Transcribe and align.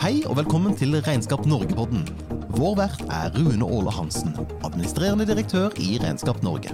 Hei 0.00 0.22
og 0.24 0.38
velkommen 0.38 0.72
til 0.80 0.94
Regnskap 1.04 1.42
Norge-podden. 1.44 2.06
Vår 2.56 2.78
vert 2.78 3.02
er 3.12 3.34
Rune 3.34 3.66
Åle 3.66 3.92
Hansen, 3.92 4.30
administrerende 4.64 5.26
direktør 5.28 5.74
i 5.76 5.98
Regnskap 6.00 6.40
Norge. 6.40 6.72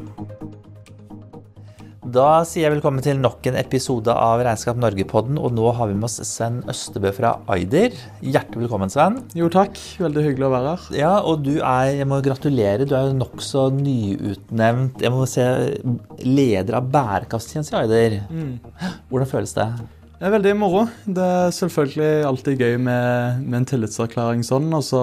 Da 2.15 2.45
sier 2.47 2.69
jeg 2.69 2.77
velkommen 2.77 3.03
til 3.03 3.19
nok 3.19 3.49
en 3.51 3.59
episode 3.59 4.15
av 4.15 4.45
Regnskap 4.47 4.79
Norge-podden. 4.79 5.41
Og 5.43 5.57
nå 5.59 5.73
har 5.75 5.91
vi 5.91 5.99
med 5.99 6.07
oss 6.07 6.21
Sven 6.23 6.61
Østebø 6.71 7.11
fra 7.19 7.35
Aider. 7.51 7.99
Hjertelig 8.23 8.69
velkommen, 8.69 8.95
Sven. 8.95 9.19
Jo, 9.35 9.51
takk. 9.51 9.75
Veldig 10.07 10.27
hyggelig 10.29 10.47
å 10.47 10.55
være 10.55 10.77
her. 10.77 10.87
Ja, 11.03 11.13
og 11.27 11.43
du 11.49 11.57
er, 11.57 11.97
jeg 11.99 12.07
må 12.07 12.23
gratulere, 12.23 12.87
du 12.87 12.95
er 12.95 13.11
jo 13.11 13.19
nokså 13.25 13.67
nyutnevnt 13.83 15.03
jeg 15.03 15.17
må 15.19 15.27
se, 15.27 15.51
leder 16.23 16.79
av 16.79 16.95
bærekraftstjenesten 16.95 17.75
i 17.75 17.83
Aider. 17.83 18.21
Hvordan 19.11 19.35
føles 19.35 19.59
det? 19.59 19.71
Det 20.17 20.25
er 20.25 20.33
veldig 20.33 20.53
moro. 20.57 20.87
Det 21.05 21.25
er 21.25 21.51
selvfølgelig 21.53 22.13
alltid 22.25 22.63
gøy 22.63 22.79
med, 22.81 23.43
med 23.43 23.59
en 23.61 23.67
tillitserklæring 23.69 24.45
sånn. 24.47 24.71
Og 24.73 24.85
så 24.87 25.03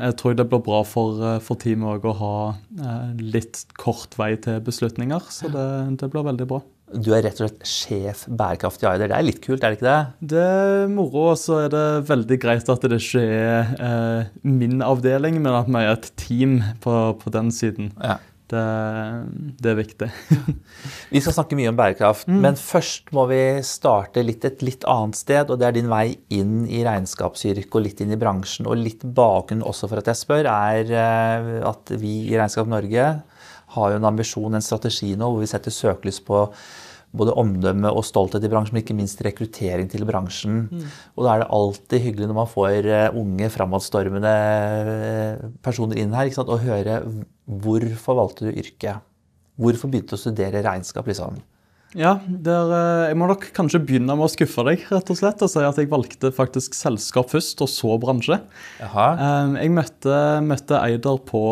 jeg 0.00 0.16
tror 0.16 0.32
jeg 0.32 0.40
det 0.40 0.48
blir 0.48 0.62
bra 0.64 0.80
for, 0.88 1.20
eh, 1.22 1.38
for 1.44 1.60
teamet 1.60 2.00
òg 2.00 2.08
å 2.08 2.16
ha 2.18 2.34
eh, 2.80 3.08
litt 3.20 3.62
kort 3.78 4.16
vei 4.18 4.32
til 4.42 4.58
beslutninger. 4.64 5.26
Så 5.30 5.50
det, 5.52 5.66
det 6.00 6.08
blir 6.10 6.26
veldig 6.26 6.48
bra. 6.50 6.62
Du 6.90 7.12
er 7.14 7.22
rett 7.22 7.38
og 7.38 7.46
slett 7.46 7.68
sjef 7.68 8.24
bærekraftig 8.26 8.88
eider. 8.90 9.12
Det 9.12 9.18
er 9.18 9.26
litt 9.28 9.42
kult, 9.44 9.62
er 9.62 9.70
det 9.70 9.78
ikke 9.78 9.86
det? 9.86 10.30
Det 10.32 10.42
er 10.42 10.88
moro, 10.90 11.28
og 11.34 11.38
så 11.38 11.60
er 11.66 11.70
det 11.70 11.84
veldig 12.08 12.40
greit 12.42 12.72
at 12.72 12.86
det 12.90 12.98
ikke 12.98 13.22
er 13.22 13.70
eh, 13.76 14.32
min 14.48 14.82
avdeling, 14.82 15.38
men 15.44 15.60
at 15.60 15.70
vi 15.70 15.84
er 15.84 15.92
et 15.94 16.10
team 16.18 16.58
på, 16.82 16.96
på 17.20 17.34
den 17.36 17.54
siden. 17.54 17.92
Ja. 18.02 18.18
Det, 18.50 18.62
det 19.62 19.70
er 19.70 19.76
viktig. 19.78 20.08
Vi 21.14 21.22
skal 21.22 21.36
snakke 21.36 21.58
mye 21.58 21.70
om 21.70 21.78
bærekraft, 21.78 22.30
men 22.30 22.58
først 22.58 23.12
må 23.14 23.26
vi 23.30 23.40
starte 23.66 24.24
litt 24.26 24.44
et 24.46 24.64
litt 24.66 24.86
annet 24.90 25.18
sted. 25.18 25.50
Og 25.50 25.60
det 25.60 25.68
er 25.68 25.76
din 25.76 25.90
vei 25.90 26.16
inn 26.34 26.64
i 26.66 26.82
regnskapsyrket 26.86 27.78
og 27.78 27.84
litt 27.86 28.02
inn 28.02 28.14
i 28.14 28.18
bransjen. 28.20 28.66
Og 28.70 28.80
litt 28.80 29.04
bakgrunn 29.04 29.62
også 29.66 29.90
for 29.90 30.02
at 30.02 30.10
jeg 30.10 30.18
spør, 30.18 30.50
er 30.50 30.90
eh, 30.90 31.50
at 31.70 31.94
vi 32.00 32.16
i 32.30 32.36
Regnskap 32.38 32.70
Norge 32.70 33.08
har 33.76 33.92
jo 33.92 33.98
en 34.00 34.08
ambisjon, 34.10 34.54
en 34.54 34.64
strategi 34.64 35.12
nå, 35.14 35.30
hvor 35.30 35.44
vi 35.44 35.50
setter 35.50 35.74
søkelys 35.74 36.18
på 36.26 36.48
både 37.16 37.34
omdømme 37.38 37.90
og 37.90 38.04
stolthet 38.06 38.44
i 38.46 38.50
bransjen, 38.50 38.76
men 38.76 38.84
ikke 38.84 38.96
minst 38.98 39.20
rekruttering 39.26 39.90
til 39.90 40.06
bransjen. 40.08 40.62
Og 41.16 41.26
da 41.26 41.34
er 41.34 41.42
det 41.42 41.50
alltid 41.56 42.04
hyggelig 42.06 42.30
når 42.30 42.38
man 42.38 42.50
får 42.50 42.86
eh, 42.86 43.18
unge, 43.18 43.50
framadstormende 43.50 44.34
eh, 44.94 45.46
personer 45.64 45.98
inn 46.02 46.14
her, 46.14 46.30
og 46.46 46.60
høre 46.62 47.00
hvorfor 47.50 48.18
valgte 48.20 48.46
du 48.48 48.60
yrket? 48.62 49.02
Hvorfor 49.60 49.90
begynte 49.90 50.14
du 50.14 50.20
å 50.20 50.22
studere 50.22 50.62
regnskap? 50.64 51.10
liksom? 51.10 51.40
Ja, 51.98 52.14
der, 52.22 52.70
eh, 52.76 53.08
jeg 53.10 53.18
må 53.18 53.26
nok 53.26 53.48
kanskje 53.56 53.82
begynne 53.82 54.14
med 54.14 54.28
å 54.28 54.30
skuffe 54.30 54.62
deg 54.70 54.86
rett 54.92 55.10
og 55.10 55.18
slett, 55.18 55.42
og 55.42 55.50
si 55.50 55.66
at 55.66 55.82
jeg 55.82 55.90
valgte 55.90 56.30
faktisk 56.36 56.78
selskap 56.78 57.34
først, 57.34 57.66
og 57.66 57.72
så 57.74 57.98
bransje. 57.98 58.38
Jaha. 58.78 59.08
Eh, 59.18 59.58
Jeg 59.64 59.74
møtte, 59.74 60.22
møtte 60.46 60.78
Eider 60.78 61.18
på 61.26 61.44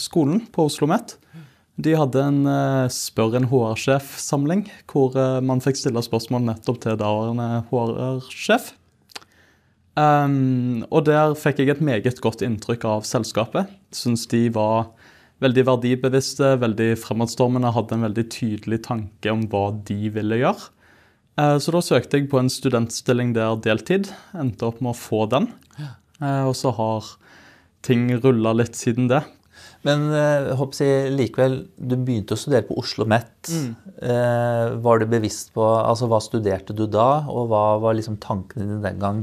skolen 0.00 0.46
på 0.48 0.64
Oslo 0.64 0.88
OsloMet. 0.88 1.18
De 1.76 1.92
hadde 1.98 2.22
en 2.22 2.38
uh, 2.48 2.88
Spør 2.92 3.36
en 3.36 3.48
HR-sjef-samling, 3.50 4.64
hvor 4.88 5.16
uh, 5.18 5.42
man 5.44 5.60
fikk 5.60 5.76
stille 5.80 6.00
spørsmål 6.04 6.46
nettopp 6.46 6.80
til 6.84 6.96
daværende 7.00 7.66
HR-sjef. 7.68 8.72
Um, 9.96 10.84
og 10.92 11.06
der 11.08 11.32
fikk 11.40 11.60
jeg 11.62 11.72
et 11.72 11.84
meget 11.84 12.20
godt 12.24 12.44
inntrykk 12.44 12.84
av 12.88 13.04
selskapet. 13.08 13.68
Syns 13.96 14.26
de 14.32 14.46
var 14.52 14.90
veldig 15.44 15.66
verdibevisste, 15.68 16.54
veldig 16.60 16.94
fremadstormende, 17.00 17.72
hadde 17.76 17.96
en 17.96 18.06
veldig 18.06 18.24
tydelig 18.32 18.82
tanke 18.86 19.32
om 19.32 19.44
hva 19.52 19.68
de 19.88 20.10
ville 20.12 20.40
gjøre. 20.40 20.70
Eh, 21.36 21.58
Så 21.60 21.72
da 21.72 21.82
søkte 21.84 22.18
jeg 22.18 22.30
på 22.32 22.40
en 22.40 22.48
studentstilling 22.52 23.34
der 23.36 23.56
deltid. 23.60 24.08
Endte 24.34 24.68
opp 24.68 24.80
med 24.80 24.94
å 24.94 25.00
få 25.00 25.26
den. 25.28 25.52
Eh, 26.20 26.44
Og 26.48 26.54
så 26.56 26.72
har 26.72 27.04
ting 27.82 28.08
rulla 28.20 28.54
litt 28.54 28.74
siden 28.74 29.08
det. 29.08 29.24
Men 29.84 30.08
eh, 30.14 30.50
jeg, 30.80 31.12
likevel, 31.14 31.60
du 31.76 31.96
begynte 31.96 32.36
å 32.36 32.40
studere 32.40 32.66
på 32.66 32.76
Oslo 32.80 33.04
OsloMet. 33.04 33.50
Eh, 34.00 34.74
var 34.82 35.00
du 35.00 35.06
bevisst 35.10 35.52
på 35.56 35.64
altså 35.64 36.08
Hva 36.10 36.20
studerte 36.24 36.76
du 36.76 36.86
da, 36.90 37.26
og 37.28 37.50
hva 37.52 37.64
var 37.82 37.96
liksom 37.98 38.18
tankene 38.22 38.66
dine 38.66 38.82
den 38.84 39.02
gang? 39.02 39.22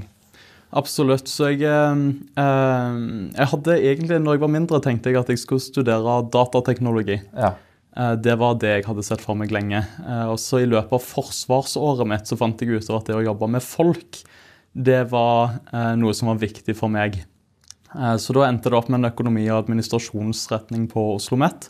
Absolutt. 0.74 1.30
Så 1.30 1.52
jeg, 1.52 1.66
eh, 1.66 2.94
jeg 3.34 3.52
hadde 3.54 3.78
egentlig, 3.80 4.22
når 4.22 4.38
jeg 4.38 4.46
var 4.46 4.56
mindre, 4.56 4.82
tenkte 4.84 5.12
jeg 5.12 5.22
at 5.22 5.34
jeg 5.34 5.44
skulle 5.44 5.64
studere 5.64 6.22
datateknologi. 6.34 7.22
Ja. 7.34 7.56
Det 7.94 8.34
var 8.42 8.56
det 8.58 8.72
jeg 8.72 8.86
hadde 8.88 9.04
sett 9.06 9.22
for 9.22 9.38
meg 9.38 9.52
lenge. 9.54 9.84
Og 10.26 10.40
så 10.42 10.64
I 10.64 10.66
løpet 10.66 10.96
av 10.98 11.04
forsvarsåret 11.06 12.08
mitt 12.10 12.26
så 12.26 12.34
fant 12.40 12.58
jeg 12.58 12.82
ut 12.82 12.88
at 12.90 13.06
det 13.06 13.14
å 13.14 13.22
jobbe 13.22 13.52
med 13.54 13.62
folk, 13.62 14.18
det 14.74 15.04
var 15.12 15.60
noe 16.02 16.16
som 16.18 16.32
var 16.32 16.40
viktig 16.42 16.74
for 16.74 16.90
meg. 16.90 17.20
Eh, 17.96 18.16
Så 18.18 18.34
da 18.34 18.48
endte 18.48 18.70
det 18.70 18.78
opp 18.78 18.90
med 18.90 19.02
en 19.02 19.12
økonomi- 19.12 19.50
og 19.52 19.64
administrasjonsretning 19.64 20.88
på 20.92 21.16
Oslo 21.16 21.38
OsloMet. 21.38 21.70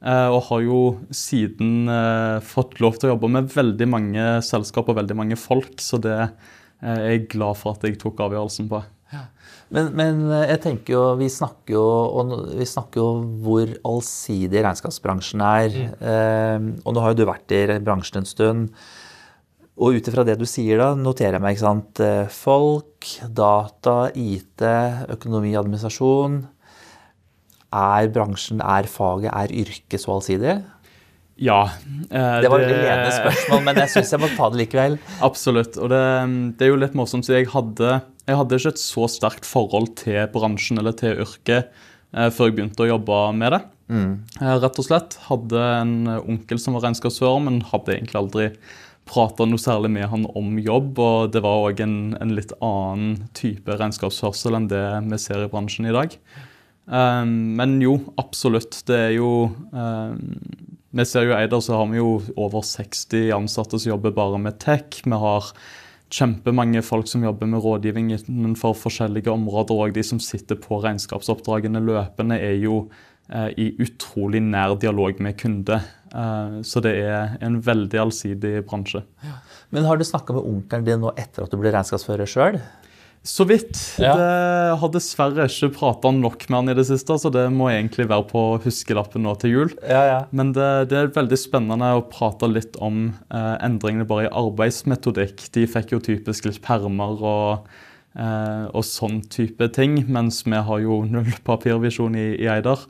Og 0.00 0.42
har 0.48 0.60
jo 0.64 0.78
siden 1.12 1.88
eh, 1.92 2.38
fått 2.40 2.78
lov 2.80 2.96
til 2.96 3.10
å 3.10 3.12
jobbe 3.12 3.28
med 3.28 3.50
veldig 3.52 3.88
mange 3.88 4.28
selskap 4.40 4.88
og 4.88 4.96
veldig 4.96 5.16
mange 5.18 5.36
folk, 5.36 5.74
så 5.76 6.00
det 6.00 6.16
eh, 6.16 6.88
er 6.88 7.10
jeg 7.10 7.26
glad 7.34 7.58
for 7.60 7.76
at 7.76 7.84
jeg 7.84 7.98
tok 8.00 8.22
avgjørelsen 8.24 8.70
på. 8.70 8.80
Men, 9.70 9.90
men 9.94 10.22
eh, 10.32 10.46
jeg 10.54 10.62
tenker 10.64 10.96
jo, 10.96 11.02
vi 11.20 11.28
snakker 11.28 11.76
jo, 11.76 11.84
vi 12.56 12.66
snakker 12.66 13.02
jo 13.02 13.10
hvor 13.44 13.74
allsidig 13.92 14.64
regnskapsbransjen 14.64 15.44
er. 15.44 15.76
Mm. 16.00 16.72
og 16.80 16.96
nå 16.96 17.04
har 17.04 17.12
jo 17.12 17.20
du 17.20 17.28
vært 17.28 17.54
i 17.54 17.78
bransjen 17.84 18.22
en 18.22 18.30
stund. 18.32 18.72
Og 19.80 19.96
ut 19.96 20.08
ifra 20.10 20.24
det 20.28 20.34
du 20.40 20.44
sier 20.48 20.76
da, 20.82 20.90
noterer 20.98 21.38
jeg 21.38 21.44
meg, 21.44 21.54
ikke 21.56 21.64
sant. 21.64 22.00
eh, 22.04 22.26
Folk, 22.34 23.06
data, 23.32 24.10
IT, 24.12 24.60
økonomi, 25.14 25.54
administrasjon. 25.56 26.42
Er 27.70 28.10
bransjen, 28.12 28.60
er 28.60 28.88
faget, 28.90 29.30
er 29.32 29.52
yrket 29.62 30.02
så 30.02 30.16
allsidig? 30.16 30.56
Ja. 31.40 31.62
eh, 32.10 32.40
Det 32.44 32.50
var 32.52 32.60
et 32.60 32.68
ledende 32.74 33.12
spørsmål, 33.14 33.62
men 33.64 33.78
jeg 33.80 33.92
syns 33.94 34.10
jeg 34.12 34.20
må 34.20 34.28
ta 34.36 34.50
det 34.52 34.58
likevel. 34.66 34.98
Absolutt. 35.28 35.78
Og 35.80 35.88
det, 35.88 36.02
det 36.58 36.66
er 36.66 36.72
jo 36.74 36.80
litt 36.82 36.98
morsomt, 36.98 37.24
så 37.24 37.38
jeg 37.38 37.48
hadde, 37.54 37.94
jeg 38.26 38.36
hadde 38.42 38.58
ikke 38.60 38.74
et 38.74 38.82
så 38.82 39.06
sterkt 39.08 39.48
forhold 39.48 39.94
til 40.02 40.20
bransjen 40.34 40.82
eller 40.82 40.92
til 40.98 41.22
yrket 41.24 41.70
eh, 42.12 42.28
før 42.28 42.50
jeg 42.50 42.58
begynte 42.58 42.84
å 42.84 42.90
jobbe 42.90 43.22
med 43.40 43.56
det. 43.56 43.62
Eh, 43.90 44.52
rett 44.66 44.82
og 44.82 44.86
slett. 44.90 45.16
Hadde 45.30 45.64
en 45.80 45.96
onkel 46.20 46.60
som 46.60 46.76
var 46.76 46.84
regnskapsfører, 46.90 47.40
men 47.48 47.62
hadde 47.72 47.96
egentlig 47.96 48.20
aldri 48.20 48.50
prata 49.10 49.46
noe 49.48 49.60
særlig 49.60 49.90
med 49.92 50.08
han 50.12 50.28
om 50.38 50.54
jobb. 50.62 51.00
Og 51.02 51.32
det 51.34 51.42
var 51.44 51.66
òg 51.66 51.82
en, 51.84 51.98
en 52.20 52.36
litt 52.36 52.54
annen 52.62 53.26
type 53.36 53.80
regnskapsførsel 53.80 54.58
enn 54.58 54.70
det 54.70 54.84
vi 55.10 55.20
ser 55.20 55.44
i 55.44 55.50
bransjen 55.50 55.90
i 55.90 55.96
dag. 55.96 56.16
Um, 56.90 57.54
men 57.58 57.78
jo, 57.82 57.98
absolutt. 58.18 58.82
Det 58.88 58.96
er 58.98 59.12
jo 59.14 59.50
um, 59.70 60.16
Vi 60.90 61.04
ser 61.06 61.28
jo 61.28 61.34
i 61.34 61.36
Eider 61.38 61.62
så 61.62 61.76
har 61.78 61.86
vi 61.92 62.00
jo 62.00 62.16
over 62.34 62.64
60 62.66 63.30
ansatte 63.36 63.78
som 63.78 63.92
jobber 63.92 64.14
bare 64.16 64.40
med 64.42 64.58
tech. 64.62 65.02
Vi 65.04 65.22
har 65.24 65.52
kjempemange 66.10 66.82
folk 66.82 67.06
som 67.06 67.22
jobber 67.22 67.46
med 67.46 67.62
rådgivning 67.62 68.10
innenfor 68.16 68.74
forskjellige 68.74 69.30
områder. 69.30 69.78
Og 69.78 69.94
de 69.94 70.02
som 70.06 70.18
sitter 70.22 70.58
på 70.58 70.80
regnskapsoppdragene 70.82 71.82
løpende, 71.86 72.40
er 72.42 72.58
jo 72.58 72.88
eh, 73.30 73.50
i 73.54 73.68
utrolig 73.78 74.42
nær 74.42 74.74
dialog 74.82 75.22
med 75.22 75.38
kunde. 75.38 75.78
Eh, 76.10 76.60
så 76.66 76.82
det 76.84 76.96
er 77.04 77.38
en 77.44 77.60
veldig 77.64 78.02
allsidig 78.02 78.60
bransje. 78.68 79.04
Men 79.70 79.86
har 79.86 79.98
du 79.98 80.06
snakka 80.06 80.34
med 80.36 80.46
onkelen 80.46 80.86
din 80.86 81.02
nå 81.04 81.14
etter 81.16 81.46
at 81.46 81.52
du 81.52 81.60
ble 81.60 81.72
regnskapsfører 81.74 82.30
sjøl? 82.30 82.60
Så 83.22 83.44
vidt. 83.44 83.76
Ja. 84.00 84.14
Det 84.16 84.76
har 84.80 84.92
dessverre 84.94 85.44
ikke 85.44 85.68
prata 85.76 86.08
nok 86.14 86.46
med 86.48 86.56
han 86.56 86.72
i 86.72 86.76
det 86.78 86.86
siste, 86.88 87.18
så 87.20 87.28
det 87.32 87.42
må 87.52 87.68
egentlig 87.68 88.06
være 88.08 88.24
på 88.30 88.44
huskelappen 88.64 89.26
nå 89.26 89.34
til 89.42 89.52
jul. 89.52 89.74
Ja, 89.84 90.00
ja. 90.08 90.20
Men 90.32 90.54
det, 90.56 90.68
det 90.88 90.96
er 90.96 91.12
veldig 91.12 91.36
spennende 91.36 91.92
å 91.98 92.06
prate 92.08 92.48
litt 92.48 92.80
om 92.80 93.10
eh, 93.28 93.54
endringene 93.60 94.08
bare 94.08 94.30
i 94.30 94.32
arbeidsmetodikk. 94.40 95.50
De 95.52 95.66
fikk 95.68 95.92
jo 95.92 96.00
typisk 96.08 96.48
litt 96.48 96.62
permer 96.64 97.20
og, 97.20 97.68
eh, 98.16 98.64
og 98.72 98.88
sånn 98.88 99.20
type 99.28 99.68
ting, 99.76 100.00
mens 100.08 100.40
vi 100.48 100.56
har 100.56 100.80
jo 100.80 101.02
null 101.04 101.28
papirvisjon 101.44 102.16
i, 102.16 102.30
i 102.40 102.48
Eider. 102.48 102.88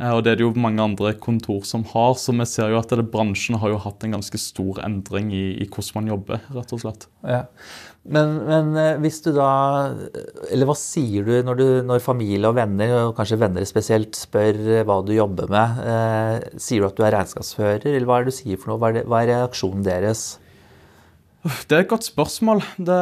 Eh, 0.00 0.10
og 0.10 0.24
det 0.26 0.32
er 0.32 0.40
det 0.40 0.46
jo 0.46 0.52
mange 0.58 0.82
andre 0.82 1.12
kontor 1.22 1.62
som 1.68 1.84
har, 1.92 2.14
så 2.18 2.34
vi 2.34 2.46
ser 2.50 2.72
jo 2.72 2.80
at 2.80 2.90
det, 2.90 3.06
bransjen 3.12 3.60
har 3.62 3.70
jo 3.70 3.80
hatt 3.84 4.02
en 4.06 4.16
ganske 4.16 4.40
stor 4.42 4.80
endring 4.82 5.30
i, 5.30 5.44
i 5.62 5.68
hvordan 5.68 6.00
man 6.00 6.14
jobber, 6.14 6.46
rett 6.56 6.74
og 6.74 6.82
slett. 6.82 7.06
Ja. 7.22 7.44
Men, 8.04 8.34
men 8.44 8.74
eh, 8.76 8.98
hvis 9.00 9.22
du 9.24 9.30
da 9.32 9.48
Eller 10.52 10.68
hva 10.68 10.74
sier 10.76 11.24
du 11.24 11.38
når, 11.46 11.56
du 11.56 11.68
når 11.88 12.02
familie 12.04 12.50
og 12.50 12.58
venner, 12.58 12.90
og 13.06 13.14
kanskje 13.16 13.38
venner 13.40 13.64
spesielt, 13.68 14.18
spør 14.18 14.58
eh, 14.80 14.82
hva 14.84 14.98
du 15.06 15.14
jobber 15.14 15.48
med? 15.52 15.78
Eh, 15.86 16.58
sier 16.60 16.82
du 16.82 16.90
at 16.90 16.98
du 16.98 17.06
er 17.06 17.14
regnskapsfører, 17.16 17.86
eller 17.94 18.08
hva 18.10 18.18
er 18.18 18.26
det 18.26 18.34
du 18.34 18.40
sier 18.42 18.60
for 18.60 18.72
noe? 18.74 18.82
Hva 18.82 18.90
er, 18.90 18.98
det, 18.98 19.06
hva 19.08 19.22
er 19.22 19.32
reaksjonen 19.32 19.86
deres? 19.86 20.26
Det 21.44 21.76
er 21.76 21.84
et 21.84 21.90
godt 21.90 22.06
spørsmål. 22.08 22.62
Det, 22.80 23.00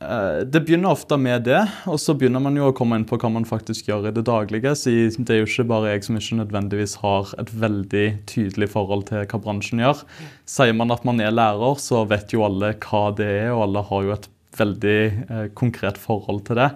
det 0.00 0.62
begynner 0.64 0.94
ofte 0.94 1.18
med 1.20 1.42
det, 1.44 1.58
og 1.84 1.98
så 2.00 2.14
begynner 2.16 2.40
man 2.40 2.54
jo 2.56 2.70
å 2.70 2.74
komme 2.76 2.96
inn 2.96 3.04
på 3.04 3.18
hva 3.20 3.28
man 3.34 3.44
faktisk 3.44 3.90
gjør 3.90 4.08
i 4.08 4.12
det 4.16 4.22
daglige. 4.24 4.72
Så 4.78 4.94
det 5.18 5.34
er 5.34 5.42
jo 5.42 5.48
ikke 5.50 5.66
bare 5.68 5.90
jeg 5.92 6.06
som 6.06 6.16
ikke 6.16 6.38
nødvendigvis 6.38 6.96
har 7.02 7.34
et 7.42 7.52
veldig 7.52 8.06
tydelig 8.30 8.70
forhold 8.72 9.04
til 9.10 9.26
hva 9.28 9.42
bransjen 9.44 9.82
gjør. 9.84 10.00
Sier 10.48 10.72
man 10.78 10.94
at 10.94 11.04
man 11.04 11.20
er 11.20 11.34
lærer, 11.34 11.76
så 11.84 12.06
vet 12.08 12.32
jo 12.32 12.46
alle 12.48 12.72
hva 12.80 13.10
det 13.18 13.28
er, 13.42 13.50
og 13.52 13.66
alle 13.66 13.84
har 13.90 14.06
jo 14.06 14.16
et 14.16 14.30
veldig 14.56 14.98
eh, 15.28 15.46
konkret 15.58 16.00
forhold 16.00 16.46
til 16.48 16.62
det. 16.62 16.70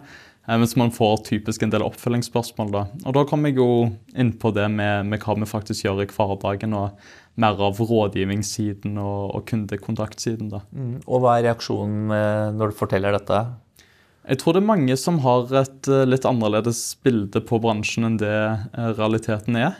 Eh, 0.46 0.58
mens 0.60 0.76
man 0.76 0.92
får 0.92 1.24
typisk 1.30 1.64
en 1.64 1.72
del 1.72 1.84
oppfølgingsspørsmål. 1.86 2.72
da. 2.72 2.86
Og 3.06 3.16
da 3.16 3.24
kommer 3.28 3.50
jeg 3.50 3.62
jo 3.62 3.88
inn 4.14 4.34
på 4.36 4.52
det 4.54 4.68
med, 4.70 5.08
med 5.08 5.24
hva 5.24 5.36
vi 5.40 5.48
faktisk 5.48 5.86
gjør 5.86 6.04
i 6.04 6.10
hverdagen, 6.12 6.76
og 6.76 7.00
mer 7.40 7.58
av 7.66 7.80
rådgivningssiden 7.80 8.96
og, 9.00 9.34
og 9.34 9.44
kundekontaktsiden. 9.50 10.52
da. 10.52 10.62
Mm. 10.70 10.96
Og 11.04 11.22
hva 11.22 11.36
er 11.36 11.48
reaksjonen 11.48 12.14
eh, 12.14 12.48
når 12.54 12.72
du 12.72 12.78
forteller 12.78 13.16
dette? 13.16 13.42
Jeg 14.24 14.40
tror 14.40 14.56
det 14.56 14.62
er 14.62 14.70
mange 14.70 14.96
som 14.96 15.18
har 15.24 15.50
et 15.60 15.90
eh, 15.90 16.06
litt 16.08 16.28
annerledes 16.28 16.80
bilde 17.04 17.42
på 17.44 17.60
bransjen 17.60 18.08
enn 18.08 18.18
det 18.22 18.32
eh, 18.38 18.90
realiteten 18.94 19.58
er. 19.60 19.78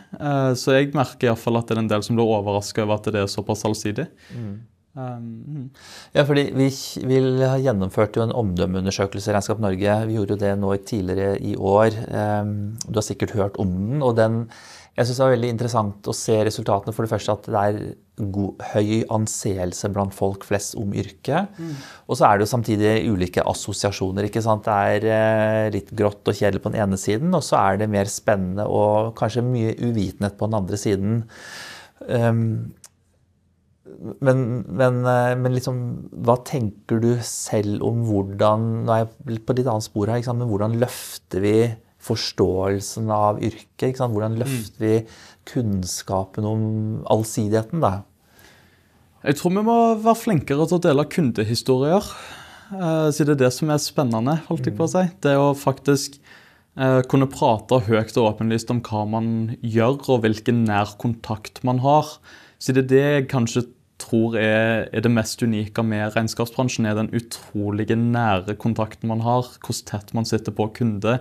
Så 0.59 0.75
jeg 0.75 0.93
merker 0.97 1.29
i 1.29 1.33
hvert 1.33 1.45
fall 1.45 1.61
at 1.61 1.69
det 1.69 1.77
er 1.77 1.83
en 1.85 1.91
del 1.95 2.05
som 2.05 2.19
blir 2.19 2.27
overraska 2.27 2.85
over 2.85 2.99
at 2.99 3.11
det 3.13 3.23
er 3.23 3.31
såpass 3.31 3.65
allsidig. 3.67 4.09
Mm. 4.35 4.55
Um, 4.95 5.71
ja, 6.15 6.23
fordi 6.23 6.45
vi, 6.55 6.69
vi 7.03 7.17
gjennomførte 7.65 8.21
jo 8.21 8.29
en 8.29 8.35
omdømmeundersøkelse 8.39 9.27
i 9.27 9.33
Regnskap 9.35 9.59
Norge. 9.63 9.95
Vi 10.07 10.15
gjorde 10.15 10.37
jo 10.37 10.41
det 10.45 10.53
nå 10.61 10.71
tidligere 10.87 11.35
i 11.43 11.55
år. 11.59 11.97
Um, 12.07 12.53
du 12.87 13.01
har 13.01 13.03
sikkert 13.03 13.35
hørt 13.35 13.59
om 13.59 13.73
den. 13.75 14.01
og 14.01 14.15
den 14.15 14.45
jeg 14.95 15.07
synes 15.07 15.17
Det 15.17 15.25
er 15.25 15.33
veldig 15.33 15.49
interessant 15.51 16.07
å 16.07 16.15
se 16.15 16.35
resultatene. 16.47 16.93
For 16.95 17.03
det 17.03 17.11
første 17.11 17.33
at 17.35 17.49
det 17.51 17.61
er 17.61 17.79
god, 18.31 18.61
høy 18.71 19.01
anseelse 19.11 19.89
blant 19.91 20.15
folk 20.15 20.45
flest 20.47 20.77
om 20.79 20.93
yrket. 20.95 21.51
Mm. 21.59 21.73
Og 22.07 22.15
så 22.15 22.29
er 22.29 22.37
det 22.37 22.45
jo 22.45 22.53
samtidig 22.53 22.93
ulike 23.11 23.43
assosiasjoner. 23.43 24.29
ikke 24.29 24.43
sant? 24.45 24.63
Det 24.63 24.77
er 24.95 25.09
eh, 25.17 25.73
litt 25.75 25.91
grått 25.91 26.31
og 26.31 26.39
kjedelig 26.39 26.63
på 26.63 26.71
den 26.71 26.79
ene 26.85 26.99
siden, 27.01 27.35
og 27.35 27.43
så 27.43 27.59
er 27.59 27.83
det 27.83 27.91
mer 27.91 28.07
spennende 28.11 28.69
og 28.71 29.11
kanskje 29.19 29.43
mye 29.43 29.75
uvitenhet 29.83 30.39
på 30.39 30.47
den 30.47 30.59
andre 30.61 30.79
siden. 30.79 31.21
Um, 32.07 32.45
men, 34.23 34.45
men, 34.79 35.03
eh, 35.07 35.35
men 35.39 35.55
liksom, 35.55 35.81
hva 36.23 36.37
tenker 36.47 37.03
du 37.03 37.11
selv 37.25 37.83
om 37.85 38.01
hvordan 38.07 38.63
Nå 38.87 38.93
er 38.95 39.03
jeg 39.03 39.43
på 39.43 39.55
litt 39.57 39.67
annet 39.67 39.85
spor 39.87 40.11
her, 40.11 40.23
men 40.31 40.49
hvordan 40.49 40.79
løfter 40.81 41.43
vi 41.43 41.57
forståelsen 42.05 43.09
av 43.13 43.41
yrket? 43.43 43.99
Hvordan 43.99 44.37
løfter 44.41 44.81
vi 44.81 44.95
kunnskapen 45.49 46.47
om 46.47 46.65
allsidigheten? 47.11 47.83
da? 47.83 48.03
Jeg 49.25 49.39
tror 49.39 49.55
vi 49.55 49.65
må 49.65 49.77
være 50.03 50.21
flinkere 50.21 50.67
til 50.69 50.77
å 50.77 50.83
dele 50.85 51.07
kundehistorier. 51.09 52.09
Siden 52.69 53.13
så 53.13 53.25
det 53.25 53.35
er 53.35 53.43
det 53.45 53.53
som 53.53 53.71
er 53.73 53.81
spennende. 53.81 54.39
holdt 54.47 54.67
jeg 54.69 54.77
på 54.77 54.85
å 54.85 54.91
si. 54.91 55.05
Det 55.21 55.33
å 55.37 55.53
faktisk 55.57 56.17
eh, 56.77 57.01
kunne 57.09 57.29
prate 57.29 57.81
høyt 57.87 58.17
og 58.17 58.29
åpenlyst 58.31 58.73
om 58.73 58.81
hva 58.85 59.05
man 59.09 59.29
gjør, 59.61 59.97
og 60.13 60.25
hvilken 60.25 60.63
nær 60.69 60.93
kontakt 61.01 61.63
man 61.65 61.81
har. 61.85 62.17
Så 62.61 62.73
det 62.73 63.01
er 63.01 63.25
kanskje 63.29 63.67
tror 64.01 64.35
er, 64.39 64.87
er, 64.91 65.03
det 65.03 65.11
mest 65.13 65.41
unike 65.43 65.83
med 65.85 66.15
regnskapsbransjen, 66.15 66.87
er 66.87 66.97
den 66.97 67.11
utrolige 67.15 67.97
nære 67.99 68.57
kontakten 68.59 69.11
man 69.11 69.23
har. 69.25 69.47
Hvor 69.63 69.79
tett 69.87 70.13
man 70.17 70.27
sitter 70.27 70.55
på 70.55 70.67
kunde, 70.75 71.19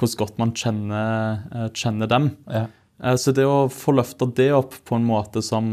hvor 0.00 0.16
godt 0.20 0.40
man 0.40 0.54
kjenner, 0.56 1.44
eh, 1.52 1.68
kjenner 1.76 2.10
dem. 2.10 2.32
Ja. 2.48 2.66
Eh, 3.02 3.16
så 3.20 3.34
det 3.36 3.46
å 3.48 3.66
få 3.72 3.96
løfta 3.96 4.28
det 4.36 4.50
opp 4.56 4.76
på 4.86 4.98
en 4.98 5.06
måte 5.06 5.42
som, 5.44 5.66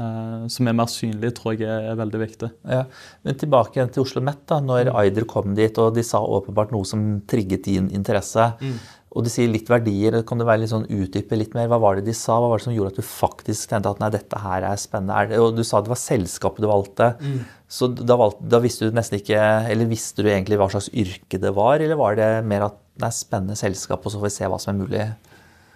eh, 0.00 0.46
som 0.48 0.68
er 0.68 0.76
mer 0.78 0.88
synlig, 0.90 1.34
tror 1.36 1.58
jeg 1.58 1.68
er, 1.68 1.90
er 1.92 2.00
veldig 2.00 2.22
viktig. 2.22 2.50
Ja. 2.64 2.84
Men 3.24 3.40
tilbake 3.40 3.76
igjen 3.76 3.92
til 3.92 4.04
Oslo 4.06 4.22
Met. 4.24 4.46
da, 4.46 4.60
Når 4.60 4.92
Aider 4.94 5.28
kom 5.28 5.54
dit, 5.54 5.78
og 5.78 5.94
de 5.94 6.06
sa 6.06 6.22
åpenbart 6.22 6.72
noe 6.72 6.84
som 6.88 7.20
trigget 7.26 7.64
din 7.64 7.90
interesse. 7.90 8.52
Mm. 8.60 8.78
Og 9.10 9.24
de 9.26 9.30
sier 9.32 9.50
litt 9.50 9.70
verdier. 9.70 10.20
Kan 10.26 10.38
du 10.38 10.44
være 10.46 10.62
litt 10.62 10.70
sånn 10.70 10.86
utdype 10.86 11.38
litt 11.38 11.54
mer? 11.56 11.66
Hva 11.70 11.80
var 11.82 11.98
det 11.98 12.06
de 12.06 12.14
sa? 12.14 12.36
Hva 12.38 12.52
var 12.52 12.60
det 12.60 12.68
som 12.68 12.74
gjorde 12.76 12.92
at 12.92 13.00
du 13.00 13.06
faktisk 13.06 13.72
tenkte 13.72 13.90
at 13.90 14.02
nei, 14.02 14.10
dette 14.14 14.38
her 14.38 14.66
er 14.68 14.78
spennende? 14.78 15.40
Og 15.42 15.56
du 15.56 15.64
sa 15.66 15.80
det 15.82 15.90
var 15.90 15.98
selskapet 15.98 16.62
du 16.62 16.68
valgte. 16.70 17.08
Mm. 17.18 17.40
Så 17.70 17.90
da, 17.90 18.14
valgte, 18.20 18.46
da, 18.52 18.60
visste 18.62 18.86
du 18.86 18.94
nesten 18.96 19.20
ikke 19.20 19.40
Eller 19.70 19.90
visste 19.90 20.22
du 20.22 20.30
egentlig 20.30 20.58
hva 20.58 20.70
slags 20.70 20.90
yrke 20.94 21.42
det 21.42 21.52
var? 21.58 21.82
Eller 21.82 21.98
var 21.98 22.18
det 22.18 22.30
mer 22.46 22.68
at 22.68 22.78
det 23.00 23.08
er 23.08 23.16
spennende 23.16 23.58
selskap, 23.58 24.04
og 24.04 24.12
så 24.12 24.20
får 24.20 24.28
vi 24.28 24.36
se 24.36 24.48
hva 24.52 24.62
som 24.62 24.74
er 24.74 24.80
mulig? 24.84 25.04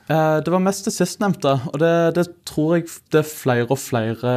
Eh, 0.05 0.39
det 0.45 0.53
var 0.53 0.63
mest 0.63 0.87
det 0.87 0.95
sistnevnte. 0.95 1.57
Og 1.73 1.79
det, 1.81 1.93
det, 2.19 2.27
tror 2.49 2.77
jeg 2.77 2.89
det 3.15 3.23
er 3.23 3.31
flere 3.31 3.67
og 3.67 3.81
flere 3.81 4.35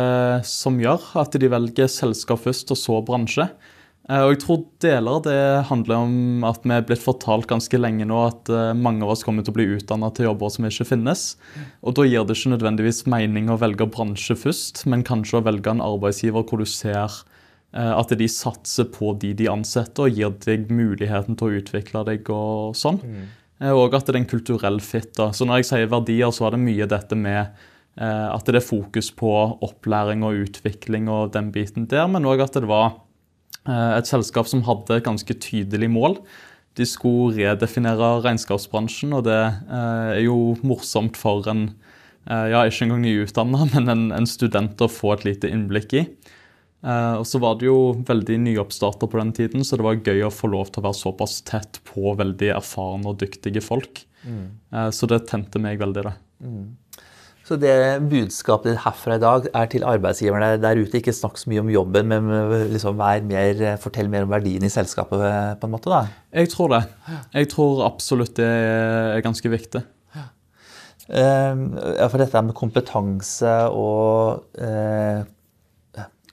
som 0.48 0.82
gjør. 0.82 1.10
At 1.22 1.38
de 1.38 1.52
velger 1.52 1.92
selskap 1.92 2.42
først, 2.46 2.72
og 2.74 2.80
så 2.80 3.02
bransje. 3.06 3.50
Eh, 4.08 4.24
og 4.24 4.34
jeg 4.34 4.42
tror 4.44 4.62
deler 4.84 5.18
av 5.18 5.24
det 5.26 5.40
handler 5.68 6.06
om 6.06 6.46
at 6.48 6.64
vi 6.64 6.76
er 6.76 6.86
blitt 6.88 7.04
fortalt 7.04 7.48
ganske 7.50 7.80
lenge 7.80 8.08
nå 8.08 8.20
at 8.24 8.52
eh, 8.54 8.76
mange 8.78 9.04
av 9.04 9.12
oss 9.14 9.26
kommer 9.28 9.44
til 9.44 9.52
å 9.52 9.58
bli 9.58 9.68
utdanna 9.76 10.10
til 10.16 10.30
jobber 10.30 10.52
som 10.54 10.68
ikke 10.68 10.88
finnes. 10.88 11.24
Og 11.84 11.98
da 11.98 12.06
gir 12.08 12.28
det 12.28 12.38
ikke 12.38 12.54
nødvendigvis 12.56 13.04
mening 13.12 13.52
å 13.52 13.60
velge 13.60 13.90
bransje 13.92 14.38
først, 14.40 14.86
men 14.88 15.06
kanskje 15.08 15.42
å 15.42 15.48
velge 15.48 15.74
en 15.74 15.84
arbeidsgiver 15.84 16.48
hvor 16.48 16.64
du 16.64 16.70
ser 16.70 17.04
eh, 17.76 17.92
at 17.92 18.14
de 18.16 18.30
satser 18.32 18.88
på 18.94 19.12
de 19.20 19.34
de 19.38 19.50
ansetter, 19.52 20.08
og 20.08 20.22
gir 20.22 20.38
deg 20.46 20.72
muligheten 20.72 21.36
til 21.36 21.50
å 21.50 21.60
utvikle 21.60 22.06
deg 22.08 22.32
og 22.32 22.78
sånn. 22.80 23.02
Mm. 23.04 23.28
Og 23.74 23.96
at 23.98 24.06
det 24.06 24.14
er 24.14 24.20
en 24.20 24.30
kulturell 24.30 24.78
fit. 24.86 25.10
Da. 25.18 25.32
Så 25.34 25.48
når 25.50 25.64
jeg 25.64 25.68
sier 25.72 25.90
verdier, 25.90 26.30
så 26.30 26.46
er 26.46 26.54
det 26.54 26.62
mye 26.62 26.86
dette 26.88 27.18
med 27.18 27.58
at 27.98 28.46
det 28.46 28.60
er 28.60 28.62
fokus 28.62 29.08
på 29.18 29.32
opplæring 29.66 30.22
og 30.22 30.44
utvikling 30.44 31.08
og 31.10 31.32
den 31.34 31.48
biten 31.50 31.88
der, 31.90 32.06
men 32.06 32.28
òg 32.30 32.44
at 32.46 32.60
det 32.62 32.70
var 32.70 32.92
et 33.68 34.08
selskap 34.10 34.48
som 34.48 34.64
hadde 34.68 35.00
et 35.00 35.06
ganske 35.06 35.34
tydelig 35.44 35.90
mål. 35.92 36.18
De 36.78 36.86
skulle 36.86 37.36
redefinere 37.36 38.18
regnskapsbransjen, 38.26 39.16
og 39.18 39.26
det 39.28 39.38
eh, 39.40 40.10
er 40.20 40.24
jo 40.28 40.56
morsomt 40.68 41.18
for 41.18 41.48
en 41.50 41.70
eh, 42.30 42.52
ja, 42.54 42.64
ikke 42.68 42.86
engang 42.86 43.04
nyutdanna, 43.06 43.66
men 43.74 43.94
en, 43.94 44.04
en, 44.20 44.30
student 44.30 44.84
å 44.86 44.92
få 44.92 45.16
et 45.16 45.26
lite 45.32 45.52
innblikk 45.52 45.98
i. 45.98 46.08
Og 46.88 47.24
så 47.26 47.40
var 47.42 47.56
det 47.58 47.66
jo 47.66 47.98
veldig 48.06 48.36
nyoppstarter 48.46 49.10
på 49.10 49.18
den 49.18 49.32
tiden, 49.36 49.64
så 49.66 49.76
det 49.76 49.84
var 49.84 49.98
gøy 49.98 50.22
å 50.24 50.32
få 50.32 50.48
lov 50.54 50.70
til 50.70 50.80
å 50.80 50.86
være 50.86 50.96
såpass 51.00 51.40
tett 51.44 51.80
på 51.90 52.14
veldig 52.16 52.52
erfarne 52.54 53.10
og 53.10 53.18
dyktige 53.20 53.64
folk. 53.66 54.04
Mm. 54.22 54.46
Så 54.96 55.10
det 55.10 55.24
tente 55.28 55.60
meg 55.60 55.82
veldig, 55.82 56.04
det. 56.06 56.14
Mm. 56.46 56.70
Så 57.48 57.56
det 57.56 58.04
budskapet 58.12 58.74
ditt 58.74 58.82
herfra 58.84 59.16
i 59.16 59.24
dag 59.24 59.46
er 59.56 59.68
til 59.72 59.86
arbeidsgiverne 59.88 60.58
der 60.60 60.82
ute. 60.82 61.00
Ikke 61.00 61.16
snakk 61.16 61.40
så 61.40 61.48
mye 61.48 61.62
om 61.64 61.70
jobben, 61.72 62.10
men 62.12 62.32
liksom 62.74 63.00
mer, 63.00 63.62
fortell 63.80 64.10
mer 64.12 64.28
om 64.28 64.34
verdien 64.34 64.66
i 64.68 64.72
selskapet. 64.74 65.22
på 65.62 65.70
en 65.70 65.72
måte 65.72 65.94
da. 65.94 66.02
Jeg 66.36 66.52
tror 66.52 66.76
det. 66.76 66.82
Jeg 67.34 67.50
tror 67.56 67.86
absolutt 67.88 68.36
det 68.36 68.50
er 68.52 69.24
ganske 69.24 69.54
viktig. 69.54 69.84
Ehm, 71.08 71.72
ja, 71.96 72.08
for 72.12 72.20
dette 72.20 72.42
med 72.44 72.56
kompetanse 72.58 73.52
og 73.72 74.60
eh, 74.60 75.24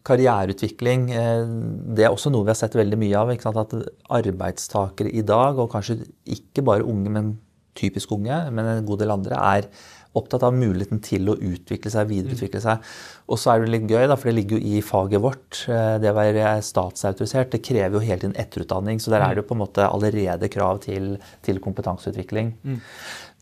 karriereutvikling, 0.04 1.08
eh, 1.14 1.44
det 1.94 2.06
er 2.06 2.12
også 2.12 2.32
noe 2.34 2.44
vi 2.44 2.52
har 2.52 2.58
sett 2.58 2.74
veldig 2.76 2.98
mye 3.00 3.20
av. 3.20 3.30
At 3.62 3.76
arbeidstakere 4.18 5.14
i 5.14 5.22
dag, 5.22 5.60
og 5.62 5.70
kanskje 5.72 6.00
ikke 6.26 6.66
bare 6.66 6.86
unge, 6.86 7.12
men 7.14 7.34
typisk 7.78 8.12
unge, 8.14 8.36
men 8.54 8.70
en 8.70 8.86
god 8.86 9.02
del 9.02 9.14
andre, 9.14 9.38
er 9.38 9.70
opptatt 10.18 10.44
av 10.46 10.54
muligheten 10.54 11.00
til 11.04 11.28
å 11.30 11.36
utvikle 11.36 11.90
seg, 11.92 12.08
videreutvikle 12.10 12.62
seg. 12.62 12.94
Og 13.30 13.40
så 13.40 13.52
er 13.52 13.64
det 13.64 13.72
litt 13.72 13.90
gøy, 13.90 14.06
da, 14.10 14.16
for 14.20 14.30
det 14.30 14.36
ligger 14.38 14.60
jo 14.60 14.76
i 14.76 14.82
faget 14.84 15.22
vårt. 15.24 15.64
Eh, 15.70 15.96
det 16.02 16.12
å 16.12 16.16
være 16.16 16.54
statsautorisert 16.64 17.52
det 17.54 17.62
krever 17.66 17.98
jo 17.98 18.04
hele 18.04 18.22
tiden 18.22 18.38
etterutdanning. 18.40 19.02
Så 19.02 19.12
der 19.14 19.24
er 19.24 19.34
det 19.34 19.44
jo 19.44 19.50
på 19.50 19.58
en 19.58 19.64
måte 19.64 19.88
allerede 19.88 20.50
krav 20.52 20.82
til, 20.86 21.14
til 21.46 21.60
kompetanseutvikling. 21.64 22.54
Mm. 22.62 22.80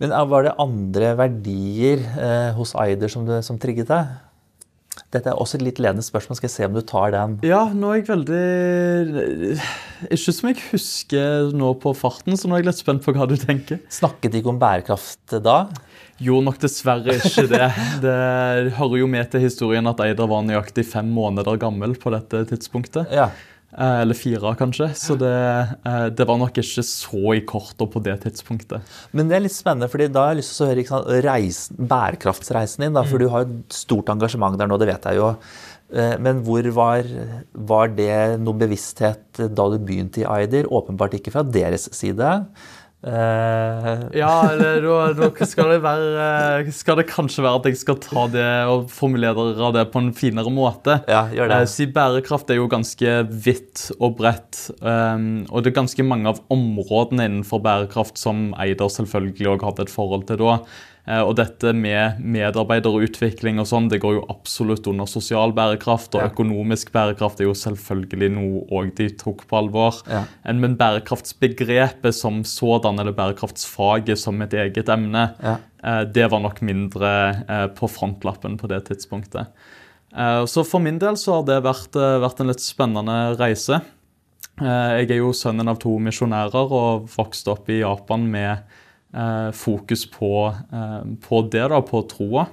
Men 0.02 0.17
eh, 0.17 0.26
var 0.33 0.49
det 0.49 0.59
andre 0.62 1.14
verdier 1.21 2.05
eh, 2.17 2.52
hos 2.59 2.76
Aider 2.79 3.12
som, 3.12 3.29
som 3.45 3.61
trigget 3.62 3.93
deg? 3.93 4.21
Dette 5.12 5.31
er 5.33 5.38
også 5.41 5.59
et 5.59 5.64
litt 5.64 5.79
ledende 5.81 6.05
spørsmål. 6.05 6.37
Skal 6.38 6.49
jeg 6.49 6.55
se 6.55 6.67
om 6.69 6.76
du 6.76 6.83
tar 6.85 7.12
den? 7.14 7.38
Ja, 7.49 7.62
nå 7.73 7.93
er 7.93 8.00
jeg 8.00 8.09
veldig 8.11 9.57
Ikke 10.12 10.35
som 10.37 10.50
jeg 10.50 10.59
husker 10.71 11.52
nå 11.57 11.73
på 11.81 11.95
farten, 11.97 12.37
så 12.37 12.49
nå 12.49 12.57
er 12.57 12.62
jeg 12.62 12.71
litt 12.71 12.81
spent 12.81 13.05
på 13.05 13.14
hva 13.17 13.29
du 13.29 13.37
tenker. 13.41 13.81
Snakket 13.93 14.35
de 14.35 14.43
ikke 14.43 14.52
om 14.52 14.61
bærekraft 14.61 15.37
da? 15.45 15.64
Gjorde 16.23 16.47
nok 16.47 16.59
dessverre 16.62 17.17
ikke 17.19 17.47
det. 17.50 17.71
Det 18.05 18.19
hører 18.79 18.99
jo 19.00 19.09
med 19.11 19.31
til 19.33 19.43
historien 19.43 19.88
at 19.91 20.02
Eider 20.05 20.29
var 20.31 20.45
nøyaktig 20.47 20.85
fem 20.87 21.09
måneder 21.11 21.59
gammel 21.61 21.97
på 21.99 22.12
dette 22.14 22.45
tidspunktet. 22.52 23.11
Ja. 23.14 23.31
Eh, 23.73 24.00
eller 24.02 24.14
fire, 24.14 24.52
kanskje. 24.59 24.91
Så 24.95 25.17
det, 25.17 25.33
eh, 25.88 26.07
det, 26.12 26.26
var 26.29 26.37
nok 26.37 26.59
ikke 26.61 26.85
så 26.85 27.35
i 27.38 27.41
korta 27.49 27.87
på 27.88 28.02
det 28.05 28.19
tidspunktet. 28.26 28.85
Men 29.17 29.31
det 29.31 29.38
er 29.38 29.45
litt 29.47 29.57
spennende, 29.57 29.88
fordi 29.88 30.11
da 30.12 30.26
har 30.26 30.35
jeg 30.35 30.43
lyst 30.43 30.57
til 30.59 30.67
å 30.67 30.71
høre 30.71 30.85
sant, 30.91 31.12
reisen, 31.25 31.79
bærekraftsreisen 31.88 32.85
din. 32.85 32.99
Da, 32.99 33.05
for 33.09 33.17
mm. 33.17 33.23
du 33.23 33.33
har 33.33 33.47
et 33.47 33.79
stort 33.79 34.12
engasjement 34.12 34.59
der 34.61 34.69
nå, 34.69 34.76
det 34.81 34.91
vet 34.93 35.09
jeg 35.09 35.23
jo. 35.23 35.31
Eh, 35.93 36.19
men 36.21 36.45
hvor 36.45 36.69
var, 36.76 37.09
var 37.73 37.97
det 37.97 38.12
noe 38.45 38.61
bevissthet 38.61 39.41
da 39.41 39.69
du 39.73 39.79
begynte 39.81 40.21
i 40.21 40.29
Aider? 40.29 40.69
Åpenbart 40.69 41.17
ikke 41.17 41.33
fra 41.33 41.47
deres 41.47 41.88
side. 41.97 42.29
Uh, 43.02 44.04
ja, 44.14 44.30
da 45.18 45.47
skal 45.50 45.73
det 45.73 45.78
være 45.82 46.71
Skal 46.71 47.00
det 47.00 47.09
kanskje 47.11 47.42
være 47.42 47.59
at 47.59 47.64
jeg 47.66 47.80
skal 47.80 47.97
ta 47.99 48.28
det 48.30 48.44
og 48.71 48.85
formulere 48.94 49.73
det 49.75 49.88
på 49.90 49.99
en 50.04 50.12
finere 50.14 50.52
måte. 50.54 51.00
Ja, 51.11 51.25
gjør 51.35 51.50
det. 51.50 51.59
Uh, 51.64 51.71
si 51.73 51.88
bærekraft 51.90 52.52
er 52.54 52.61
jo 52.61 52.68
ganske 52.71 53.16
vidt 53.32 53.88
og 53.99 54.14
bredt. 54.21 54.68
Um, 54.78 55.42
og 55.50 55.64
det 55.64 55.73
er 55.73 55.80
ganske 55.80 56.06
mange 56.06 56.30
av 56.30 56.38
områdene 56.54 57.26
innenfor 57.26 57.64
bærekraft 57.64 58.23
som 58.23 58.52
Eider 58.62 58.92
selvfølgelig 58.92 59.56
også 59.56 59.71
hadde 59.73 59.88
et 59.88 59.94
forhold 59.99 60.26
til 60.30 60.42
da. 60.44 60.56
Eh, 61.09 61.18
og 61.18 61.35
dette 61.35 61.73
med 61.75 62.21
medarbeiderutvikling 62.23 63.59
og 63.59 63.66
sånn, 63.66 63.88
det 63.90 63.99
går 64.04 64.21
jo 64.21 64.26
absolutt 64.30 64.87
under 64.87 65.09
sosial 65.11 65.50
bærekraft. 65.52 66.14
Og 66.14 66.23
Ja. 66.23 66.28
økonomisk 66.30 66.92
bærekraft 66.92 67.40
er 67.40 67.44
jo 67.49 67.54
selvfølgelig 67.59 68.30
noe 68.30 68.62
òg 68.71 68.94
de 68.94 69.09
tok 69.11 69.47
på 69.49 69.59
alvor. 69.59 70.00
Ja. 70.09 70.25
Men 70.52 70.76
bærekraftsbegrepet 70.76 72.14
som 72.14 72.42
sådan, 72.44 72.99
eller 73.00 73.12
bærekraftsfaget 73.12 74.18
som 74.18 74.40
et 74.42 74.52
eget 74.54 74.88
emne, 74.88 75.35
Ja. 75.42 75.56
eh, 75.82 76.04
det 76.04 76.30
var 76.30 76.40
nok 76.40 76.61
mindre 76.62 77.44
eh, 77.49 77.66
på 77.68 77.88
frontlappen 77.90 78.56
på 78.59 78.68
det 78.68 78.85
tidspunktet. 78.85 79.47
Så 80.14 80.62
for 80.66 80.78
min 80.78 80.99
del 80.99 81.14
så 81.16 81.37
har 81.37 81.42
det 81.44 81.62
vært, 81.64 81.92
vært 82.21 82.40
en 82.40 82.49
litt 82.49 82.61
spennende 82.61 83.35
reise. 83.38 83.80
Jeg 84.61 85.11
er 85.11 85.16
jo 85.16 85.30
sønnen 85.32 85.66
av 85.66 85.78
to 85.78 85.99
misjonærer 85.99 86.71
og 86.71 87.09
vokste 87.09 87.49
opp 87.49 87.71
i 87.71 87.78
Japan 87.80 88.30
med 88.30 88.59
fokus 89.57 90.07
på, 90.11 90.35
eh, 90.73 91.00
på 91.26 91.42
det, 91.52 91.66
da, 91.73 91.81
på 91.85 92.04
troa. 92.11 92.47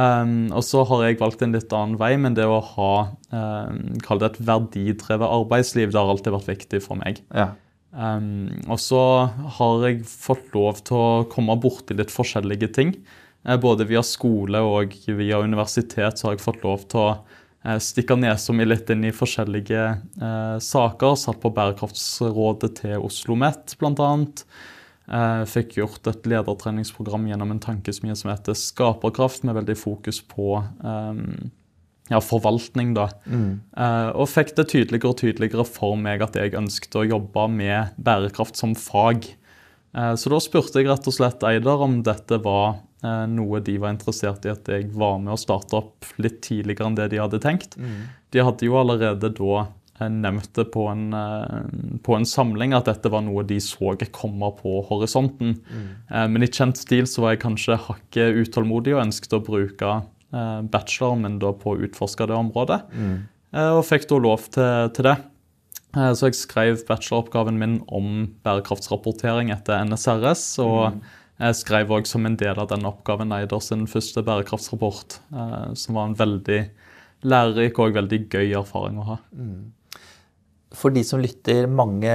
Um, 0.00 0.52
og 0.54 0.62
så 0.64 0.84
har 0.86 1.02
jeg 1.04 1.18
valgt 1.20 1.42
en 1.44 1.52
litt 1.56 1.72
annen 1.76 1.98
vei, 2.00 2.12
men 2.20 2.36
det 2.36 2.46
å 2.46 2.60
ha 2.62 2.92
um, 3.34 3.80
kall 4.04 4.20
det 4.22 4.30
et 4.30 4.38
verdidrevet 4.48 5.26
arbeidsliv, 5.26 5.90
det 5.90 5.98
har 5.98 6.12
alltid 6.12 6.36
vært 6.36 6.52
viktig 6.52 6.80
for 6.84 7.00
meg. 7.00 7.18
Ja. 7.34 7.50
Um, 7.90 8.52
og 8.70 8.78
så 8.80 9.00
har 9.58 9.88
jeg 9.88 10.04
fått 10.06 10.54
lov 10.54 10.78
til 10.86 10.96
å 10.96 11.24
komme 11.32 11.58
borti 11.60 11.96
litt 11.98 12.14
forskjellige 12.14 12.70
ting. 12.76 12.94
Eh, 13.46 13.56
både 13.60 13.86
via 13.88 14.02
skole 14.04 14.60
og 14.64 14.94
via 15.06 15.40
universitet 15.40 16.18
så 16.18 16.28
har 16.28 16.36
jeg 16.36 16.44
fått 16.44 16.64
lov 16.66 16.84
til 16.92 17.00
å 17.02 17.10
eh, 17.64 17.78
stikke 17.80 18.18
nesa 18.20 18.54
mi 18.56 18.66
litt 18.68 18.90
inn 18.92 19.06
i 19.08 19.14
forskjellige 19.16 19.86
uh, 20.20 20.58
saker. 20.62 21.16
Satt 21.18 21.40
på 21.42 21.52
bærekraftsrådet 21.56 22.74
til 22.82 22.98
Oslo 22.98 23.34
OsloMet 23.34 23.76
bl.a. 23.80 24.12
Eh, 24.12 24.68
fikk 25.50 25.72
gjort 25.80 26.06
et 26.06 26.26
ledertreningsprogram 26.30 27.24
gjennom 27.26 27.50
en 27.50 27.62
tankesmie 27.62 28.14
som 28.14 28.30
heter 28.30 28.54
Skaperkraft, 28.54 29.42
med 29.42 29.56
veldig 29.58 29.74
fokus 29.80 30.20
på 30.22 30.60
um, 30.84 31.50
ja, 32.10 32.18
forvaltning, 32.22 32.92
da. 32.98 33.08
Eh, 33.78 34.10
og 34.18 34.28
fikk 34.30 34.54
det 34.58 34.68
tydeligere 34.72 35.12
og 35.12 35.20
tydeligere 35.22 35.66
for 35.68 35.98
meg 36.00 36.24
at 36.26 36.36
jeg 36.38 36.56
ønsket 36.58 36.98
å 36.98 37.06
jobbe 37.06 37.46
med 37.54 37.94
bærekraft 38.02 38.58
som 38.58 38.74
fag. 38.78 39.28
Eh, 39.94 40.14
så 40.18 40.32
da 40.32 40.40
spurte 40.42 40.82
jeg 40.82 40.90
rett 40.90 41.06
og 41.06 41.14
slett 41.14 41.46
Eider 41.46 41.84
om 41.86 42.00
dette 42.06 42.40
var 42.42 42.80
eh, 43.04 43.26
noe 43.30 43.62
de 43.62 43.76
var 43.78 43.94
interessert 43.94 44.46
i 44.46 44.52
at 44.52 44.70
jeg 44.74 44.90
var 44.90 45.20
med 45.22 45.36
å 45.36 45.40
starte 45.40 45.78
opp 45.78 46.10
litt 46.18 46.42
tidligere 46.46 46.90
enn 46.90 46.98
det 46.98 47.12
de 47.14 47.22
hadde 47.22 47.42
tenkt. 47.42 47.78
De 48.30 48.42
hadde 48.42 48.66
jo 48.66 48.78
allerede 48.80 49.30
da 49.38 49.64
eh, 50.00 50.08
nevnt 50.10 50.60
på 50.72 50.86
en, 50.90 51.12
eh, 51.14 51.98
på 52.02 52.16
en 52.16 52.26
samling 52.28 52.74
at 52.76 52.88
dette 52.90 53.10
var 53.12 53.22
noe 53.26 53.44
de 53.46 53.60
så 53.62 53.94
komme 54.10 54.52
på 54.58 54.80
horisonten. 54.88 55.58
Mm. 55.70 56.32
Men 56.32 56.42
i 56.42 56.50
kjent 56.50 56.80
stil 56.80 57.04
så 57.06 57.22
var 57.22 57.34
jeg 57.36 57.44
kanskje 57.44 57.78
hakket 57.86 58.40
utålmodig 58.42 58.96
og 58.96 59.04
ønsket 59.06 59.36
å 59.36 59.44
bruke 59.44 59.90
eh, 60.32 60.60
bacheloren 60.62 61.22
min 61.22 61.38
da 61.42 61.52
på 61.52 61.74
å 61.74 61.82
utforske 61.86 62.26
det 62.26 62.38
området. 62.38 62.82
mm. 62.94 63.18
Og 63.50 63.82
fikk 63.82 64.04
da 64.06 64.18
lov 64.22 64.44
til, 64.54 64.90
til 64.94 65.08
det. 65.08 65.16
Eh, 65.96 66.12
Så 66.14 66.28
jeg 66.28 66.38
skrev 66.38 66.84
bacheloroppgaven 66.86 67.58
min 67.58 67.80
om 67.88 68.28
bærekraftsrapportering 68.46 69.50
etter 69.50 69.82
NSRS. 69.88 70.44
Og 70.62 71.00
jeg 71.40 71.56
skrev 71.58 71.90
òg 71.96 72.06
som 72.06 72.26
en 72.26 72.36
del 72.36 72.58
av 72.60 72.68
den 72.70 72.86
oppgaven 72.86 73.32
Eider 73.34 73.60
sin 73.64 73.86
første 73.90 74.22
bærekraftsrapport. 74.22 75.18
eh, 75.34 75.74
Som 75.74 75.94
var 75.98 76.06
en 76.06 76.14
veldig 76.14 76.70
lærerik 77.22 77.78
og 77.78 77.94
veldig 77.94 78.28
gøy 78.30 78.54
erfaring 78.56 78.98
å 78.98 79.04
ha. 79.04 79.18
For 80.70 80.94
de 80.94 81.02
som 81.02 81.18
lytter, 81.18 81.64
mange, 81.66 82.12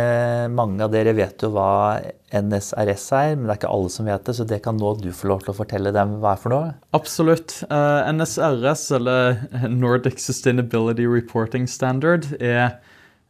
mange 0.55 0.79
av 0.85 0.93
dere 0.93 1.11
vet 1.17 1.43
jo 1.43 1.49
hva 1.51 1.99
NSRS 2.31 3.05
er, 3.17 3.33
men 3.35 3.49
det 3.49 3.51
er 3.51 3.59
ikke 3.59 3.71
alle 3.75 3.91
som 3.91 4.07
vet 4.07 4.29
det, 4.29 4.35
så 4.37 4.45
det 4.47 4.61
kan 4.63 4.79
nå 4.79 4.93
du 5.01 5.09
få 5.11 5.27
lov 5.33 5.43
til 5.43 5.51
å 5.51 5.57
fortelle 5.57 5.91
dem 5.95 6.13
hva 6.21 6.37
er 6.37 6.39
for 6.39 6.55
noe. 6.55 6.69
Absolutt. 6.95 7.57
Uh, 7.67 8.07
NSRS, 8.15 8.85
eller 8.95 9.43
Nordic 9.73 10.23
Sustainability 10.23 11.03
Reporting 11.03 11.67
Standard, 11.67 12.29
er 12.39 12.77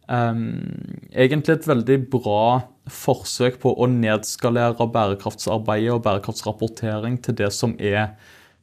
um, 0.06 0.62
egentlig 1.10 1.58
et 1.58 1.68
veldig 1.74 2.00
bra 2.14 2.46
forsøk 2.94 3.58
på 3.66 3.74
å 3.74 3.90
nedskalere 3.90 4.92
bærekraftsarbeidet 4.94 5.98
og 5.98 6.06
bærekraftsrapportering 6.06 7.18
til 7.26 7.42
det 7.42 7.50
som 7.58 7.74
er 7.82 8.14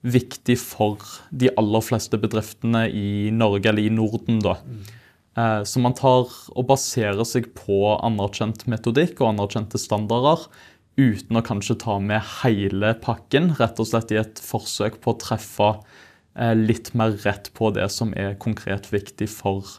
viktig 0.07 0.61
for 0.63 1.03
de 1.35 1.51
aller 1.59 1.83
fleste 1.83 2.19
bedriftene 2.23 2.87
i 2.87 3.31
Norge, 3.35 3.67
eller 3.71 3.87
i 3.87 3.95
Norden. 3.99 4.39
da. 4.47 4.61
Eh, 4.63 4.99
Så 5.33 5.81
man 5.81 5.95
tar 5.97 6.29
og 6.29 6.67
baserer 6.69 7.25
seg 7.25 7.47
på 7.57 7.95
anerkjent 8.05 8.67
metodikk 8.69 9.23
og 9.23 9.31
anerkjente 9.31 9.79
standarder, 9.81 10.43
uten 10.97 11.39
å 11.39 11.45
kanskje 11.45 11.79
ta 11.81 11.97
med 12.03 12.21
hele 12.43 12.93
pakken, 13.01 13.53
rett 13.59 13.81
og 13.81 13.89
slett 13.89 14.13
i 14.13 14.21
et 14.21 14.41
forsøk 14.45 15.01
på 15.03 15.15
å 15.15 15.21
treffe 15.21 15.71
eh, 16.37 16.53
litt 16.57 16.93
mer 16.99 17.17
rett 17.25 17.51
på 17.57 17.73
det 17.77 17.89
som 17.93 18.13
er 18.19 18.37
konkret 18.43 18.91
viktig 18.93 19.31
for 19.33 19.79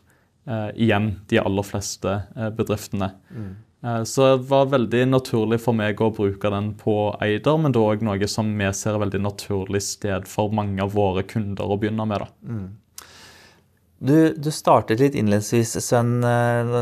eh, 0.50 0.72
igjen 0.74 1.14
de 1.30 1.42
aller 1.44 1.68
fleste 1.68 2.18
eh, 2.36 2.50
bedriftene. 2.56 3.14
Mm. 3.30 3.54
Så 4.08 4.24
det 4.24 4.46
var 4.48 4.70
veldig 4.72 5.02
naturlig 5.10 5.58
for 5.60 5.76
meg 5.76 6.00
å 6.00 6.08
bruke 6.16 6.48
den 6.54 6.70
på 6.80 6.94
Eider, 7.20 7.58
men 7.60 7.74
det 7.76 7.82
er 7.82 7.98
òg 7.98 8.06
noe 8.08 8.30
som 8.32 8.48
vi 8.56 8.70
ser 8.72 8.96
er 8.96 9.02
veldig 9.02 9.20
naturlig 9.26 9.82
sted 9.84 10.30
for 10.32 10.56
mange 10.56 10.80
av 10.80 10.94
våre 10.96 11.26
kunder 11.28 11.68
å 11.68 11.76
begynne 11.82 12.06
med. 12.08 12.24
da. 12.24 12.30
Du, 14.04 14.16
du 14.36 14.50
startet 14.52 15.00
litt 15.00 15.16
innledningsvis, 15.16 15.78
Sven, 15.86 16.18
eh, 16.28 16.74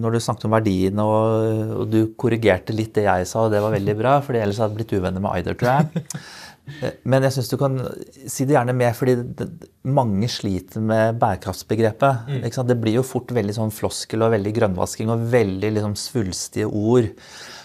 når 0.00 0.16
du 0.16 0.22
snakket 0.24 0.46
om 0.48 0.54
verdiene, 0.56 1.04
og, 1.04 1.74
og 1.82 1.90
du 1.92 1.98
korrigerte 2.20 2.72
litt 2.76 2.94
det 2.96 3.04
jeg 3.04 3.28
sa, 3.28 3.44
og 3.44 3.52
det 3.52 3.60
var 3.60 3.74
veldig 3.74 3.96
bra, 4.00 4.16
for 4.24 4.38
ellers 4.38 4.62
hadde 4.62 4.72
jeg 4.72 4.80
blitt 4.80 4.96
uvenner 4.96 5.20
med 5.24 5.34
Eider, 5.36 5.58
tror 5.60 5.74
jeg. 5.74 6.06
Eh, 6.80 6.94
Men 7.04 7.26
jeg 7.26 7.36
syns 7.36 7.50
du 7.52 7.58
kan 7.60 7.76
si 8.24 8.46
det 8.48 8.56
gjerne 8.56 8.72
mer, 8.76 8.94
fordi 8.96 9.18
det, 9.36 9.50
mange 9.84 10.30
sliter 10.32 10.80
med 10.80 11.18
bærekraftsbegrepet. 11.20 12.30
Sant? 12.54 12.70
Det 12.70 12.78
blir 12.80 12.96
jo 12.96 13.04
fort 13.04 13.34
veldig 13.36 13.58
sånn 13.58 13.74
floskel 13.74 14.24
og 14.24 14.32
veldig 14.32 14.54
grønnvasking 14.56 15.12
og 15.12 15.26
veldig 15.34 15.74
liksom 15.76 15.98
svulstige 16.00 16.70
ord. 16.72 17.12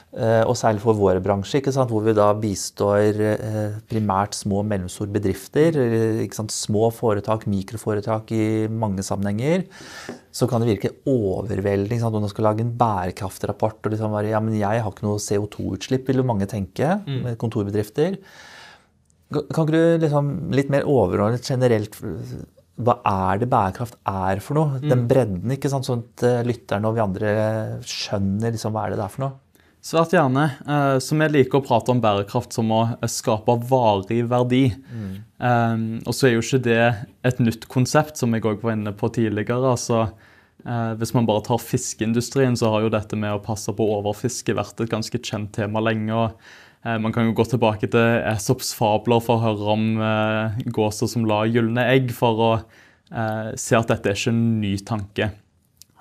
Eh, 0.09 0.41
Og 0.49 0.55
særlig 0.57 0.81
for 0.81 0.97
vår 0.97 1.19
bransje, 1.21 1.61
hvor 1.61 2.01
vi 2.01 2.13
da 2.17 2.33
bistår 2.33 3.19
eh, 3.21 3.75
primært 3.89 4.33
små 4.33 4.63
og 4.63 4.65
mellomstore 4.65 5.11
bedrifter. 5.13 5.77
Små 6.49 6.89
foretak, 6.91 7.45
mikroforetak 7.45 8.31
i 8.33 8.67
mange 8.67 9.03
sammenhenger. 9.05 9.65
Så 10.33 10.49
kan 10.49 10.61
det 10.61 10.79
virke 10.79 10.95
overveldende 11.05 12.03
om 12.05 12.21
man 12.21 12.29
skal 12.29 12.43
lage 12.49 12.61
en 12.61 12.75
bærekraftrapport. 12.77 13.85
og 13.85 13.91
liksom 13.91 14.11
bare, 14.11 14.29
ja, 14.29 14.39
men 14.39 14.57
Jeg 14.57 14.81
har 14.81 14.91
ikke 14.91 15.05
noe 15.05 15.19
CO2-utslipp, 15.19 16.07
vil 16.07 16.17
jo 16.17 16.23
mange 16.23 16.47
tenke. 16.47 17.03
med 17.05 17.37
kontorbedrifter. 17.37 18.17
Kan 19.31 19.45
ikke 19.67 19.67
du 19.71 19.97
liksom 20.07 20.51
litt 20.51 20.69
mer 20.71 20.81
overordnet 20.89 21.43
generelt 21.45 21.93
hva 22.79 22.95
er 23.05 23.37
det 23.41 23.49
bærekraft 23.51 23.97
er 24.07 24.39
for 24.39 24.55
noe? 24.55 24.79
Den 24.79 25.05
bredden, 25.07 25.51
ikke 25.51 25.69
sant? 25.69 25.85
sånn 25.85 26.01
at 26.15 26.23
eh, 26.23 26.43
lytterne 26.47 26.87
og 26.87 26.95
vi 26.95 27.01
andre 27.03 27.79
skjønner 27.83 28.55
liksom 28.55 28.71
hva 28.73 28.85
er 28.85 28.89
det 28.95 28.97
det 29.01 29.05
er 29.05 29.13
for 29.13 29.25
noe? 29.25 29.33
Svært 29.81 30.12
gjerne. 30.12 30.43
Eh, 30.67 30.98
Så 31.00 31.15
vi 31.15 31.27
liker 31.31 31.62
å 31.62 31.65
prate 31.65 31.91
om 31.93 32.01
bærekraft 32.03 32.51
som 32.53 32.69
å 32.75 32.81
eh, 32.98 33.07
skape 33.07 33.55
varig 33.69 34.25
verdi. 34.27 34.65
Eh, 35.39 35.75
og 36.05 36.13
så 36.15 36.27
er 36.27 36.33
jo 36.36 36.43
ikke 36.43 36.62
det 36.65 36.81
et 37.24 37.39
nytt 37.39 37.67
konsept, 37.71 38.17
som 38.19 38.33
jeg 38.36 38.43
òg 38.43 38.62
var 38.65 38.75
inne 38.75 38.91
på 38.93 39.07
tidligere. 39.15 39.71
altså 39.71 40.01
eh, 40.65 40.95
Hvis 41.00 41.13
man 41.15 41.25
bare 41.29 41.45
tar 41.48 41.63
fiskeindustrien, 41.63 42.57
så 42.59 42.74
har 42.74 42.81
jo 42.83 42.89
dette 42.93 43.15
med 43.15 43.31
å 43.38 43.43
passe 43.43 43.71
på 43.71 43.88
overfiske 44.00 44.55
vært 44.57 44.83
et 44.83 44.91
ganske 44.91 45.17
kjent 45.24 45.53
tema 45.55 45.79
lenge. 45.79 46.12
og 46.12 47.00
Man 47.00 47.12
kan 47.15 47.25
jo 47.27 47.33
gå 47.36 47.48
tilbake 47.48 47.88
til 47.91 48.19
Esops 48.33 48.74
fabler 48.75 49.24
for 49.24 49.39
å 49.39 49.45
høre 49.48 49.74
om 49.77 49.88
eh, 50.03 50.59
gåser 50.75 51.07
som 51.07 51.25
la 51.27 51.45
gylne 51.48 51.88
egg, 51.95 52.12
for 52.15 52.45
å 52.51 52.53
se 53.57 53.74
at 53.74 53.88
dette 53.89 54.05
er 54.05 54.13
ikke 54.13 54.29
en 54.29 54.59
ny 54.62 54.75
tanke. 54.86 55.31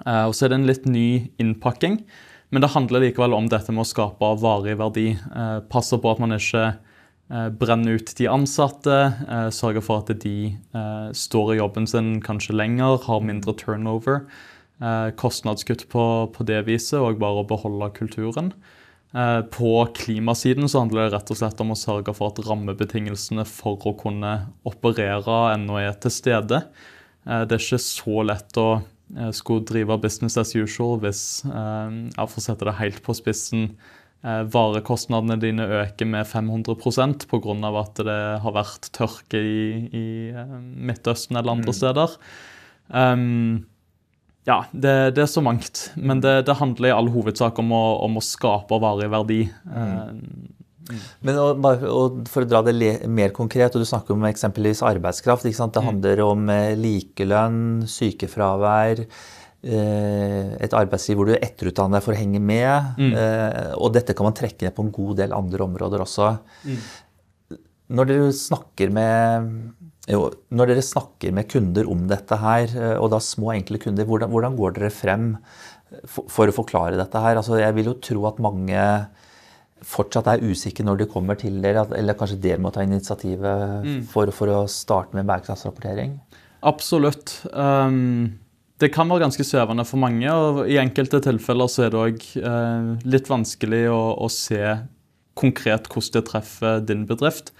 Eh, 0.04 0.24
og 0.28 0.34
så 0.36 0.44
er 0.44 0.50
det 0.52 0.58
en 0.58 0.66
litt 0.68 0.84
ny 0.84 1.30
innpakking. 1.40 2.02
Men 2.48 2.64
det 2.64 2.72
handler 2.72 3.04
likevel 3.04 3.34
om 3.36 3.48
dette 3.50 3.72
med 3.74 3.84
å 3.84 3.88
skape 3.88 4.28
varig 4.40 4.78
verdi. 4.80 5.10
Eh, 5.12 5.58
passe 5.68 5.98
på 6.00 6.12
at 6.12 6.20
man 6.22 6.32
ikke 6.32 6.64
eh, 6.64 7.48
brenner 7.60 7.98
ut 8.00 8.14
de 8.16 8.28
ansatte. 8.32 8.96
Eh, 9.28 9.48
sørge 9.52 9.82
for 9.84 10.00
at 10.00 10.14
de 10.24 10.36
eh, 10.56 11.08
står 11.12 11.54
i 11.54 11.58
jobben 11.58 11.88
sin 11.90 12.16
kanskje 12.24 12.56
lenger, 12.56 13.02
har 13.04 13.24
mindre 13.24 13.56
turnover. 13.58 14.24
Kostnadskutt 15.18 15.88
på, 15.90 16.02
på 16.30 16.44
det 16.46 16.60
viset, 16.68 17.00
og 17.02 17.16
bare 17.18 17.40
å 17.42 17.46
beholde 17.50 17.88
kulturen. 17.96 18.52
På 19.50 19.72
klimasiden 19.96 20.70
så 20.70 20.84
handler 20.84 21.08
det 21.08 21.16
rett 21.16 21.32
og 21.34 21.38
slett 21.40 21.62
om 21.64 21.72
å 21.74 21.78
sørge 21.80 22.14
for 22.14 22.30
at 22.30 22.38
rammebetingelsene 22.46 23.42
for 23.42 23.82
å 23.90 23.96
kunne 23.98 24.36
operere 24.70 25.40
ennå 25.56 25.80
er 25.82 25.98
til 25.98 26.14
stede. 26.14 26.60
Det 27.26 27.58
er 27.58 27.58
ikke 27.58 27.80
så 27.82 28.22
lett 28.28 28.62
å 28.62 28.68
skulle 29.32 29.64
drive 29.64 29.96
business 30.02 30.36
as 30.40 30.54
usual 30.56 30.98
hvis, 31.02 31.22
jeg 31.44 32.10
ja, 32.12 32.26
for 32.26 32.40
å 32.40 32.44
sette 32.44 32.68
det 32.68 32.76
helt 32.80 33.00
på 33.06 33.14
spissen, 33.16 33.70
eh, 34.24 34.42
varekostnadene 34.52 35.38
dine 35.40 35.66
øker 35.82 36.08
med 36.08 36.26
500% 36.28 37.26
pga. 37.30 37.56
at 37.80 38.04
det 38.04 38.20
har 38.44 38.56
vært 38.56 38.90
tørke 38.92 39.40
i, 39.40 39.88
i 39.88 40.06
eh, 40.30 40.54
Midtøsten 40.60 41.36
eller 41.36 41.56
andre 41.56 41.72
steder. 41.72 42.16
Um, 42.88 43.66
ja, 44.48 44.62
det, 44.72 45.14
det 45.16 45.24
er 45.24 45.30
så 45.30 45.42
mangt. 45.44 45.90
Men 45.96 46.22
det, 46.24 46.46
det 46.48 46.56
handler 46.56 46.88
i 46.88 46.96
all 46.96 47.10
hovedsak 47.12 47.58
om 47.60 47.72
å, 47.76 47.84
om 48.06 48.16
å 48.16 48.24
skape 48.24 48.80
varig 48.80 49.10
verdi. 49.12 49.42
Eh, 49.48 50.06
Men 51.26 51.38
og, 51.40 51.64
og 51.88 52.20
For 52.30 52.44
å 52.44 52.48
dra 52.48 52.62
det 52.66 52.76
mer 53.10 53.34
konkret, 53.36 53.74
og 53.74 53.82
du 53.82 53.88
snakker 53.88 54.14
om 54.14 54.28
eksempelvis 54.28 54.84
arbeidskraft. 54.86 55.48
Det 55.48 55.84
handler 55.84 56.22
om 56.24 56.48
eh, 56.52 56.76
likelønn, 56.78 57.84
sykefravær, 57.90 59.02
eh, 59.04 60.54
et 60.64 60.76
arbeidsliv 60.76 61.18
hvor 61.18 61.30
du 61.30 61.36
etterutdanner 61.36 61.98
deg 61.98 62.06
for 62.06 62.16
å 62.16 62.20
henge 62.20 62.40
med. 62.40 62.94
Mm. 63.00 63.12
Eh, 63.12 63.74
og 63.76 63.92
dette 63.96 64.16
kan 64.16 64.28
man 64.28 64.38
trekke 64.38 64.68
ned 64.68 64.76
på 64.76 64.86
en 64.86 64.94
god 64.94 65.20
del 65.22 65.36
andre 65.36 65.68
områder 65.68 66.04
også. 66.06 66.32
Når 67.88 68.10
dere 68.10 68.32
snakker 68.36 68.92
med 68.92 69.54
jo, 70.08 70.22
når 70.56 70.70
dere 70.70 70.82
snakker 70.84 71.34
med 71.36 71.50
kunder 71.52 71.88
om 71.92 72.06
dette 72.08 72.36
her, 72.40 72.70
og 72.96 73.10
da 73.12 73.18
små, 73.20 73.50
enkle 73.52 73.76
kunder, 73.82 74.06
hvordan, 74.08 74.30
hvordan 74.32 74.54
går 74.56 74.78
dere 74.78 74.88
frem 74.92 75.34
for, 76.08 76.24
for, 76.32 76.48
å 76.48 76.54
forklare 76.56 76.96
dette 76.96 77.20
her? 77.20 77.36
Altså, 77.36 77.58
jeg 77.60 77.76
vil 77.76 77.90
jo 77.90 77.98
tro 78.00 78.24
at 78.30 78.40
mange 78.40 78.84
fortsatt 79.86 80.28
er 80.32 80.44
usikre 80.44 80.86
når 80.86 81.02
de 81.02 81.08
kommer 81.10 81.38
til 81.38 81.60
dere, 81.62 81.84
eller 81.96 82.16
kanskje 82.18 82.40
dere 82.42 82.62
må 82.62 82.72
ta 82.74 82.84
initiativet 82.86 83.86
mm. 83.86 84.02
for, 84.10 84.32
for, 84.34 84.50
å 84.50 84.66
starte 84.70 85.16
med 85.16 85.28
bærekraftsrapportering? 85.28 86.16
Absolutt. 86.66 87.36
Um, 87.52 88.38
det 88.82 88.92
kan 88.94 89.10
være 89.10 89.26
ganske 89.26 89.46
svevende 89.46 89.86
for 89.86 90.02
mange, 90.02 90.28
og 90.30 90.62
i 90.70 90.78
enkelte 90.82 91.22
tilfeller 91.24 91.70
så 91.70 91.86
er 91.86 91.94
det 91.94 92.02
òg 92.02 92.28
uh, 92.42 92.94
litt 93.06 93.30
vanskelig 93.30 93.84
å, 93.90 94.00
å 94.22 94.30
se 94.32 94.62
konkret 95.38 95.86
hvordan 95.90 96.16
det 96.18 96.24
treffer 96.30 96.80
din 96.86 97.04
bedrift. 97.08 97.52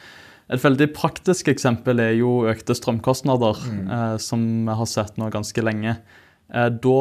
Et 0.48 0.62
veldig 0.62 0.88
praktisk 0.96 1.50
eksempel 1.52 2.00
er 2.00 2.14
jo 2.16 2.48
økte 2.48 2.74
strømkostnader, 2.76 3.60
mm. 3.68 3.82
uh, 3.90 4.16
som 4.22 4.44
vi 4.66 4.78
har 4.80 4.90
sett 4.90 5.18
nå 5.20 5.30
ganske 5.34 5.64
lenge. 5.64 5.98
Eh, 6.54 6.70
da 6.72 7.00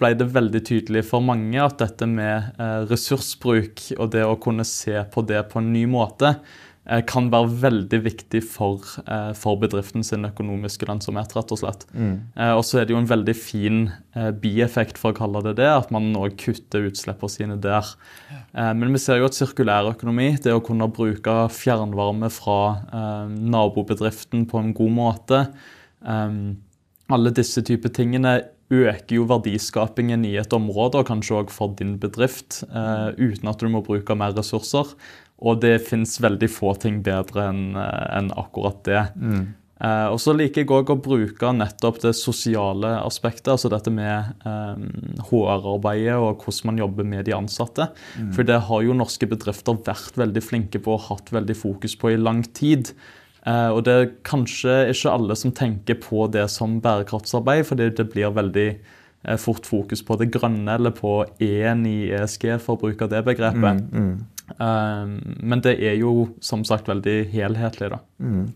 ble 0.00 0.12
det 0.20 0.32
veldig 0.34 0.64
tydelig 0.68 1.06
for 1.08 1.24
mange 1.24 1.56
at 1.62 1.78
dette 1.80 2.08
med 2.08 2.58
eh, 2.60 2.82
ressursbruk 2.90 3.86
og 3.98 4.12
det 4.12 4.26
å 4.26 4.36
kunne 4.40 4.66
se 4.68 4.98
på 5.12 5.24
det 5.28 5.46
på 5.52 5.62
en 5.62 5.72
ny 5.72 5.86
måte 5.88 6.36
Eh, 6.82 6.98
kan 7.06 7.28
være 7.30 7.46
veldig 7.62 7.98
viktig 8.02 8.40
for, 8.42 8.82
for 9.38 9.58
bedriften 9.60 10.02
sin 10.02 10.26
økonomiske 10.26 10.88
lønnsomhet. 10.88 11.30
rett 11.36 11.52
Og 11.54 11.60
slett. 11.60 11.84
Mm. 11.94 12.16
Og 12.58 12.62
så 12.66 12.80
er 12.80 12.88
det 12.88 12.96
jo 12.96 12.98
en 12.98 13.06
veldig 13.06 13.34
fin 13.38 13.84
bieffekt, 14.42 14.98
for 14.98 15.14
å 15.14 15.18
kalle 15.20 15.44
det 15.46 15.52
det, 15.60 15.68
at 15.70 15.92
man 15.94 16.10
òg 16.18 16.34
kutter 16.42 16.88
utslippene 16.88 17.30
sine 17.30 17.58
der. 17.62 17.86
Men 18.50 18.90
vi 18.90 18.98
ser 18.98 19.20
jo 19.20 19.28
at 19.30 19.38
sirkulærøkonomi, 19.38 20.32
det 20.42 20.56
å 20.56 20.64
kunne 20.64 20.90
bruke 20.90 21.36
fjernvarme 21.54 22.32
fra 22.34 22.58
nabobedriften 23.30 24.48
på 24.50 24.58
en 24.58 24.74
god 24.74 24.96
måte 24.98 25.40
Alle 26.02 27.32
disse 27.36 27.62
typer 27.62 27.94
tingene 27.94 28.40
øker 28.72 29.18
jo 29.18 29.26
verdiskapingen 29.28 30.24
i 30.24 30.36
et 30.40 30.54
område, 30.56 31.02
og 31.02 31.10
kanskje 31.10 31.42
òg 31.42 31.52
for 31.52 31.74
din 31.78 31.98
bedrift, 32.00 32.62
uten 32.64 33.50
at 33.50 33.60
du 33.60 33.68
må 33.68 33.84
bruke 33.84 34.16
mer 34.16 34.32
ressurser. 34.36 34.94
Og 35.42 35.58
det 35.62 35.80
fins 35.88 36.20
veldig 36.22 36.48
få 36.50 36.76
ting 36.82 37.02
bedre 37.04 37.48
enn 37.50 37.74
eh, 37.78 38.06
en 38.18 38.30
akkurat 38.38 38.78
det. 38.86 39.02
Mm. 39.18 39.44
Eh, 39.82 40.08
og 40.12 40.20
så 40.22 40.34
liker 40.36 40.62
jeg 40.62 40.70
òg 40.70 40.92
å 40.94 40.98
bruke 41.02 41.50
nettopp 41.56 41.98
det 42.04 42.12
sosiale 42.14 42.94
aspektet, 43.00 43.50
altså 43.54 43.70
dette 43.72 43.90
med 43.94 44.46
eh, 44.46 44.84
HR-arbeidet 45.30 46.18
og 46.20 46.44
hvordan 46.44 46.70
man 46.70 46.82
jobber 46.84 47.08
med 47.14 47.26
de 47.26 47.34
ansatte. 47.36 47.88
Mm. 48.14 48.30
For 48.36 48.46
det 48.46 48.60
har 48.68 48.86
jo 48.86 48.98
norske 48.98 49.26
bedrifter 49.30 49.80
vært 49.82 50.20
veldig 50.22 50.44
flinke 50.44 50.82
på 50.82 50.94
og 50.94 51.08
hatt 51.08 51.34
veldig 51.34 51.58
fokus 51.58 51.98
på 51.98 52.14
i 52.14 52.20
lang 52.20 52.44
tid. 52.54 52.94
Eh, 53.42 53.68
og 53.74 53.82
det 53.86 53.94
er 53.94 54.10
kanskje 54.26 54.74
ikke 54.92 55.12
alle 55.12 55.36
som 55.38 55.54
tenker 55.54 55.98
på 56.02 56.28
det 56.30 56.46
som 56.52 56.78
bærekraftsarbeid, 56.82 57.64
fordi 57.66 57.88
det 57.98 58.06
blir 58.12 58.34
veldig 58.34 58.68
eh, 58.70 59.38
fort 59.40 59.66
fokus 59.66 60.04
på 60.06 60.18
det 60.20 60.30
grønne 60.34 60.78
eller 60.78 60.94
på 60.94 61.22
E-en 61.42 61.82
i 61.90 62.12
ESG, 62.14 62.52
for 62.62 62.76
å 62.76 62.82
bruke 62.84 63.10
det 63.10 63.24
begrepet. 63.26 63.82
Mm, 63.82 64.12
mm. 64.12 64.52
Ehm, 64.60 65.16
men 65.42 65.62
det 65.64 65.76
er 65.82 65.96
jo 66.00 66.28
som 66.44 66.62
sagt 66.66 66.90
veldig 66.90 67.16
helhetlig, 67.32 67.90
da. 67.94 68.00
Mm. 68.22 68.46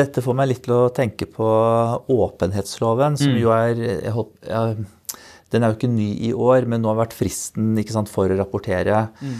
Dette 0.00 0.24
får 0.24 0.36
meg 0.38 0.50
litt 0.50 0.64
til 0.66 0.76
å 0.76 0.92
tenke 0.94 1.28
på 1.30 1.48
åpenhetsloven, 2.14 3.18
som 3.20 3.34
mm. 3.34 3.40
jo 3.42 3.54
er 3.54 3.82
håper, 4.14 4.84
Den 5.52 5.62
er 5.62 5.70
jo 5.70 5.76
ikke 5.76 5.92
ny 5.92 6.08
i 6.26 6.32
år, 6.32 6.64
men 6.66 6.80
nå 6.82 6.90
har 6.90 7.04
vært 7.04 7.14
fristen 7.14 7.76
sant, 7.86 8.10
for 8.10 8.26
å 8.26 8.38
rapportere. 8.40 9.08
Mm. 9.20 9.36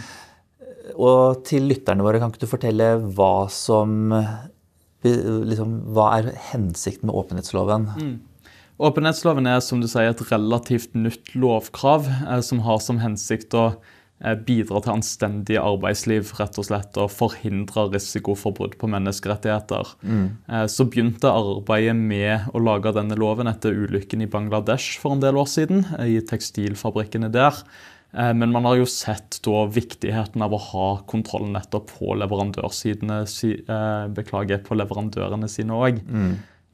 Og 1.01 1.41
til 1.43 1.65
lytterne 1.67 2.05
våre, 2.05 2.21
kan 2.21 2.31
ikke 2.31 2.45
du 2.45 2.51
fortelle 2.51 2.93
hva 3.17 3.49
som 3.51 4.13
liksom, 5.05 5.75
Hva 5.95 6.11
er 6.19 6.31
hensikten 6.51 7.09
med 7.09 7.15
åpenhetsloven? 7.15 7.89
Mm. 7.99 8.15
Åpenhetsloven 8.85 9.47
er 9.47 9.61
som 9.63 9.79
du 9.79 9.87
sier, 9.87 10.11
et 10.11 10.25
relativt 10.31 10.95
nytt 10.97 11.35
lovkrav 11.35 12.09
eh, 12.11 12.41
som 12.43 12.63
har 12.65 12.81
som 12.83 12.99
hensikt 13.03 13.55
å 13.55 13.69
Eh, 14.23 14.31
bidra 14.47 14.79
til 14.79 14.93
anstendig 14.93 15.57
arbeidsliv 15.59 16.29
rett 16.37 16.55
og 16.55 16.65
slett, 16.69 16.95
og 16.95 17.11
forhindre 17.11 17.89
risiko 17.91 18.31
for 18.39 18.55
brudd 18.55 18.77
på 18.79 18.87
menneskerettigheter. 18.87 19.91
Mm. 20.07 20.29
Eh, 20.47 20.67
så 20.71 20.85
begynte 20.87 21.27
arbeidet 21.27 21.97
med 21.99 22.47
å 22.55 22.61
lage 22.63 22.93
denne 22.95 23.17
loven 23.19 23.51
etter 23.51 23.75
ulykken 23.75 24.23
i 24.23 24.29
Bangladesh 24.31 25.01
for 25.01 25.17
en 25.17 25.23
del 25.23 25.35
år 25.35 25.49
siden. 25.51 25.83
Eh, 25.99 26.15
i 26.15 26.23
tekstilfabrikkene 26.23 27.27
der. 27.33 27.59
Men 28.15 28.53
man 28.53 28.63
har 28.63 28.77
jo 28.79 28.85
sett 28.87 29.41
da 29.43 29.65
viktigheten 29.67 30.39
av 30.45 30.53
å 30.55 30.59
ha 30.69 30.85
kontroll 31.03 31.49
nettopp 31.51 31.89
på 31.97 32.13
leverandørsidene, 32.15 33.17
beklager, 34.15 34.61
på 34.63 34.77
leverandørene 34.79 35.49
sine 35.51 35.75
òg. 35.75 35.99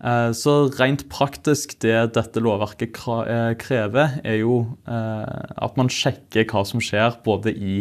Eh, 0.01 0.31
så 0.33 0.53
rent 0.79 1.05
praktisk, 1.13 1.75
det 1.83 2.13
dette 2.15 2.41
lovverket 2.41 2.97
eh, 3.21 3.51
krever, 3.61 4.17
er 4.25 4.39
jo 4.41 4.63
eh, 4.89 5.41
at 5.61 5.77
man 5.77 5.91
sjekker 5.93 6.47
hva 6.49 6.63
som 6.65 6.81
skjer 6.81 7.19
både 7.25 7.53
i 7.53 7.75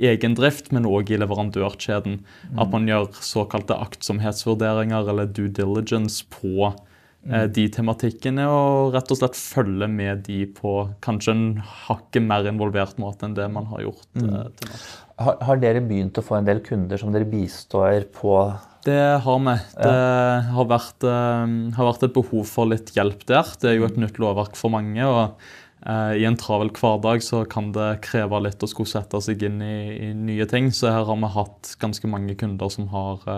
egen 0.00 0.34
drift, 0.34 0.72
men 0.74 0.88
òg 0.88 1.12
i 1.12 1.20
leverandørkjeden. 1.20 2.20
Mm. 2.24 2.58
At 2.62 2.74
man 2.74 2.88
gjør 2.90 3.10
såkalte 3.22 3.78
aktsomhetsvurderinger 3.86 5.12
eller 5.12 5.30
due 5.30 5.52
diligence 5.54 6.24
på 6.32 6.72
mm. 6.72 6.86
De 7.20 7.66
tematikkene, 7.68 8.46
og 8.48 8.94
rett 8.94 9.10
og 9.12 9.18
slett 9.18 9.36
følge 9.36 9.86
med 9.92 10.22
de 10.24 10.38
på 10.56 10.72
kanskje 11.04 11.34
en 11.34 11.44
hakket 11.60 12.24
mer 12.24 12.48
involvert 12.48 12.96
måte 13.02 13.28
enn 13.28 13.36
det 13.36 13.44
man 13.52 13.68
har 13.68 13.84
gjort 13.84 14.06
mm. 14.14 14.22
til 14.22 14.30
nå. 14.32 14.78
Har, 15.20 15.36
har, 15.44 15.60
dere 15.60 15.82
begynt 15.84 16.16
å 16.16 16.24
få 16.24 16.38
en 16.38 16.48
del 16.48 16.62
kunder 16.64 16.96
som 16.96 17.12
dere 17.12 17.28
bistår 17.28 18.06
på 18.16 18.38
det 18.86 19.00
har 19.20 19.40
vi. 19.44 19.56
Det 19.76 19.96
har 20.54 20.68
vært, 20.68 21.04
uh, 21.04 21.72
har 21.76 21.88
vært, 21.90 22.06
et 22.06 22.14
behov 22.16 22.46
for 22.48 22.70
litt 22.70 22.94
hjelp 22.96 23.26
der. 23.28 23.50
Det 23.60 23.68
er 23.68 23.76
jo 23.76 23.88
et 23.90 23.98
nytt 24.00 24.20
lovverk 24.22 24.56
for 24.56 24.72
mange. 24.72 25.04
og 25.04 25.36
I 26.16 26.24
en 26.28 26.38
travel 26.40 26.72
hverdag 26.76 27.24
så 27.24 27.42
kan 27.44 27.70
det 27.76 28.00
kreve 28.06 28.40
litt 28.40 28.64
å 28.64 28.70
skulle 28.70 28.88
sette 28.88 29.20
seg 29.24 29.44
inn 29.44 29.60
i, 29.60 29.76
i 30.08 30.10
nye 30.16 30.48
ting. 30.48 30.72
Så 30.72 30.88
her 30.88 31.04
har 31.08 31.20
vi 31.20 31.32
hatt 31.36 31.74
ganske 31.80 32.08
mange 32.08 32.38
kunder 32.40 32.72
som 32.72 32.88
har 32.94 33.28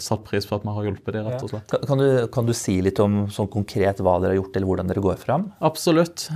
satt 0.00 0.24
pris 0.26 0.46
på 0.48 0.56
at 0.56 0.64
vi 0.64 0.74
har 0.76 0.88
hjulpet 0.88 1.16
dem. 1.16 1.28
rett 1.28 1.44
og 1.44 1.52
slett. 1.52 1.74
Kan, 1.86 2.00
du, 2.00 2.08
kan, 2.32 2.48
du, 2.48 2.54
si 2.56 2.78
litt 2.84 3.00
om 3.02 3.24
sånn 3.32 3.50
konkret 3.52 4.02
hva 4.02 4.16
dere 4.22 4.34
har 4.34 4.40
gjort, 4.40 4.56
eller 4.56 4.70
hvordan 4.70 4.90
dere 4.90 5.04
går 5.04 5.20
fram? 5.20 5.48
Absolutt. 5.64 6.28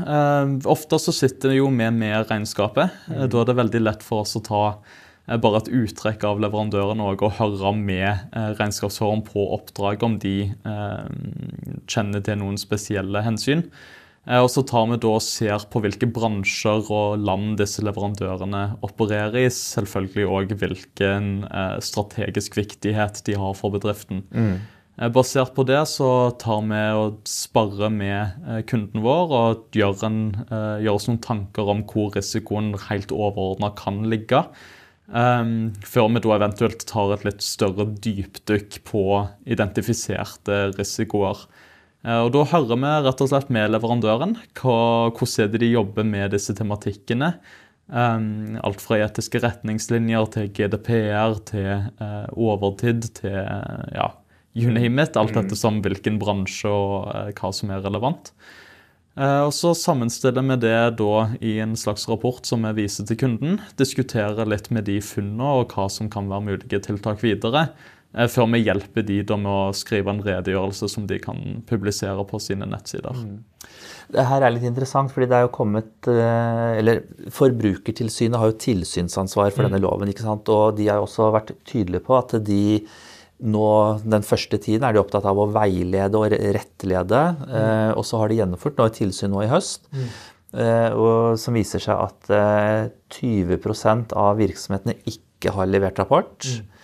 ofte 0.68 1.00
så 1.02 1.14
sitter 1.14 1.54
vi 1.54 1.60
jo 1.60 1.68
med 1.72 1.96
med 1.98 2.30
regnskapet. 2.30 2.96
Mm. 3.08 3.26
Da 3.32 3.42
er 3.42 3.50
det 3.50 3.60
veldig 3.60 3.84
lett 3.84 4.06
for 4.06 4.26
oss 4.26 4.36
å 4.38 4.44
ta 4.44 4.62
bare 5.36 5.60
et 5.60 5.68
uttrekk 5.68 6.24
av 6.24 6.40
leverandøren 6.40 7.02
og 7.04 7.26
høre 7.36 7.72
med 7.76 8.08
eh, 8.08 8.50
regnskapsføreren 8.56 9.24
på 9.26 9.44
oppdraget 9.58 10.06
om 10.06 10.16
de 10.22 10.36
eh, 10.48 11.08
kjenner 11.90 12.24
til 12.24 12.40
noen 12.40 12.56
spesielle 12.60 13.22
hensyn. 13.26 13.66
Eh, 14.26 14.40
og 14.40 14.48
så 14.52 14.64
tar 14.66 14.88
vi 14.90 14.98
da 15.02 15.12
og 15.16 15.24
ser 15.24 15.66
på 15.70 15.82
hvilke 15.84 16.08
bransjer 16.14 16.88
og 16.88 17.20
land 17.22 17.58
disse 17.60 17.84
leverandørene 17.84 18.64
opererer 18.86 19.44
i. 19.44 19.46
Selvfølgelig 19.52 20.26
òg 20.38 20.56
hvilken 20.58 21.30
strategisk 21.84 22.58
viktighet 22.58 23.22
de 23.28 23.38
har 23.38 23.54
for 23.58 23.74
bedriften. 23.76 24.24
Mm. 24.32 24.58
Basert 25.14 25.52
på 25.54 25.62
det 25.62 25.78
så 25.86 26.32
tar 26.42 26.64
vi 26.66 26.80
og 26.98 27.20
sparrer 27.30 27.92
med 27.94 28.64
kunden 28.66 29.04
vår 29.04 29.34
og 29.36 29.76
gjør, 29.78 30.00
en, 30.08 30.18
gjør 30.82 30.96
oss 30.96 31.06
noen 31.06 31.20
tanker 31.22 31.70
om 31.70 31.84
hvor 31.86 32.10
risikoen 32.16 32.72
helt 32.88 33.14
overordna 33.14 33.70
kan 33.78 34.02
ligge. 34.10 34.42
Um, 35.08 35.70
før 35.88 36.10
vi 36.12 36.20
da 36.20 36.34
eventuelt 36.34 36.82
tar 36.88 37.14
et 37.14 37.22
litt 37.24 37.40
større 37.40 37.86
dypdykk 38.04 38.82
på 38.88 39.04
identifiserte 39.48 40.58
risikoer. 40.74 41.46
Uh, 42.06 42.20
og 42.26 42.32
Da 42.36 42.44
hører 42.52 42.78
vi 42.78 42.92
rett 43.06 43.24
og 43.24 43.30
slett 43.30 43.48
med 43.54 43.72
leverandøren 43.74 44.36
hva, 44.60 44.76
hvordan 45.16 45.56
de 45.58 45.72
jobber 45.72 46.06
med 46.06 46.32
disse 46.36 46.54
tematikkene. 46.58 47.34
Um, 47.88 48.58
alt 48.60 48.82
fra 48.84 49.00
etiske 49.00 49.40
retningslinjer 49.40 50.28
til 50.34 50.50
GDPR 50.52 51.38
til 51.48 51.88
uh, 52.02 52.28
overtid 52.36 53.06
til 53.16 53.38
uh, 53.40 53.88
ja, 53.96 54.12
you 54.54 54.70
name 54.70 55.02
it. 55.02 55.16
Alt 55.16 55.32
etter 55.32 55.48
dette 55.48 55.58
som 55.58 55.82
hvilken 55.84 56.20
bransje 56.20 56.70
og 56.70 57.34
hva 57.38 57.52
som 57.54 57.72
er 57.74 57.84
relevant. 57.86 58.34
Eh, 59.18 59.42
og 59.42 59.52
Så 59.54 59.74
sammenstiller 59.74 60.44
vi 60.46 60.56
det 60.62 60.98
da 61.00 61.14
i 61.42 61.58
en 61.62 61.74
slags 61.76 62.06
rapport 62.08 62.44
som 62.46 62.62
vi 62.68 62.84
viser 62.84 63.06
til 63.08 63.18
kunden. 63.18 63.58
Diskuterer 63.80 64.46
litt 64.46 64.70
med 64.70 64.86
de 64.86 65.00
funnene 65.02 65.54
og 65.58 65.74
hva 65.74 65.88
som 65.90 66.10
kan 66.10 66.30
være 66.30 66.46
mulige 66.52 66.82
tiltak 66.86 67.24
videre. 67.24 67.68
Eh, 68.14 68.28
før 68.30 68.48
vi 68.54 68.62
hjelper 68.62 69.06
de 69.08 69.20
da 69.26 69.38
med 69.40 69.52
å 69.52 69.76
skrive 69.76 70.14
en 70.14 70.24
redegjørelse 70.24 70.88
som 70.92 71.06
de 71.10 71.20
kan 71.22 71.62
publisere 71.68 72.24
på 72.28 72.40
sine 72.42 72.68
nettsider. 72.70 73.18
Mm. 73.18 73.42
Det 74.08 74.24
her 74.24 74.44
er 74.44 74.54
litt 74.54 74.64
interessant, 74.64 75.12
fordi 75.12 75.28
det 75.28 75.36
er 75.36 75.44
jo 75.44 75.52
kommet 75.52 76.08
eh, 76.08 76.78
Eller 76.80 77.02
Forbrukertilsynet 77.34 78.40
har 78.40 78.52
jo 78.52 78.60
tilsynsansvar 78.62 79.52
for 79.52 79.64
mm. 79.64 79.68
denne 79.68 79.82
loven. 79.84 80.08
ikke 80.08 80.24
sant? 80.24 80.48
Og 80.48 80.78
de 80.78 80.88
har 80.88 81.00
jo 81.00 81.08
også 81.08 81.28
vært 81.34 81.52
tydelige 81.68 82.06
på 82.06 82.16
at 82.16 82.38
de 82.46 82.62
nå, 83.38 83.66
den 84.02 84.24
første 84.26 84.58
tiden 84.58 84.86
er 84.86 84.94
de 84.94 85.02
opptatt 85.02 85.26
av 85.28 85.38
å 85.38 85.46
veilede 85.54 86.18
og 86.18 86.32
rettlede. 86.32 87.20
Mm. 87.38 87.52
Eh, 87.60 87.92
og 87.94 88.06
så 88.06 88.22
har 88.22 88.30
de 88.30 88.40
gjennomført 88.40 88.80
nå 88.80 88.88
et 88.88 88.98
tilsyn 88.98 89.32
nå 89.34 89.44
i 89.44 89.50
høst 89.50 89.86
mm. 89.92 90.08
eh, 90.58 90.88
og, 90.96 91.38
som 91.40 91.58
viser 91.58 91.84
seg 91.84 92.02
at 92.08 92.32
eh, 92.34 92.88
20% 93.14 94.16
av 94.18 94.40
virksomhetene 94.40 94.98
ikke 95.06 95.54
har 95.54 95.70
levert 95.70 96.00
rapport. 96.02 96.48
Mm. 96.48 96.77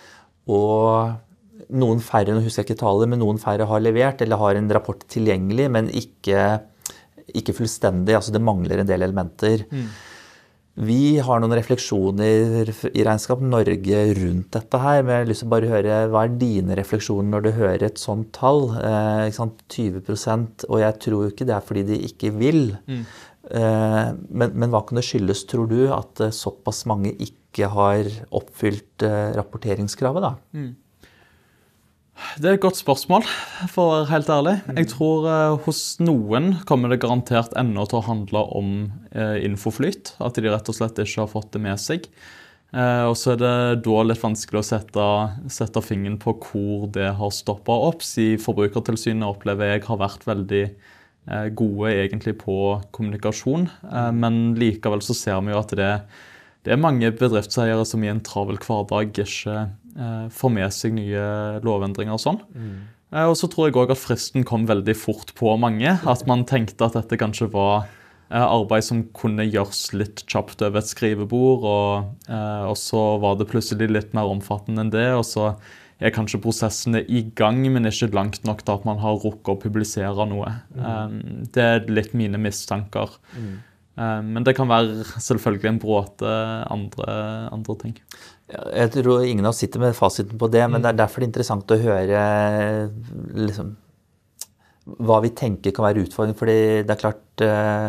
Og 0.51 1.69
noen 1.75 2.01
færre 2.03 2.35
nå 2.35 2.43
husker 2.45 2.63
jeg 2.63 2.71
ikke 2.71 2.83
tallet, 2.83 3.09
men 3.11 3.21
noen 3.23 3.39
færre 3.41 3.67
har 3.69 3.83
levert 3.83 4.21
eller 4.21 4.41
har 4.41 4.59
en 4.59 4.73
rapport 4.77 5.01
tilgjengelig, 5.11 5.69
men 5.71 5.89
ikke, 5.89 6.49
ikke 7.33 7.55
fullstendig. 7.57 8.17
altså 8.17 8.35
Det 8.35 8.43
mangler 8.43 8.83
en 8.83 8.91
del 8.91 9.05
elementer. 9.07 9.65
Mm. 9.71 9.87
Vi 10.75 11.17
har 11.23 11.39
noen 11.39 11.55
refleksjoner 11.55 12.67
i 12.91 13.03
Regnskap 13.07 13.39
Norge 13.39 13.99
rundt 14.17 14.49
dette 14.57 14.79
her. 14.83 15.03
Men 15.03 15.13
jeg 15.13 15.23
har 15.23 15.29
lyst 15.29 15.43
til 15.45 15.47
å 15.47 15.53
bare 15.53 15.69
høre, 15.71 15.99
Hva 16.11 16.23
er 16.25 16.33
dine 16.41 16.75
refleksjoner 16.75 17.29
når 17.31 17.45
du 17.45 17.51
hører 17.55 17.85
et 17.87 18.01
sånt 18.01 18.33
tall? 18.35 18.67
Eh, 18.75 19.31
20% 19.31 20.67
Og 20.67 20.81
jeg 20.83 20.99
tror 20.99 21.23
jo 21.23 21.31
ikke 21.31 21.47
det 21.47 21.55
er 21.55 21.63
fordi 21.63 21.85
de 21.93 22.01
ikke 22.09 22.33
vil. 22.35 22.75
Mm. 22.91 23.05
Eh, 23.55 24.09
men, 24.29 24.51
men, 24.51 24.69
hva 24.73 24.81
kan 24.83 24.99
det 24.99 25.05
skyldes, 25.07 25.45
tror 25.47 25.69
du, 25.71 25.85
at 25.93 26.19
eh, 26.19 26.33
såpass 26.35 26.83
mange 26.89 27.13
ikke 27.13 27.44
har 27.63 28.09
oppfylt 28.35 29.05
eh, 29.05 29.31
rapporteringskravet? 29.37 30.25
da? 30.25 30.35
Mm. 30.51 30.73
Det 32.39 32.47
er 32.47 32.55
et 32.55 32.63
godt 32.63 32.77
spørsmål, 32.79 33.25
for 33.71 33.83
å 33.83 33.93
være 33.93 34.07
helt 34.13 34.29
ærlig. 34.31 34.53
Jeg 34.77 34.87
tror 34.93 35.25
uh, 35.27 35.57
hos 35.65 35.97
noen 35.99 36.53
kommer 36.67 36.91
det 36.91 37.01
garantert 37.03 37.51
ennå 37.59 37.83
til 37.91 37.99
å 37.99 38.05
handle 38.07 38.43
om 38.55 38.69
uh, 39.11 39.35
infoflyt. 39.43 40.13
At 40.23 40.39
de 40.39 40.47
rett 40.47 40.71
og 40.71 40.77
slett 40.77 41.01
ikke 41.03 41.25
har 41.25 41.31
fått 41.31 41.51
det 41.55 41.63
med 41.65 41.81
seg. 41.81 42.07
Og 42.75 43.13
så 43.15 43.29
er 43.31 43.37
det 43.39 43.83
da 43.85 43.99
litt 44.03 44.19
vanskelig 44.19 44.59
å 44.59 44.65
sette, 44.67 45.03
sette 45.53 45.79
fingeren 45.85 46.17
på 46.19 46.33
hvor 46.43 46.89
det 46.91 47.05
har 47.15 47.29
stoppa 47.31 47.71
opp. 47.87 48.01
Si 48.03 48.33
Forbrukertilsynet 48.41 49.23
opplever 49.23 49.69
jeg 49.69 49.85
har 49.85 50.01
vært 50.01 50.25
veldig 50.27 50.63
gode 51.55 51.93
egentlig 51.93 52.33
på 52.41 52.57
kommunikasjon. 52.91 53.69
men 54.19 54.41
likevel 54.59 55.05
så 55.05 55.15
ser 55.15 55.39
vi 55.45 55.53
jo 55.53 55.61
at 55.61 55.71
det, 55.79 55.93
det 56.65 56.73
er 56.73 56.81
mange 56.81 57.11
bedriftseiere 57.13 57.85
som 57.87 58.03
i 58.03 58.09
en 58.09 58.23
travel 58.25 58.57
hverdag 58.61 59.13
ikke 59.23 59.59
Eh, 59.95 60.27
får 60.27 60.51
med 60.51 60.73
seg 60.75 60.95
nye 60.97 61.25
lovendringer 61.63 62.17
og 62.17 62.19
sånn. 62.21 62.41
Mm. 62.51 62.71
Eh, 63.15 63.27
og 63.29 63.37
så 63.39 63.47
tror 63.51 63.69
jeg 63.69 63.77
òg 63.79 63.93
at 63.93 64.01
fristen 64.01 64.43
kom 64.47 64.65
veldig 64.67 64.95
fort 64.99 65.31
på 65.37 65.53
mange. 65.59 65.93
At 66.03 66.25
man 66.27 66.43
tenkte 66.47 66.89
at 66.89 66.97
dette 66.97 67.19
kanskje 67.21 67.47
var 67.53 67.85
eh, 67.85 68.43
arbeid 68.43 68.83
som 68.83 69.05
kunne 69.15 69.47
gjøres 69.47 69.87
litt 69.95 70.25
kjapt 70.27 70.65
over 70.67 70.81
et 70.81 70.91
skrivebord. 70.91 71.63
Og, 71.71 72.27
og, 72.27 72.75
så 72.79 73.05
var 73.23 73.39
det 73.39 73.49
plutselig 73.53 73.87
litt 73.93 74.15
mer 74.17 74.27
omfattende 74.33 74.83
enn 74.83 74.91
det. 74.91 75.07
Og 75.15 75.23
så 75.29 75.53
er 76.03 76.11
kanskje 76.11 76.41
prosessene 76.43 77.05
i 77.07 77.21
gang, 77.39 77.61
men 77.71 77.87
ikke 77.87 78.11
langt 78.11 78.43
nok 78.43 78.65
til 78.65 78.75
at 78.75 78.83
man 78.83 78.99
har 78.99 79.15
rukket 79.23 79.53
å 79.53 79.61
publisere 79.61 80.27
noe. 80.27 80.57
Mm. 80.75 81.45
Det 81.55 81.63
er 81.63 81.87
litt 81.87 82.11
mine 82.19 82.41
mistanker. 82.41 83.15
Mm. 83.39 83.53
Men 83.95 84.43
det 84.43 84.57
kan 84.57 84.67
være 84.67 85.05
selvfølgelig 85.23 85.69
en 85.69 85.77
bråte 85.79 86.31
andre, 86.73 87.13
andre 87.55 87.75
ting. 87.79 87.93
Jeg 88.51 88.91
tror 88.91 89.23
ingen 89.23 89.47
av 89.47 89.53
oss 89.53 89.61
sitter 89.63 89.81
med 89.81 89.95
fasiten 89.97 90.37
på 90.37 90.49
det, 90.51 90.65
men 90.69 90.83
det 90.83 90.91
er 90.91 90.99
derfor 90.99 91.23
det 91.23 91.29
er 91.29 91.31
interessant 91.31 91.71
å 91.71 91.79
høre 91.79 92.19
liksom, 93.39 93.71
hva 94.85 95.17
vi 95.23 95.31
tenker 95.33 95.73
kan 95.73 95.87
være 95.87 96.05
utfordringen. 96.05 96.37
fordi 96.37 96.57
det 96.85 96.93
er 96.93 97.01
klart 97.01 97.45
eh, 97.45 97.87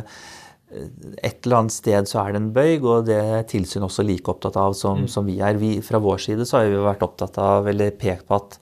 Et 1.23 1.47
eller 1.47 1.59
annet 1.61 1.73
sted 1.73 2.09
så 2.11 2.23
er 2.23 2.33
det 2.33 2.41
en 2.41 2.53
bøyg, 2.53 2.85
og 2.85 3.05
det 3.07 3.19
er 3.21 3.45
tilsyn 3.49 3.85
også 3.87 4.03
like 4.03 4.31
opptatt 4.33 4.57
av 4.59 4.75
som, 4.75 5.05
mm. 5.05 5.11
som 5.13 5.29
vi 5.29 5.37
er. 5.39 5.61
Vi, 5.61 5.77
fra 5.85 6.01
vår 6.03 6.19
side 6.25 6.47
så 6.49 6.59
har 6.59 6.71
vi 6.73 6.81
vært 6.83 7.05
opptatt 7.07 7.39
av, 7.39 7.69
eller 7.71 7.95
pekt 7.95 8.27
på 8.27 8.41
at 8.41 8.59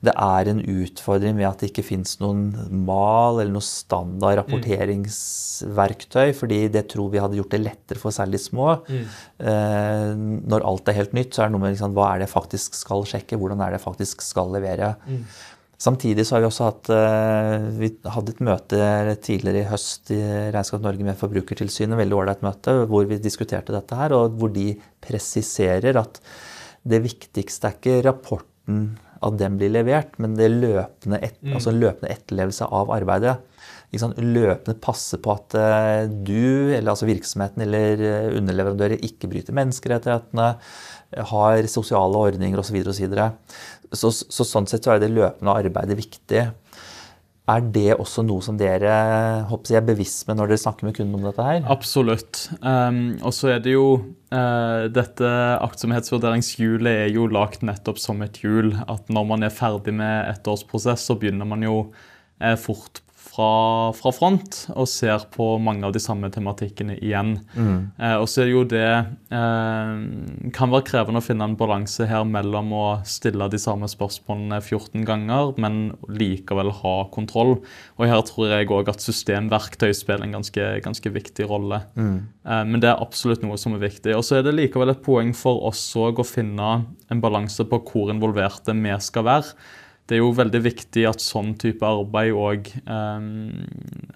det 0.00 0.14
er 0.16 0.48
en 0.48 0.62
utfordring 0.64 1.36
ved 1.36 1.44
at 1.44 1.60
det 1.60 1.68
ikke 1.70 1.84
fins 1.84 2.14
noen 2.22 2.46
mal 2.88 3.36
eller 3.36 3.52
noe 3.52 3.64
standard 3.64 4.38
rapporteringsverktøy, 4.38 6.32
fordi 6.38 6.60
det 6.72 6.86
tror 6.94 7.10
vi 7.12 7.20
hadde 7.20 7.36
gjort 7.36 7.52
det 7.52 7.60
lettere 7.60 8.00
for 8.00 8.16
særlig 8.16 8.40
små. 8.40 8.78
Mm. 8.88 9.02
Eh, 9.44 10.08
når 10.48 10.64
alt 10.70 10.88
er 10.88 10.96
helt 11.02 11.12
nytt, 11.16 11.34
så 11.34 11.44
er 11.44 11.50
det 11.50 11.56
noe 11.56 11.64
med 11.66 11.74
liksom, 11.74 11.92
hva 11.96 12.06
er 12.14 12.22
det 12.22 12.30
jeg 12.30 12.36
faktisk 12.38 12.78
skal 12.80 13.04
sjekke, 13.12 13.36
hvordan 13.40 13.60
er 13.60 13.74
det 13.74 13.80
jeg 13.80 13.88
faktisk 13.90 14.24
skal 14.24 14.48
levere. 14.56 14.94
Mm. 15.04 15.26
Samtidig 15.80 16.24
så 16.28 16.36
har 16.36 16.42
vi 16.42 16.48
også 16.48 16.66
hatt 16.66 16.88
eh, 16.92 17.68
Vi 17.80 17.88
hadde 18.12 18.34
et 18.34 18.42
møte 18.44 18.80
tidligere 19.24 19.62
i 19.62 19.68
høst 19.68 20.10
i 20.16 20.20
Regnskap 20.52 20.80
Norge 20.84 21.04
med 21.04 21.20
Forbrukertilsynet, 21.20 22.00
veldig 22.00 22.18
ålreit 22.22 22.42
møte, 22.44 22.78
hvor 22.88 23.04
vi 23.08 23.20
diskuterte 23.20 23.76
dette 23.76 24.00
her, 24.00 24.16
og 24.16 24.40
hvor 24.40 24.52
de 24.56 24.70
presiserer 25.04 26.00
at 26.00 26.20
det 26.88 27.04
viktigste 27.04 27.68
er 27.68 27.76
ikke 27.76 28.00
rapporten 28.08 28.82
at 29.20 29.36
den 29.40 29.58
blir 29.60 29.72
levert, 29.72 30.14
men 30.22 30.36
det 30.38 30.48
løpende 30.52 31.20
et, 31.20 31.36
mm. 31.42 31.54
altså 31.58 31.74
løpende 31.74 32.12
etterlevelse 32.14 32.68
av 32.72 32.92
arbeidet. 32.94 33.36
Løpende 33.90 34.76
passe 34.80 35.18
på 35.20 35.34
at 35.34 35.56
uh, 35.58 36.04
du, 36.08 36.70
eller 36.76 36.92
altså 36.92 37.08
virksomheten 37.08 37.64
eller 37.66 38.00
uh, 38.00 38.38
underleverandører 38.38 39.02
ikke 39.04 39.28
bryter 39.32 39.56
menneskerettighetene, 39.56 40.52
har 41.32 41.66
sosiale 41.66 42.16
ordninger 42.30 42.60
osv. 42.62 42.78
Så, 42.86 43.02
videre, 43.02 43.32
og 43.90 43.98
så, 43.98 44.12
så, 44.14 44.28
så 44.30 44.46
sånn 44.46 44.70
sett 44.70 44.86
så 44.86 44.94
er 44.94 45.02
det 45.02 45.10
løpende 45.12 45.56
arbeidet 45.58 45.98
viktig. 45.98 46.46
Er 47.50 47.64
det 47.74 47.96
også 47.96 48.22
noe 48.26 48.44
som 48.44 48.58
dere 48.60 48.94
håper 49.50 49.78
er 49.80 49.84
bevisst 49.86 50.28
med 50.28 50.38
når 50.38 50.52
dere 50.52 50.62
snakker 50.62 50.86
med 50.86 50.96
kunden 50.98 51.18
om 51.18 51.26
dette? 51.26 51.46
her? 51.46 51.64
Absolutt. 51.72 52.44
Um, 52.62 53.18
og 53.26 53.34
så 53.34 53.54
er 53.56 53.64
det 53.64 53.74
jo 53.74 53.86
uh, 53.98 54.86
Dette 54.92 55.30
aktsomhetsvurderingshjulet 55.66 57.06
er 57.06 57.12
jo 57.14 57.26
lagt 57.32 57.64
nettopp 57.66 57.98
som 58.02 58.22
et 58.26 58.38
hjul. 58.44 58.74
At 58.86 59.10
når 59.12 59.28
man 59.32 59.46
er 59.46 59.54
ferdig 59.54 59.96
med 59.98 60.30
et 60.30 60.50
års 60.50 60.64
så 61.00 61.18
begynner 61.18 61.48
man 61.48 61.66
jo 61.66 61.78
uh, 61.90 62.56
fort 62.60 63.02
fra, 63.30 63.92
fra, 63.94 64.10
front 64.14 64.56
og 64.74 64.88
ser 64.90 65.22
på 65.34 65.52
mange 65.62 65.86
av 65.86 65.94
de 65.94 66.02
samme 66.02 66.30
tematikkene 66.32 66.96
igjen. 66.98 67.36
Mm. 67.54 67.76
Eh, 68.00 68.16
og 68.18 68.26
så 68.30 68.42
er 68.42 68.48
det 68.48 68.54
jo 68.54 68.64
det 68.70 68.88
eh, 68.90 70.50
Kan 70.56 70.72
være 70.72 70.86
krevende 70.88 71.22
å 71.22 71.24
finne 71.24 71.46
en 71.46 71.56
balanse 71.58 72.08
her 72.10 72.26
mellom 72.26 72.72
å 72.74 72.84
stille 73.08 73.46
de 73.52 73.60
samme 73.62 73.88
spørsmålene 73.90 74.58
14 74.60 75.06
ganger, 75.06 75.54
men 75.62 75.92
likevel 76.10 76.72
ha 76.82 76.96
kontroll. 77.14 77.58
Og 78.00 78.06
her 78.10 78.24
tror 78.26 78.50
jeg 78.50 78.70
òg 78.74 78.90
at 78.90 79.04
systemverktøy 79.04 79.92
spiller 79.96 80.26
en 80.26 80.38
ganske, 80.40 80.70
ganske 80.84 81.14
viktig 81.14 81.46
rolle. 81.50 81.84
Mm. 81.94 82.16
Eh, 82.46 82.64
men 82.66 82.82
det 82.82 82.90
er 82.90 83.04
absolutt 83.04 83.44
noe 83.46 83.58
som 83.60 83.76
er 83.76 83.84
viktig. 83.86 84.16
Og 84.16 84.26
så 84.26 84.40
er 84.40 84.46
det 84.46 84.56
likevel 84.58 84.94
et 84.94 85.04
poeng 85.06 85.30
for 85.38 85.62
oss 85.70 85.84
òg 85.98 86.18
å 86.18 86.26
finne 86.26 86.72
en 87.10 87.22
balanse 87.22 87.66
på 87.68 87.82
hvor 87.86 88.10
involverte 88.10 88.74
vi 88.74 88.96
skal 89.02 89.26
være 89.28 89.78
det 90.10 90.16
er 90.16 90.24
jo 90.24 90.32
veldig 90.34 90.60
viktig 90.64 91.04
at 91.06 91.22
sånn 91.22 91.52
type 91.60 91.86
arbeid 91.86 92.34
òg 92.34 92.70
um, 92.90 93.26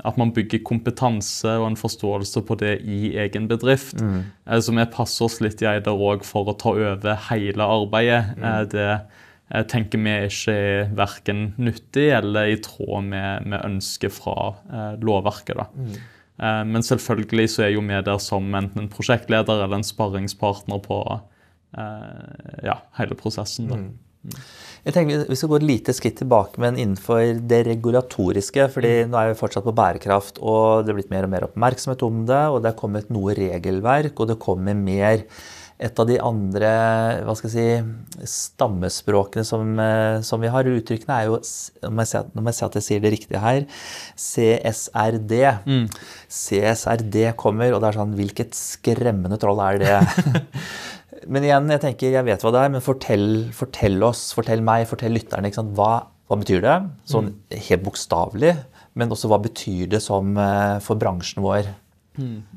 At 0.02 0.16
man 0.18 0.32
bygger 0.34 0.64
kompetanse 0.66 1.52
og 1.60 1.68
en 1.68 1.78
forståelse 1.78 2.42
på 2.48 2.56
det 2.58 2.80
i 2.82 3.12
egen 3.22 3.46
bedrift. 3.50 4.00
Mm. 4.02 4.24
Uh, 4.42 4.58
så 4.58 4.74
vi 4.74 4.86
passer 4.90 5.28
oss 5.28 5.38
litt 5.44 5.62
i 5.62 5.68
eider 5.70 5.94
òg 5.94 6.26
for 6.26 6.50
å 6.50 6.56
ta 6.58 6.72
over 6.74 7.20
hele 7.28 7.68
arbeidet. 7.76 8.34
Mm. 8.34 8.42
Uh, 8.42 8.64
det 9.54 9.68
tenker 9.70 10.00
vi 10.02 10.16
ikke 10.26 10.56
er 10.56 10.90
verken 10.98 11.44
nyttig 11.62 12.08
eller 12.16 12.50
i 12.50 12.58
tråd 12.64 13.06
med, 13.12 13.46
med 13.52 13.60
ønsket 13.60 14.16
fra 14.16 14.34
lovverket. 14.98 15.60
da. 15.60 15.66
Mm. 15.76 16.70
Men 16.72 16.82
selvfølgelig 16.82 17.50
så 17.52 17.66
er 17.66 17.74
jo 17.74 17.84
vi 17.84 18.00
der 18.08 18.22
som 18.24 18.48
enten 18.56 18.82
en 18.82 18.88
prosjektleder 18.90 19.60
eller 19.66 19.76
en 19.76 19.86
sparringspartner 19.86 20.80
på 20.82 20.98
ja, 22.64 22.78
hele 22.98 23.20
prosessen. 23.20 23.68
da. 23.70 23.78
Jeg 24.84 24.92
tenker 24.92 25.24
Vi 25.30 25.38
skal 25.38 25.50
gå 25.50 25.58
et 25.60 25.66
lite 25.66 25.94
skritt 25.96 26.18
tilbake, 26.20 26.60
men 26.60 26.76
innenfor 26.76 27.40
det 27.48 27.62
regulatoriske. 27.70 28.68
fordi 28.74 28.94
mm. 29.04 29.10
nå 29.10 29.20
er 29.20 29.32
vi 29.32 29.40
fortsatt 29.40 29.64
på 29.64 29.76
bærekraft, 29.76 30.40
og 30.44 30.84
det 30.84 30.92
er 30.92 31.00
blitt 31.00 31.12
mer 31.14 31.28
og 31.28 31.34
mer 31.34 31.48
oppmerksomhet 31.48 32.04
om 32.06 32.24
det. 32.28 32.44
Og 32.52 32.62
det 32.62 32.72
er 32.72 32.80
kommet 32.80 33.12
noe 33.12 33.36
regelverk, 33.38 34.18
og 34.20 34.32
det 34.32 34.40
kommer 34.42 34.76
mer. 34.76 35.24
Et 35.84 35.98
av 35.98 36.06
de 36.06 36.16
andre 36.22 36.68
hva 37.26 37.32
skal 37.34 37.50
jeg 37.50 37.80
si, 37.82 38.28
stammespråkene 38.30 39.42
som, 39.44 39.72
eh, 39.82 40.20
som 40.22 40.38
vi 40.40 40.52
har, 40.52 40.68
uttrykkene, 40.70 41.16
er 41.16 41.32
jo 41.32 41.40
Nå 41.82 41.90
må 41.90 42.04
jeg 42.06 42.58
si 42.60 42.64
at 42.68 42.76
jeg 42.78 42.86
sier 42.86 43.02
det 43.02 43.10
riktig 43.16 43.40
her. 43.42 43.64
CSRD. 44.14 45.34
Mm. 45.66 45.88
CSRD 46.30 47.32
kommer, 47.40 47.74
og 47.74 47.82
det 47.82 47.90
er 47.90 47.98
sånn 47.98 48.14
Hvilket 48.20 48.54
skremmende 48.54 49.40
troll 49.40 49.64
er 49.64 49.82
det? 49.82 49.98
Men 51.30 51.46
igjen, 51.46 51.70
jeg 51.74 51.82
tenker, 51.84 52.14
jeg 52.14 52.26
vet 52.26 52.44
hva 52.44 52.52
det 52.54 52.64
er, 52.64 52.74
men 52.74 52.84
fortell, 52.84 53.28
fortell 53.56 54.02
oss, 54.06 54.26
fortell 54.36 54.64
meg, 54.64 54.88
fortell 54.90 55.14
lytterne. 55.16 55.52
Hva, 55.76 55.92
hva, 56.28 56.40
betyr 56.40 56.64
det? 56.64 56.76
Sånn 57.10 57.32
mm. 57.32 57.62
helt 57.70 57.86
bokstavelig. 57.86 58.56
Men 58.94 59.10
også 59.14 59.30
hva 59.30 59.40
betyr 59.42 59.88
det 59.90 60.02
som, 60.04 60.36
eh, 60.38 60.76
for 60.84 61.00
bransjen 61.00 61.42
vår? 61.44 61.72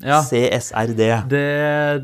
Ja. 0.04 0.20
CSRD. 0.22 1.00
Det, 1.32 1.40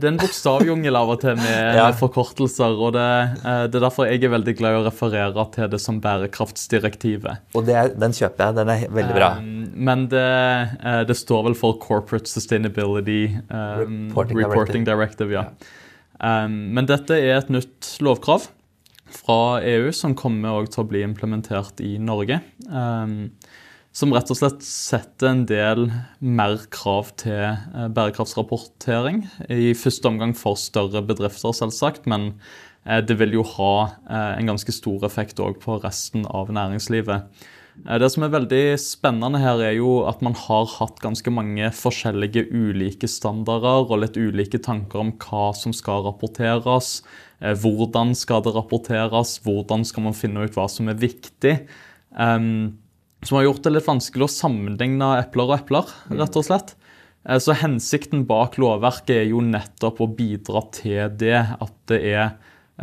det 0.01 0.07
er 0.07 0.09
en 0.09 0.17
bokstavjungel 0.17 0.97
av 0.97 1.11
og 1.13 1.19
til 1.21 1.35
med 1.37 1.75
Ja. 1.77 1.91
forkortelser. 1.97 2.73
og 2.73 2.95
det, 2.95 3.05
eh, 3.43 3.65
det 3.69 3.77
er 3.77 3.85
derfor 3.85 4.09
jeg 4.09 4.23
er 4.25 4.33
veldig 4.33 4.55
glad 4.57 4.73
i 4.73 4.79
å 4.81 4.87
referere 4.87 5.45
til 5.53 5.69
det 5.69 5.81
som 5.83 6.01
bærekraftsdirektivet. 6.01 7.45
Og 7.53 7.69
det, 7.69 7.77
den 8.01 8.17
kjøper 8.17 8.47
jeg. 8.49 8.57
Den 8.57 8.73
er 8.73 8.87
veldig 8.89 9.19
bra. 9.19 9.29
Um, 9.37 9.69
men 9.75 10.07
det, 10.09 10.25
det 11.09 11.19
står 11.19 11.45
vel 11.51 11.59
for 11.59 11.77
Corporate 11.81 12.29
Sustainability 12.29 13.37
um, 13.49 14.09
Reporting 14.09 14.41
Reporting, 14.41 14.89
Directive. 14.89 15.33
ja. 15.37 15.47
Um, 15.51 15.79
men 16.23 16.87
dette 16.87 17.17
er 17.19 17.35
et 17.35 17.49
nytt 17.51 17.97
lovkrav 17.99 18.45
fra 19.11 19.59
EU 19.67 19.89
som 19.91 20.15
kommer 20.15 20.69
til 20.71 20.83
å 20.83 20.87
bli 20.87 21.01
implementert 21.03 21.81
i 21.83 21.97
Norge. 21.99 22.39
Um, 22.69 23.33
som 23.93 24.13
rett 24.13 24.31
og 24.33 24.39
slett 24.39 24.63
setter 24.65 25.29
en 25.29 25.43
del 25.49 25.85
mer 26.17 26.63
krav 26.73 27.11
til 27.21 27.43
eh, 27.45 27.89
bærekraftsrapportering. 27.93 29.21
I 29.53 29.75
første 29.77 30.09
omgang 30.09 30.33
for 30.37 30.57
større 30.57 31.03
bedrifter, 31.05 31.53
selvsagt, 31.53 32.07
men 32.09 32.31
eh, 32.87 33.03
det 33.05 33.19
vil 33.21 33.37
jo 33.37 33.45
ha 33.53 33.73
eh, 33.85 34.31
en 34.39 34.49
ganske 34.49 34.73
stor 34.73 35.05
effekt 35.05 35.41
òg 35.43 35.61
på 35.61 35.77
resten 35.85 36.25
av 36.25 36.49
næringslivet. 36.57 37.45
Eh, 37.87 37.97
Det 37.99 38.09
som 38.11 38.23
er 38.23 38.33
veldig 38.33 38.63
spennende 38.79 39.39
her, 39.41 39.61
er 39.61 39.75
jo 39.77 40.05
at 40.07 40.21
man 40.21 40.33
har 40.33 40.65
hatt 40.77 41.01
ganske 41.01 41.29
mange 41.33 41.71
forskjellige 41.73 42.47
ulike 42.51 43.09
standarder 43.09 43.89
og 43.89 43.99
litt 44.03 44.17
ulike 44.17 44.61
tanker 44.61 44.99
om 44.99 45.11
hva 45.17 45.53
som 45.55 45.73
skal 45.73 46.03
rapporteres, 46.05 47.01
eh, 47.41 47.53
hvordan 47.53 48.15
skal 48.15 48.41
det 48.41 48.53
rapporteres, 48.55 49.39
hvordan 49.43 49.85
skal 49.85 50.03
man 50.03 50.13
finne 50.13 50.45
ut 50.45 50.53
hva 50.53 50.69
som 50.69 50.89
er 50.89 50.95
viktig. 50.95 51.67
Som 52.13 53.37
har 53.37 53.45
gjort 53.47 53.63
det 53.63 53.71
litt 53.73 53.87
vanskelig 53.87 54.27
å 54.27 54.29
sammenligne 54.29 55.07
epler 55.17 55.49
og 55.49 55.59
epler, 55.61 55.85
rett 56.11 56.35
og 56.35 56.43
slett. 56.45 56.75
Eh, 57.25 57.39
Så 57.39 57.55
hensikten 57.55 58.25
bak 58.27 58.57
lovverket 58.57 59.15
er 59.15 59.29
jo 59.31 59.39
nettopp 59.41 60.01
å 60.01 60.15
bidra 60.15 60.69
til 60.71 61.09
det. 61.09 61.57
At 61.59 61.73
det 61.87 62.03
er 62.03 62.35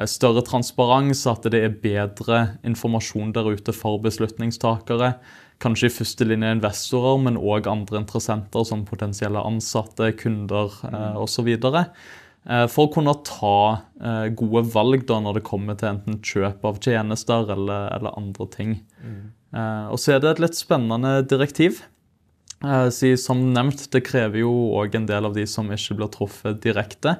større 0.06 0.42
transparens, 0.46 1.24
at 1.26 1.46
det 1.50 1.60
er 1.64 1.78
bedre 1.82 2.40
informasjon 2.66 3.32
der 3.34 3.48
ute 3.50 3.74
for 3.74 3.98
beslutningstakere. 4.02 5.14
Kanskje 5.60 5.90
i 5.90 5.92
første 5.92 6.24
linje 6.24 6.54
investorer, 6.56 7.18
men 7.20 7.36
òg 7.36 7.68
andre 7.68 8.00
interessenter 8.00 8.64
som 8.64 8.86
potensielle 8.88 9.42
ansatte, 9.44 10.12
kunder 10.20 10.72
eh, 10.88 11.18
osv. 11.20 11.50
Eh, 11.52 12.64
For 12.72 12.86
å 12.86 12.92
kunne 12.94 13.16
ta 13.26 13.56
eh, 14.00 14.30
gode 14.32 14.64
valg 14.72 15.04
da 15.10 15.20
når 15.20 15.40
det 15.40 15.46
kommer 15.50 15.76
til 15.76 15.92
enten 15.92 16.20
kjøp 16.24 16.64
av 16.64 16.80
tjenester 16.80 17.52
eller, 17.52 17.90
eller 17.98 18.16
andre 18.16 18.48
ting. 18.54 18.80
Mm. 19.04 19.22
Og 19.90 19.98
så 19.98 20.14
er 20.14 20.20
det 20.22 20.28
et 20.30 20.40
litt 20.44 20.54
spennende 20.54 21.24
direktiv. 21.26 21.80
Eh, 22.60 23.16
som 23.16 23.40
nevnt, 23.54 23.86
det 23.92 24.04
krever 24.04 24.42
jo 24.42 24.52
òg 24.76 24.98
en 24.98 25.08
del 25.08 25.28
av 25.28 25.36
de 25.36 25.46
som 25.48 25.70
ikke 25.72 25.96
blir 25.96 26.12
truffet 26.12 26.60
direkte. 26.60 27.16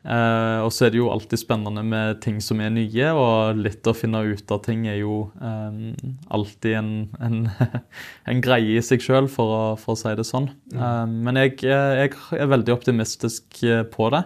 Eh, 0.00 0.58
og 0.64 0.70
så 0.72 0.86
er 0.86 0.94
det 0.94 1.00
jo 1.00 1.10
alltid 1.12 1.42
spennende 1.42 1.82
med 1.84 2.22
ting 2.24 2.38
som 2.40 2.60
er 2.64 2.72
nye, 2.72 3.10
og 3.12 3.60
litt 3.60 3.84
å 3.84 3.96
finne 3.96 4.22
ut 4.30 4.54
av 4.54 4.62
ting 4.64 4.86
er 4.88 5.02
jo 5.02 5.26
eh, 5.44 6.06
alltid 6.32 6.78
en, 6.78 6.92
en, 7.20 7.42
en 8.32 8.40
greie 8.44 8.78
i 8.78 8.84
seg 8.84 9.04
sjøl, 9.04 9.28
for, 9.28 9.76
for 9.80 9.96
å 9.96 10.00
si 10.00 10.14
det 10.16 10.26
sånn. 10.28 10.48
Eh, 10.72 11.04
men 11.10 11.40
jeg, 11.42 11.58
jeg 11.68 12.14
er 12.16 12.52
veldig 12.54 12.78
optimistisk 12.78 13.60
på 13.92 14.10
det. 14.14 14.24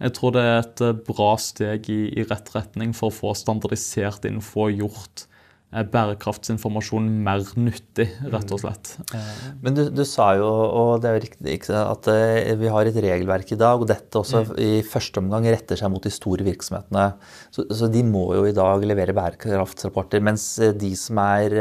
Jeg 0.00 0.16
tror 0.16 0.32
det 0.32 0.46
er 0.48 0.62
et 0.62 0.84
bra 1.04 1.34
steg 1.36 1.90
i, 1.92 2.02
i 2.16 2.24
rett 2.24 2.48
retning 2.54 2.96
for 2.96 3.12
å 3.12 3.18
få 3.18 3.34
standardisert 3.36 4.24
info 4.30 4.70
gjort 4.72 5.26
bærekraftsinformasjon 5.70 7.04
mer 7.22 7.44
nyttig, 7.54 8.08
rett 8.32 8.50
og 8.50 8.58
slett. 8.58 8.88
Eh, 9.14 9.34
Men 9.62 9.76
du, 9.76 9.84
du 9.94 10.02
sa 10.08 10.32
jo, 10.34 10.48
og 10.48 11.02
det 11.02 11.10
er 11.10 11.14
jo 11.14 11.22
riktig, 11.22 11.58
at 11.78 12.08
eh, 12.10 12.50
vi 12.58 12.72
har 12.74 12.90
et 12.90 12.98
regelverk 13.04 13.52
i 13.54 13.58
dag, 13.60 13.78
og 13.78 13.86
dette 13.86 14.18
også 14.18 14.42
i 14.58 14.82
første 14.82 15.22
omgang 15.22 15.46
retter 15.46 15.78
seg 15.78 15.92
mot 15.92 16.02
de 16.02 16.10
store 16.10 16.46
virksomhetene. 16.46 17.06
Så, 17.54 17.68
så 17.70 17.90
de 17.92 18.02
må 18.06 18.24
jo 18.34 18.48
i 18.48 18.56
dag 18.56 18.82
levere 18.82 19.14
bærekraftsrapporter, 19.14 20.24
mens 20.26 20.48
eh, 20.58 20.74
de 20.74 20.90
som 20.98 21.22
er 21.22 21.54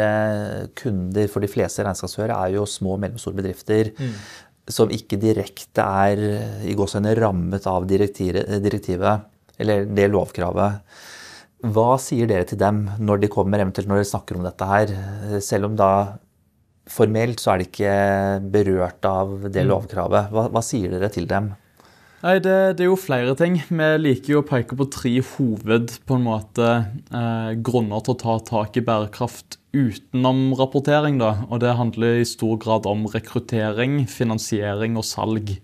kunder 0.80 1.30
for 1.30 1.45
de 1.45 1.52
fleste 1.52 1.86
regnskapsførere, 1.86 2.39
er 2.48 2.58
jo 2.58 2.65
små 2.69 2.98
og 2.98 3.04
mellomstore 3.06 3.38
bedrifter. 3.38 3.93
Som 4.69 4.91
ikke 4.93 5.17
direkte 5.22 5.86
er 5.86 6.19
i 6.65 6.74
gåseøyne 6.78 7.13
rammet 7.17 7.65
av 7.69 7.86
direktivet, 7.89 9.30
eller 9.60 9.86
det 9.86 10.10
lovkravet. 10.10 10.82
Hva 11.60 11.98
sier 12.00 12.30
dere 12.30 12.48
til 12.48 12.60
dem 12.62 12.86
når 13.04 13.24
de 13.24 13.32
kommer, 13.32 13.60
eventuelt 13.60 13.89
når 13.89 14.02
dere 14.02 14.12
snakker 14.13 14.39
om 14.39 14.45
dette 14.48 14.67
her? 14.69 14.93
Selv 15.43 15.67
om 15.67 15.80
da 15.80 15.91
formelt 16.89 17.41
så 17.41 17.54
er 17.54 17.62
de 17.62 17.67
ikke 17.67 17.95
berørt 18.54 19.06
av 19.08 19.50
det 19.52 19.65
lovkravet. 19.67 20.32
Hva, 20.34 20.48
hva 20.54 20.63
sier 20.65 20.93
dere 20.95 21.12
til 21.13 21.28
dem? 21.30 21.52
Nei, 22.19 22.36
det, 22.43 22.56
det 22.76 22.84
er 22.84 22.89
jo 22.89 23.00
flere 23.00 23.32
ting. 23.39 23.56
Vi 23.69 23.89
liker 24.02 24.34
jo 24.34 24.41
å 24.41 24.48
peke 24.48 24.76
på 24.76 24.89
tre 24.91 25.13
hoved 25.24 25.93
på 26.04 26.17
en 26.17 26.26
måte, 26.26 26.72
eh, 27.15 27.52
grunner 27.63 28.04
til 28.04 28.15
å 28.15 28.19
ta 28.19 28.36
tak 28.50 28.76
i 28.76 28.84
bærekraft 28.84 29.56
utenom 29.72 30.50
rapportering. 30.60 31.19
Da. 31.22 31.45
Og 31.48 31.62
det 31.63 31.78
handler 31.80 32.19
i 32.19 32.28
stor 32.28 32.60
grad 32.60 32.89
om 32.89 33.06
rekruttering, 33.13 34.02
finansiering 34.12 35.00
og 35.00 35.08
salg. 35.08 35.56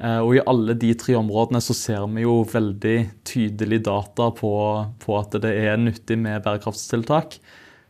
Eh, 0.00 0.18
og 0.18 0.34
i 0.34 0.42
alle 0.42 0.74
de 0.78 0.90
tre 0.98 1.14
områdene 1.18 1.60
så 1.62 1.76
ser 1.76 2.06
vi 2.10 2.24
jo 2.24 2.40
veldig 2.50 2.96
tydelig 3.26 3.82
data 3.86 4.30
på, 4.34 4.54
på 5.02 5.18
at 5.20 5.36
det 5.44 5.52
er 5.54 5.78
nyttig 5.78 6.18
med 6.18 6.42
bærekraftstiltak. 6.46 7.38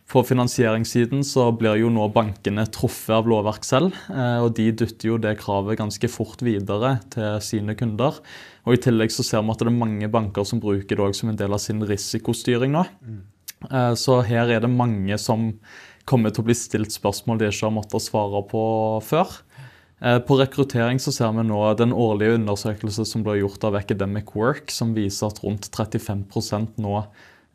På 0.04 0.20
finansieringssiden 0.20 1.22
så 1.24 1.46
blir 1.56 1.78
jo 1.80 1.88
nå 1.88 2.10
bankene 2.12 2.66
truffet 2.68 3.14
av 3.16 3.28
lovverk 3.30 3.64
selv, 3.64 3.96
eh, 4.12 4.36
og 4.44 4.52
de 4.58 4.68
dytter 4.76 5.08
jo 5.08 5.20
det 5.20 5.38
kravet 5.40 5.80
ganske 5.80 6.10
fort 6.12 6.44
videre 6.44 6.98
til 7.14 7.38
sine 7.44 7.76
kunder. 7.78 8.20
Og 8.68 8.76
I 8.76 8.82
tillegg 8.84 9.12
så 9.12 9.24
ser 9.24 9.44
vi 9.44 9.54
at 9.54 9.64
det 9.64 9.72
er 9.72 9.78
mange 9.78 10.10
banker 10.12 10.44
som 10.44 10.60
bruker 10.60 11.00
det 11.00 11.08
som 11.16 11.32
en 11.32 11.40
del 11.40 11.56
av 11.56 11.62
sin 11.64 11.80
risikostyring 11.88 12.76
nå. 12.76 12.84
Eh, 13.70 13.94
Så 13.96 14.20
her 14.28 14.52
er 14.52 14.60
det 14.60 14.68
mange 14.68 15.16
som 15.18 15.54
kommer 16.04 16.28
til 16.28 16.44
å 16.44 16.48
bli 16.50 16.54
stilt 16.58 16.92
spørsmål 16.92 17.40
de 17.40 17.48
ikke 17.48 17.64
har 17.64 17.72
måttet 17.72 18.04
svare 18.04 18.44
på 18.44 18.64
før. 19.00 19.40
Eh, 20.04 20.18
På 20.28 20.36
rekruttering 20.36 21.00
så 21.00 21.12
ser 21.14 21.32
vi 21.32 21.46
nå 21.48 21.60
den 21.80 21.94
årlige 21.96 22.38
undersøkelse 22.38 23.06
som 23.08 23.24
ble 23.24 23.38
gjort 23.40 23.64
av 23.64 23.78
Academic 23.80 24.34
Work, 24.36 24.74
som 24.74 24.92
viser 24.96 25.30
at 25.30 25.40
rundt 25.44 25.70
35 25.72 26.74
nå 26.84 26.98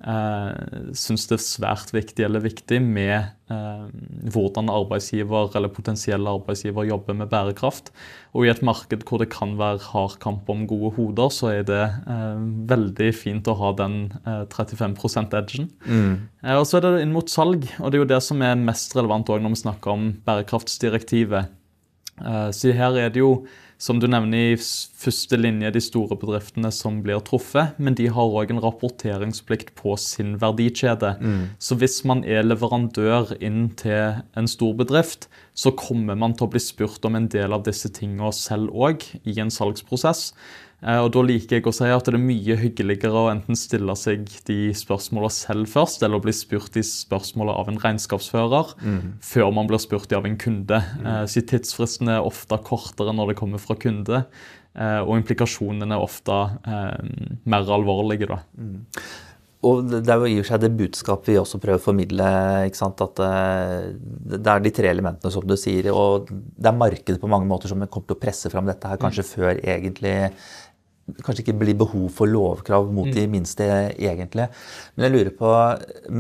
eh, 0.05 0.93
syns 0.97 1.27
det 1.29 1.37
er 1.37 1.43
svært 1.43 1.91
viktig 1.93 2.23
eller 2.25 2.43
viktig 2.43 2.79
med 2.81 3.17
eh, 3.51 3.83
hvordan 4.33 4.71
arbeidsgiver 4.71 5.51
eller 5.57 5.71
potensielle 5.73 6.31
arbeidsgiver 6.39 6.87
jobber 6.89 7.17
med 7.19 7.29
bærekraft. 7.31 7.91
Og 8.33 8.45
i 8.45 8.51
et 8.51 8.63
marked 8.65 9.05
hvor 9.07 9.21
det 9.21 9.29
kan 9.33 9.55
være 9.59 9.83
hard 9.91 10.17
kamp 10.23 10.49
om 10.49 10.65
gode 10.69 10.93
hoder, 10.97 11.29
så 11.33 11.51
er 11.59 11.67
det 11.67 11.83
eh, 11.85 12.41
veldig 12.71 13.11
fint 13.17 13.51
å 13.51 13.57
ha 13.59 13.73
den 13.77 13.99
eh, 14.23 14.45
35 14.49 14.97
%-edgen. 15.03 15.69
Eh, 16.41 16.57
og 16.57 16.65
så 16.69 16.79
er 16.79 16.87
det 16.87 17.05
inn 17.05 17.15
mot 17.15 17.29
salg, 17.29 17.67
og 17.79 17.91
det 17.91 17.99
er 17.99 18.05
jo 18.05 18.11
det 18.15 18.23
som 18.25 18.41
er 18.45 18.59
mest 18.59 18.95
relevant 18.97 19.29
når 19.29 19.45
vi 19.45 19.63
snakker 19.67 19.93
om 19.95 20.11
bærekraftsdirektivet. 20.25 21.58
Eh, 22.25 22.51
Så 22.51 22.73
her 22.73 22.97
er 22.97 23.09
det 23.09 23.19
jo, 23.21 23.45
som 23.77 23.99
du 23.99 24.07
nevner, 24.07 24.53
i 24.53 24.55
første 24.57 25.37
linje 25.39 25.71
de 25.71 25.79
store 25.79 26.17
bedriftene 26.19 26.71
som 26.71 27.01
blir 27.01 27.21
truffet, 27.23 27.77
men 27.79 27.95
de 27.95 28.07
har 28.07 28.27
òg 28.27 28.51
en 28.51 28.59
rapporteringsplikt 28.59 29.73
på 29.75 29.97
sin 29.97 30.37
verdikjede. 30.37 31.15
Så 31.59 31.77
hvis 31.79 32.03
man 32.03 32.23
er 32.25 32.43
leverandør 32.43 33.37
inn 33.41 33.69
til 33.79 34.21
en 34.35 34.47
stor 34.47 34.73
bedrift, 34.73 35.29
så 35.55 35.71
kommer 35.71 36.15
man 36.17 36.33
til 36.33 36.47
å 36.47 36.51
bli 36.51 36.59
spurt 36.59 37.05
om 37.05 37.15
en 37.15 37.27
del 37.27 37.53
av 37.53 37.63
disse 37.63 37.87
tingene 37.89 38.33
selv 38.33 38.69
òg 38.75 39.03
i 39.23 39.39
en 39.39 39.49
salgsprosess. 39.49 40.33
Eh, 40.81 40.99
Og 40.99 41.11
Da 41.11 41.23
liker 41.25 41.59
jeg 41.59 41.67
å 41.67 41.73
si 41.75 41.89
at 41.91 42.05
det 42.07 42.15
er 42.15 42.23
mye 42.23 42.57
hyggeligere 42.59 43.23
å 43.25 43.29
enten 43.31 43.57
stille 43.59 43.95
seg 43.99 44.29
de 44.47 44.71
spørsmålene 44.77 45.35
selv 45.35 45.67
først, 45.71 46.03
eller 46.03 46.23
bli 46.23 46.35
spurt 46.35 46.71
de 46.73 46.83
spørsmålene 46.85 47.57
av 47.59 47.71
en 47.71 47.81
regnskapsfører 47.83 48.75
før 49.21 49.53
man 49.55 49.67
blir 49.67 49.81
spurt 49.83 50.11
av 50.13 50.25
en 50.25 50.37
kunde. 50.39 50.81
Mm. 51.01 51.27
Så 51.27 51.43
tidsfristen 51.43 52.09
er 52.09 52.23
ofte 52.25 52.57
kortere 52.63 53.15
når 53.15 53.33
det 53.33 53.39
kommer 53.41 53.59
fra 53.59 53.75
kunde, 53.75 54.25
eh, 54.75 55.01
og 55.01 55.17
implikasjonene 55.19 55.95
er 55.95 56.05
ofte 56.05 56.37
eh, 56.65 57.41
mer 57.45 57.67
alvorlige. 57.67 58.27
da. 58.27 58.39
Og 59.67 59.89
det 59.91 60.07
er 60.07 60.21
jo 60.21 60.27
i 60.29 60.37
og 60.39 60.45
for 60.45 60.53
seg 60.53 60.61
det 60.63 60.77
budskapet 60.79 61.33
vi 61.33 61.35
også 61.35 61.59
prøver 61.59 61.81
å 61.81 61.83
formidle. 61.83 62.27
At 62.71 63.19
eh, 63.25 63.89
det 64.39 64.47
er 64.47 64.63
de 64.63 64.71
tre 64.71 64.87
elementene, 64.87 65.31
som 65.33 65.43
du 65.43 65.57
sier. 65.59 65.89
Og 65.91 66.29
det 66.31 66.69
er 66.69 66.77
markedet 66.79 67.19
på 67.19 67.27
mange 67.27 67.49
måter 67.49 67.67
som 67.67 67.83
kommer 67.83 68.07
til 68.07 68.15
å 68.15 68.21
presse 68.21 68.51
fram 68.53 68.69
dette 68.71 68.87
her, 68.87 69.01
kanskje 69.01 69.27
før 69.27 69.59
egentlig 69.59 70.31
Kanskje 71.23 71.45
ikke 71.45 71.57
blir 71.61 71.77
behov 71.79 72.09
for 72.15 72.29
lovkrav 72.29 72.89
mot 72.93 73.09
de 73.13 73.25
minste 73.31 73.65
egentlig. 73.95 74.49
Men 74.95 75.07
jeg 75.07 75.15
lurer 75.15 75.35
på, 75.35 75.53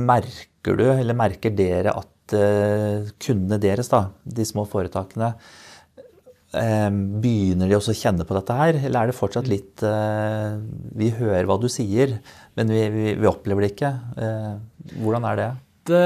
merker 0.09 0.79
du, 0.79 0.85
eller 0.93 1.17
merker 1.17 1.53
dere 1.55 1.95
at 1.95 2.35
eh, 2.37 3.09
kundene 3.21 3.59
deres, 3.61 3.91
da, 3.91 4.07
de 4.23 4.45
små 4.47 4.65
foretakene, 4.69 5.31
eh, 6.53 6.89
begynner 7.23 7.69
de 7.69 7.77
også 7.77 7.95
å 7.95 7.99
kjenne 8.01 8.27
på 8.27 8.37
dette 8.37 8.57
her, 8.59 8.81
eller 8.81 9.01
er 9.01 9.11
det 9.11 9.19
fortsatt 9.19 9.49
litt 9.49 9.85
eh, 9.85 10.59
Vi 10.99 11.13
hører 11.19 11.49
hva 11.49 11.59
du 11.61 11.69
sier, 11.71 12.19
men 12.59 12.75
vi, 12.75 12.83
vi, 12.93 13.07
vi 13.19 13.31
opplever 13.31 13.65
det 13.65 13.73
ikke. 13.75 13.93
Hvordan 14.99 15.31
er 15.31 15.41
det? 15.41 15.49
Det, 15.89 16.03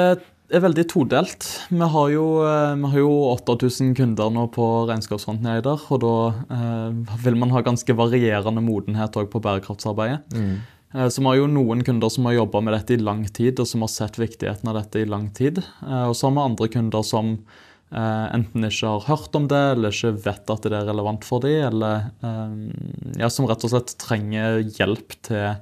er 0.58 0.63
veldig 0.63 0.84
todelt. 0.92 1.46
Vi 1.70 1.88
har 1.96 2.12
jo, 2.13 2.26
eh, 2.46 2.76
vi 2.78 2.92
har 2.92 3.02
jo 3.02 3.13
8000 3.34 3.96
kunder 3.98 4.30
nå 4.34 4.46
på 4.54 4.68
regnskapsfronten 4.89 5.48
i 5.50 5.56
Eider. 5.58 5.82
Og 5.89 6.02
da 6.04 6.13
eh, 6.58 7.18
vil 7.26 7.38
man 7.39 7.54
ha 7.56 7.63
ganske 7.66 7.96
varierende 7.98 8.63
modenhet 8.63 9.18
på 9.18 9.42
bærekraftsarbeidet. 9.44 10.22
Mm. 10.34 10.56
Eh, 10.94 11.10
så 11.10 11.22
vi 11.22 11.30
har 11.30 11.39
jo 11.42 11.52
noen 11.52 11.84
kunder 11.86 12.13
som 12.13 12.30
har 12.30 12.38
jobba 12.38 12.62
med 12.62 12.78
dette 12.78 12.98
i 12.98 13.02
lang 13.02 13.26
tid, 13.26 13.60
og 13.60 13.70
som 13.70 13.86
har 13.86 13.94
sett 13.94 14.20
viktigheten 14.22 14.70
av 14.70 14.82
dette 14.82 15.02
i 15.02 15.10
lang 15.10 15.30
tid. 15.34 15.62
Eh, 15.84 16.08
og 16.08 16.16
så 16.18 16.30
har 16.30 16.38
vi 16.38 16.48
andre 16.48 16.72
kunder 16.78 17.06
som 17.08 17.38
enten 17.94 18.66
ikke 18.66 18.89
har 18.89 19.04
hørt 19.06 19.36
om 19.38 19.44
det, 19.46 19.60
eller 19.76 19.94
ikke 19.94 20.16
vet 20.24 20.50
at 20.50 20.63
det 20.66 20.74
er 20.74 20.88
relevant 20.88 21.22
for 21.28 21.44
dem, 21.44 21.60
eller 21.68 22.08
ja, 23.22 23.28
som 23.30 23.46
rett 23.46 23.62
og 23.68 23.70
slett 23.70 23.94
trenger 24.02 24.63
hjelp 24.66 25.13
til, 25.28 25.60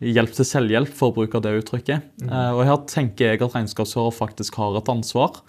hjelp 0.00 0.34
til 0.36 0.48
selvhjelp, 0.48 0.92
for 0.92 1.12
å 1.12 1.16
bruke 1.20 1.40
det 1.44 1.54
uttrykket. 1.62 2.10
Mm. 2.24 2.34
Og 2.56 2.62
her 2.68 2.82
tenker 2.90 3.32
jeg 3.32 3.42
at 3.42 3.56
regnskapsfører 3.56 4.14
faktisk 4.14 4.58
har 4.60 4.76
et 4.78 4.92
ansvar. 4.92 5.40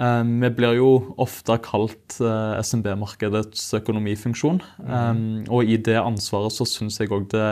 Vi 0.00 0.48
blir 0.56 0.76
jo 0.78 0.90
ofte 1.20 1.56
kalt 1.64 2.16
SMB-markedets 2.20 3.64
økonomifunksjon. 3.80 4.60
Mm. 4.84 5.48
Og 5.50 5.68
i 5.68 5.76
det 5.80 5.98
ansvaret 6.00 6.54
så 6.54 6.68
syns 6.68 7.00
jeg 7.00 7.12
òg 7.12 7.26
det 7.34 7.48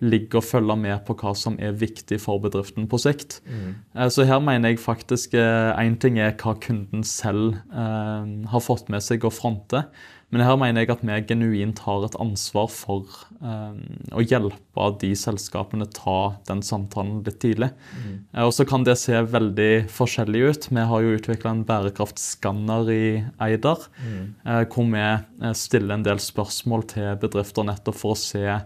ligger 0.00 0.40
og 0.40 0.46
følge 0.46 0.76
med 0.80 1.02
på 1.04 1.14
hva 1.20 1.32
som 1.36 1.56
er 1.60 1.76
viktig 1.76 2.18
for 2.22 2.40
bedriften 2.42 2.88
på 2.90 2.98
sikt. 3.00 3.40
Mm. 3.44 3.74
Så 4.12 4.24
her 4.28 4.40
mener 4.44 4.72
jeg 4.72 4.80
faktisk 4.80 5.36
én 5.36 5.94
eh, 5.94 5.98
ting 6.00 6.18
er 6.18 6.36
hva 6.40 6.56
kunden 6.60 7.04
selv 7.04 7.58
eh, 7.68 8.30
har 8.52 8.64
fått 8.64 8.88
med 8.92 9.04
seg 9.04 9.26
å 9.26 9.32
fronte. 9.34 9.84
Men 10.30 10.44
her 10.46 10.58
mener 10.60 10.84
jeg 10.84 10.92
at 10.94 11.02
vi 11.02 11.16
genuint 11.26 11.80
har 11.82 12.04
et 12.06 12.16
ansvar 12.22 12.68
for 12.70 13.08
eh, 13.42 13.78
å 14.14 14.22
hjelpe 14.22 14.88
de 15.02 15.10
selskapene 15.18 15.88
ta 15.96 16.18
den 16.46 16.62
samtalen 16.62 17.24
litt 17.26 17.40
tidlig. 17.42 17.72
Mm. 17.98 18.12
Eh, 18.32 18.44
og 18.46 18.54
så 18.54 18.66
kan 18.68 18.86
det 18.86 18.98
se 19.02 19.18
veldig 19.20 19.70
forskjellig 19.90 20.44
ut. 20.46 20.68
Vi 20.70 20.88
har 20.92 21.06
jo 21.06 21.16
utvikla 21.18 21.54
en 21.54 21.64
bærekraftskanner 21.66 22.92
i 22.94 23.04
Eider, 23.42 23.88
mm. 23.98 24.26
eh, 24.46 24.62
hvor 24.70 24.86
vi 24.92 25.54
stiller 25.58 25.98
en 25.98 26.06
del 26.06 26.22
spørsmål 26.22 26.86
til 26.94 27.16
bedrifter 27.22 27.66
nettopp 27.66 27.98
for 27.98 28.14
å 28.14 28.20
se 28.20 28.60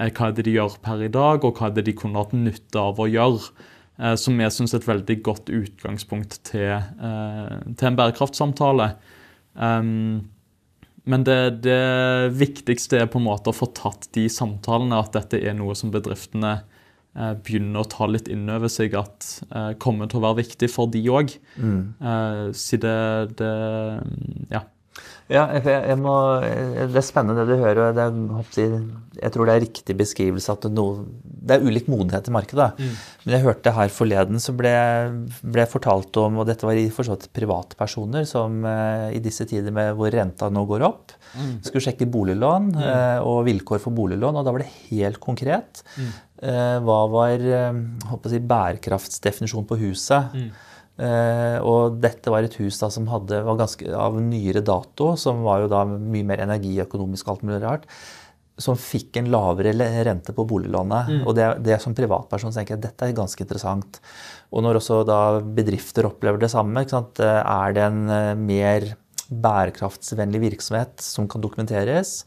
Eh, 0.00 0.10
hva 0.14 0.30
er 0.30 0.36
det 0.36 0.46
de 0.46 0.56
gjør 0.56 0.78
per 0.84 1.04
i 1.04 1.12
dag, 1.12 1.44
og 1.44 1.58
hva 1.58 1.68
er 1.68 1.76
det 1.76 1.86
de 1.88 1.96
kunne 1.96 2.20
hatt 2.20 2.34
nytte 2.36 2.80
av 2.80 3.00
å 3.00 3.08
gjøre. 3.10 3.52
Eh, 4.00 4.16
som 4.16 4.38
vi 4.38 4.48
syns 4.48 4.74
er 4.74 4.80
et 4.80 4.88
veldig 4.88 5.16
godt 5.26 5.52
utgangspunkt 5.52 6.40
til, 6.48 6.72
eh, 6.72 7.56
til 7.76 7.88
en 7.88 7.96
bærekraftsamtale. 7.96 8.94
Men 11.10 11.24
det, 11.26 11.38
det, 11.66 11.80
viktigste 12.38 13.00
er 13.00 13.08
på 13.10 13.20
en 13.20 13.26
måte 13.26 13.52
å 13.52 13.56
få 13.56 13.70
tatt 13.76 14.08
de 14.16 14.28
samtalene, 14.30 15.00
at 15.00 15.16
dette 15.16 15.40
er 15.40 15.56
noe 15.58 15.76
som 15.78 15.92
bedriftene 15.94 16.60
begynner 17.10 17.82
å 17.82 17.88
ta 17.90 18.06
litt 18.06 18.28
inn 18.30 18.44
over 18.54 18.70
seg 18.70 18.92
at 18.94 19.26
kommer 19.82 20.06
til 20.06 20.20
å 20.20 20.28
være 20.28 20.44
viktig 20.44 20.68
for 20.70 20.92
de 20.94 21.00
òg. 21.10 21.32
Mm. 21.58 21.80
Så 22.54 22.78
det, 22.78 23.00
det 23.40 23.54
Ja. 24.54 24.62
Ja, 25.30 25.44
jeg, 25.54 25.62
jeg 25.62 25.96
må, 26.00 26.12
Det 26.90 26.98
er 26.98 27.04
spennende 27.06 27.44
det 27.46 27.54
du 27.54 27.62
hører. 27.62 27.92
Det 27.94 28.02
er, 28.02 28.72
jeg 29.20 29.32
tror 29.34 29.46
det 29.46 29.54
er 29.54 29.62
riktig 29.62 29.94
beskrivelse 29.98 30.56
at 30.56 30.64
det, 30.66 30.72
noe, 30.74 31.04
det 31.22 31.56
er 31.56 31.66
ulik 31.66 31.86
modenhet 31.90 32.26
i 32.26 32.34
markedet. 32.34 32.66
Mm. 32.80 32.96
Men 33.22 33.36
jeg 33.36 33.44
hørte 33.44 33.74
her 33.76 33.92
forleden 33.94 34.42
så 34.42 34.54
ble, 34.58 34.72
ble 35.54 35.66
fortalt 35.70 36.18
om, 36.18 36.40
og 36.42 36.48
dette 36.50 36.66
var 36.66 36.78
i 36.78 36.88
forstått 36.94 37.28
privatpersoner 37.36 38.26
som 38.28 38.58
eh, 38.66 39.06
i 39.14 39.22
disse 39.22 39.46
tider 39.50 39.74
med 39.74 39.92
hvor 39.98 40.10
renta 40.14 40.50
nå 40.50 40.64
går 40.66 40.86
opp, 40.88 41.14
mm. 41.36 41.52
skulle 41.68 41.84
sjekke 41.86 42.10
boliglån 42.10 42.72
mm. 42.74 42.80
eh, 42.82 43.20
og 43.22 43.44
vilkår 43.46 43.84
for 43.84 43.94
boliglån. 43.94 44.40
Og 44.40 44.48
da 44.48 44.56
var 44.56 44.64
det 44.64 44.72
helt 44.88 45.22
konkret. 45.22 45.84
Mm. 45.94 46.10
Eh, 46.50 46.74
hva 46.82 46.98
var 47.14 47.46
eh, 47.60 47.80
si, 48.26 48.42
bærekraftsdefinisjon 48.50 49.70
på 49.70 49.78
huset? 49.84 50.34
Uh, 51.00 51.56
og 51.64 51.96
dette 52.02 52.28
var 52.32 52.44
et 52.44 52.56
hus 52.60 52.76
da, 52.82 52.90
som 52.92 53.06
hadde, 53.08 53.40
var 53.46 53.56
ganske 53.62 53.88
av 53.96 54.18
nyere 54.20 54.60
dato, 54.64 55.14
som 55.20 55.40
var 55.46 55.62
jo 55.62 55.70
da 55.72 55.84
mye 55.88 56.26
mer 56.28 56.42
energiøkonomisk 56.44 57.30
alt 57.32 57.44
mulig 57.46 57.62
rart. 57.64 57.86
Som 58.60 58.76
fikk 58.76 59.16
en 59.16 59.30
lavere 59.32 59.72
rente 60.04 60.34
på 60.36 60.44
boliglånet. 60.44 61.08
Mm. 61.08 61.22
Og 61.24 61.36
det, 61.38 61.48
det, 61.64 61.78
som 61.80 61.96
privatperson 61.96 62.52
tenker 62.52 62.76
jeg 62.76 62.84
dette 62.84 63.08
er 63.08 63.16
ganske 63.16 63.40
interessant. 63.46 64.00
Og 64.52 64.66
når 64.66 64.82
også 64.82 65.00
da 65.08 65.40
bedrifter 65.40 66.10
opplever 66.10 66.42
det 66.42 66.52
samme, 66.52 66.84
eh, 66.84 67.40
er 67.40 67.76
det 67.76 67.86
en 67.86 68.02
uh, 68.10 68.36
mer 68.36 68.92
bærekraftsvennlig 69.30 70.42
virksomhet 70.50 71.00
som 71.06 71.28
kan 71.30 71.40
dokumenteres, 71.40 72.24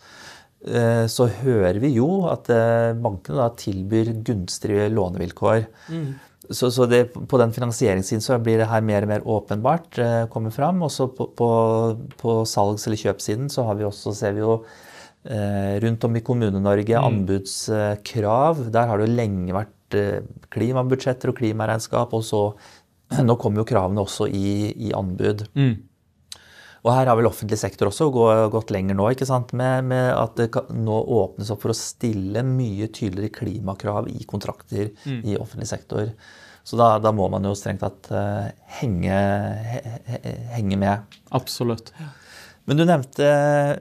så 1.11 1.25
hører 1.41 1.75
vi 1.83 1.89
jo 1.97 2.05
at 2.31 2.47
bankene 2.95 3.35
da 3.35 3.49
tilbyr 3.59 4.13
gunstige 4.23 4.85
lånevilkår. 4.87 5.65
Mm. 5.91 6.05
Så, 6.49 6.71
så 6.75 6.85
det, 6.89 7.05
på 7.13 7.39
den 7.39 7.53
finansieringssiden 7.55 8.23
så 8.23 8.37
blir 8.43 8.59
det 8.59 8.67
her 8.67 8.83
mer 8.83 9.05
og 9.05 9.11
mer 9.13 9.27
åpenbart 9.35 9.99
eh, 10.01 10.23
kommer 10.31 10.51
fram. 10.51 10.81
Og 10.83 10.91
så 10.91 11.07
på, 11.07 11.29
på, 11.37 11.49
på, 12.19 12.35
salgs- 12.49 12.87
eller 12.87 12.99
kjøpssiden 12.99 13.47
så 13.51 13.67
har 13.69 13.79
vi 13.79 13.87
også, 13.87 14.15
ser 14.17 14.35
vi 14.35 14.43
jo 14.43 14.57
eh, 14.59 15.79
rundt 15.83 16.03
om 16.03 16.19
i 16.19 16.23
Kommune-Norge 16.25 16.99
mm. 16.99 17.07
anbudskrav. 17.07 18.65
Der 18.75 18.91
har 18.91 18.99
det 18.99 19.07
jo 19.07 19.17
lenge 19.21 19.55
vært 19.55 19.97
eh, 19.99 20.19
klimabudsjetter 20.53 21.31
og 21.31 21.39
klimaregnskap. 21.39 22.15
Og 22.17 22.27
så 22.27 22.43
nå 23.27 23.39
kommer 23.39 23.63
jo 23.63 23.69
kravene 23.71 24.03
også 24.03 24.27
i, 24.27 24.73
i 24.89 24.93
anbud. 24.99 25.47
Mm. 25.55 25.73
Og 26.83 26.91
her 26.91 27.07
har 27.07 27.15
vel 27.15 27.29
offentlig 27.29 27.55
sektor 27.61 27.87
også 27.87 28.09
gått 28.51 28.71
lenger 28.75 28.97
nå, 28.99 29.07
ikke 29.13 29.27
sant? 29.27 29.53
Med, 29.55 29.85
med 29.87 30.09
at 30.11 30.35
det 30.39 30.49
kan, 30.51 30.67
nå 30.83 30.97
åpnes 31.15 31.51
opp 31.53 31.63
for 31.63 31.71
å 31.71 31.77
stille 31.77 32.43
mye 32.43 32.89
tydeligere 32.91 33.31
klimakrav 33.37 34.09
i 34.11 34.25
kontrakter 34.27 34.89
mm. 35.05 35.21
i 35.23 35.37
offentlig 35.39 35.69
sektor. 35.71 36.11
Så 36.63 36.79
da, 36.79 36.97
da, 37.03 37.11
må 37.15 37.29
man 37.31 37.47
jo 37.47 37.53
strengt 37.59 37.83
tatt 37.83 38.09
uh, 38.11 38.51
henge, 38.79 39.15
he, 39.67 40.19
henge, 40.55 40.79
med. 40.79 41.15
Absolutt. 41.35 41.91
Men 42.63 42.79
du 42.79 42.85
nevnte 42.87 43.27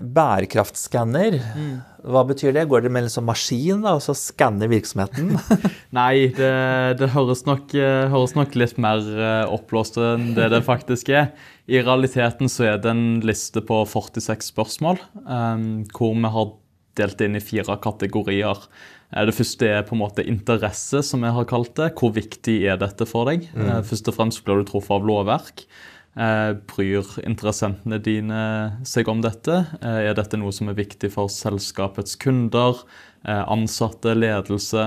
bærekraftskanner. 0.02 1.36
Mm. 1.54 1.74
Hva 2.02 2.24
betyr 2.26 2.54
det? 2.56 2.64
Går 2.70 2.82
det 2.82 2.90
med 2.90 3.06
en 3.06 3.12
sånn 3.14 3.28
maskin 3.28 3.84
da, 3.84 3.94
og 3.94 4.02
så 4.02 4.14
skanner 4.18 4.70
virksomheten? 4.72 5.36
Nei, 5.98 6.32
det, 6.34 6.50
det 6.98 7.12
høres, 7.14 7.44
nok, 7.46 7.76
eh, 7.78 8.08
høres, 8.10 8.34
nok, 8.34 8.56
litt 8.58 8.80
mer 8.82 9.04
eh, 9.14 9.52
oppblåst 9.54 10.00
enn 10.02 10.32
det 10.34 10.50
det 10.50 10.64
faktisk 10.66 11.12
er. 11.14 11.30
I 11.70 11.78
realiteten 11.84 12.50
så 12.50 12.72
er 12.72 12.82
det 12.82 12.90
en 12.90 13.20
liste 13.22 13.62
på 13.62 13.84
46 13.86 14.50
spørsmål, 14.50 14.98
um, 15.30 15.68
hvor 15.94 16.18
vi 16.18 16.34
har 16.34 16.50
delt 16.98 17.22
inn 17.22 17.38
i 17.38 17.44
fire 17.44 17.78
kategorier. 17.86 18.66
Eh, 19.14 19.22
det 19.30 19.36
første 19.38 19.70
er 19.70 19.86
på 19.86 19.94
en 19.94 20.02
måte 20.02 20.26
interesse, 20.26 21.04
som 21.06 21.22
jeg 21.22 21.38
har 21.38 21.50
kalt 21.54 21.76
det. 21.78 21.92
Hvor 22.02 22.10
viktig 22.18 22.64
er 22.66 22.82
dette 22.82 23.06
for 23.06 23.30
deg? 23.30 23.46
Mm. 23.54 23.78
Først 23.86 24.10
og 24.10 24.18
fremst 24.18 24.42
blir 24.42 24.58
du 24.58 24.66
truffet 24.72 24.98
av 24.98 25.06
lovverk. 25.06 25.68
Eh, 26.12 26.50
bryr 26.68 27.06
interessentene 27.24 27.96
dine 28.04 28.40
seg 28.84 29.08
om 29.08 29.22
dette? 29.24 29.62
Er 29.80 30.12
dette 30.18 30.40
noe 30.40 30.52
som 30.52 30.68
er 30.68 30.76
viktig 30.76 31.12
for 31.14 31.32
selskapets 31.32 32.18
kunder, 32.20 32.82
ansatte, 33.22 34.16
ledelse, 34.18 34.82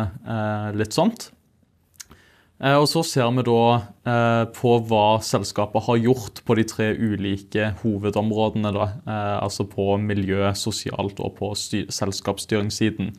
litt 0.76 0.94
sånt? 0.94 1.30
Og 2.60 2.86
så 2.88 3.02
ser 3.08 3.32
vi 3.36 3.46
da 3.48 4.44
på 4.56 4.74
hva 4.90 5.06
selskapet 5.24 5.88
har 5.88 6.02
gjort 6.04 6.42
på 6.44 6.58
de 6.60 6.66
tre 6.68 6.90
ulike 7.00 7.72
hovedområdene. 7.80 8.74
Da, 8.76 8.86
altså 9.40 9.66
på 9.72 9.96
miljø, 10.04 10.52
sosialt 10.56 11.24
og 11.24 11.38
på 11.40 11.52
selskapsstyringssiden. 11.56 13.16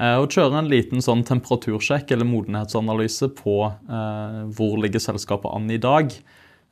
Eh, 0.00 0.16
og 0.16 0.32
kjøre 0.32 0.62
en 0.62 0.70
liten 0.72 1.04
sånn 1.04 1.24
temperatursjekk 1.28 2.14
eller 2.14 2.28
modenhetsanalyse 2.28 3.28
på 3.36 3.56
eh, 3.68 4.38
hvor 4.56 4.78
ligger 4.80 5.02
selskapet 5.04 5.52
an 5.52 5.68
i 5.72 5.80
dag. 5.82 6.14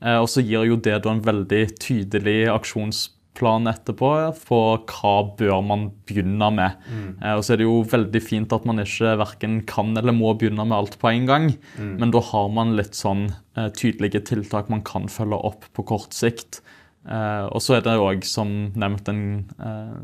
Eh, 0.01 0.19
og 0.19 0.29
så 0.33 0.45
gir 0.45 0.69
jo 0.69 0.79
det 0.81 1.01
en 1.05 1.23
veldig 1.25 1.63
tydelig 1.81 2.39
aksjonsplan 2.53 3.69
etterpå 3.71 4.11
på 4.47 4.61
hva 4.89 5.15
bør 5.39 5.61
man 5.67 5.87
begynne 6.09 6.51
med. 6.57 6.89
Mm. 6.89 7.13
Eh, 7.21 7.37
og 7.37 7.45
så 7.45 7.55
er 7.55 7.61
det 7.61 7.69
jo 7.69 7.79
veldig 7.93 8.25
fint 8.25 8.57
at 8.57 8.67
man 8.69 8.83
ikke 8.83 9.15
verken 9.21 9.61
kan 9.69 9.93
eller 9.97 10.17
må 10.17 10.33
begynne 10.35 10.67
med 10.67 10.79
alt 10.79 10.99
på 11.01 11.13
en 11.13 11.29
gang. 11.29 11.53
Mm. 11.77 11.95
Men 12.01 12.17
da 12.17 12.25
har 12.33 12.51
man 12.57 12.77
litt 12.81 12.99
sånn 12.99 13.29
eh, 13.57 13.71
tydelige 13.77 14.25
tiltak 14.33 14.73
man 14.73 14.85
kan 14.87 15.11
følge 15.13 15.41
opp 15.53 15.69
på 15.77 15.87
kort 15.93 16.17
sikt. 16.17 16.63
Uh, 17.01 17.49
og 17.57 17.63
så 17.65 17.79
er 17.79 17.85
det 17.87 17.95
òg, 17.97 18.27
som 18.29 18.51
nevnt, 18.77 19.07
en, 19.09 19.23
uh, 19.57 19.95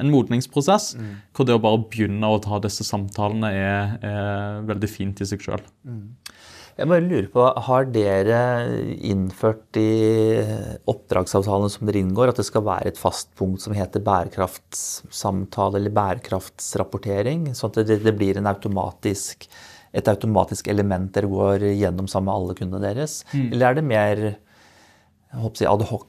en 0.00 0.10
modningsprosess. 0.10 0.94
Mm. 0.96 1.10
Hvor 1.36 1.46
det 1.46 1.58
å 1.58 1.60
bare 1.60 1.82
begynne 1.92 2.30
å 2.32 2.40
ta 2.42 2.56
disse 2.64 2.86
samtalene 2.88 3.50
er, 3.52 3.92
er 4.00 4.62
veldig 4.70 4.88
fint 4.88 5.20
i 5.20 5.28
seg 5.28 5.44
sjøl. 5.44 5.60
Mm. 5.84 6.06
Jeg 6.78 6.88
bare 6.88 7.04
lurer 7.04 7.26
på, 7.32 7.44
Har 7.66 7.88
dere 7.92 8.38
innført 9.04 9.76
i 9.80 9.88
oppdragsavtalene 10.88 11.72
som 11.72 11.88
dere 11.88 12.00
inngår, 12.00 12.32
at 12.32 12.40
det 12.40 12.46
skal 12.48 12.64
være 12.66 12.92
et 12.92 13.00
fast 13.00 13.32
punkt 13.38 13.64
som 13.64 13.74
heter 13.76 14.04
bærekraftssamtale 14.06 15.80
eller 15.80 15.96
bærekraftsrapportering? 15.98 17.50
Sånn 17.56 17.74
at 17.74 17.82
det, 17.88 18.00
det 18.06 18.16
blir 18.16 18.40
automatisk, 18.40 19.48
et 19.92 20.08
automatisk 20.08 20.70
element 20.72 21.12
dere 21.12 21.28
går 21.28 21.68
gjennom 21.74 22.08
sammen 22.08 22.30
med 22.30 22.38
alle 22.38 22.56
kundene 22.62 22.86
deres? 22.86 23.20
Mm. 23.34 23.50
Eller 23.50 23.68
er 23.68 23.78
det 23.78 23.86
mer 23.90 24.24
jeg 24.30 25.42
håper 25.44 25.68
ad 25.68 25.86
hoc 25.92 26.08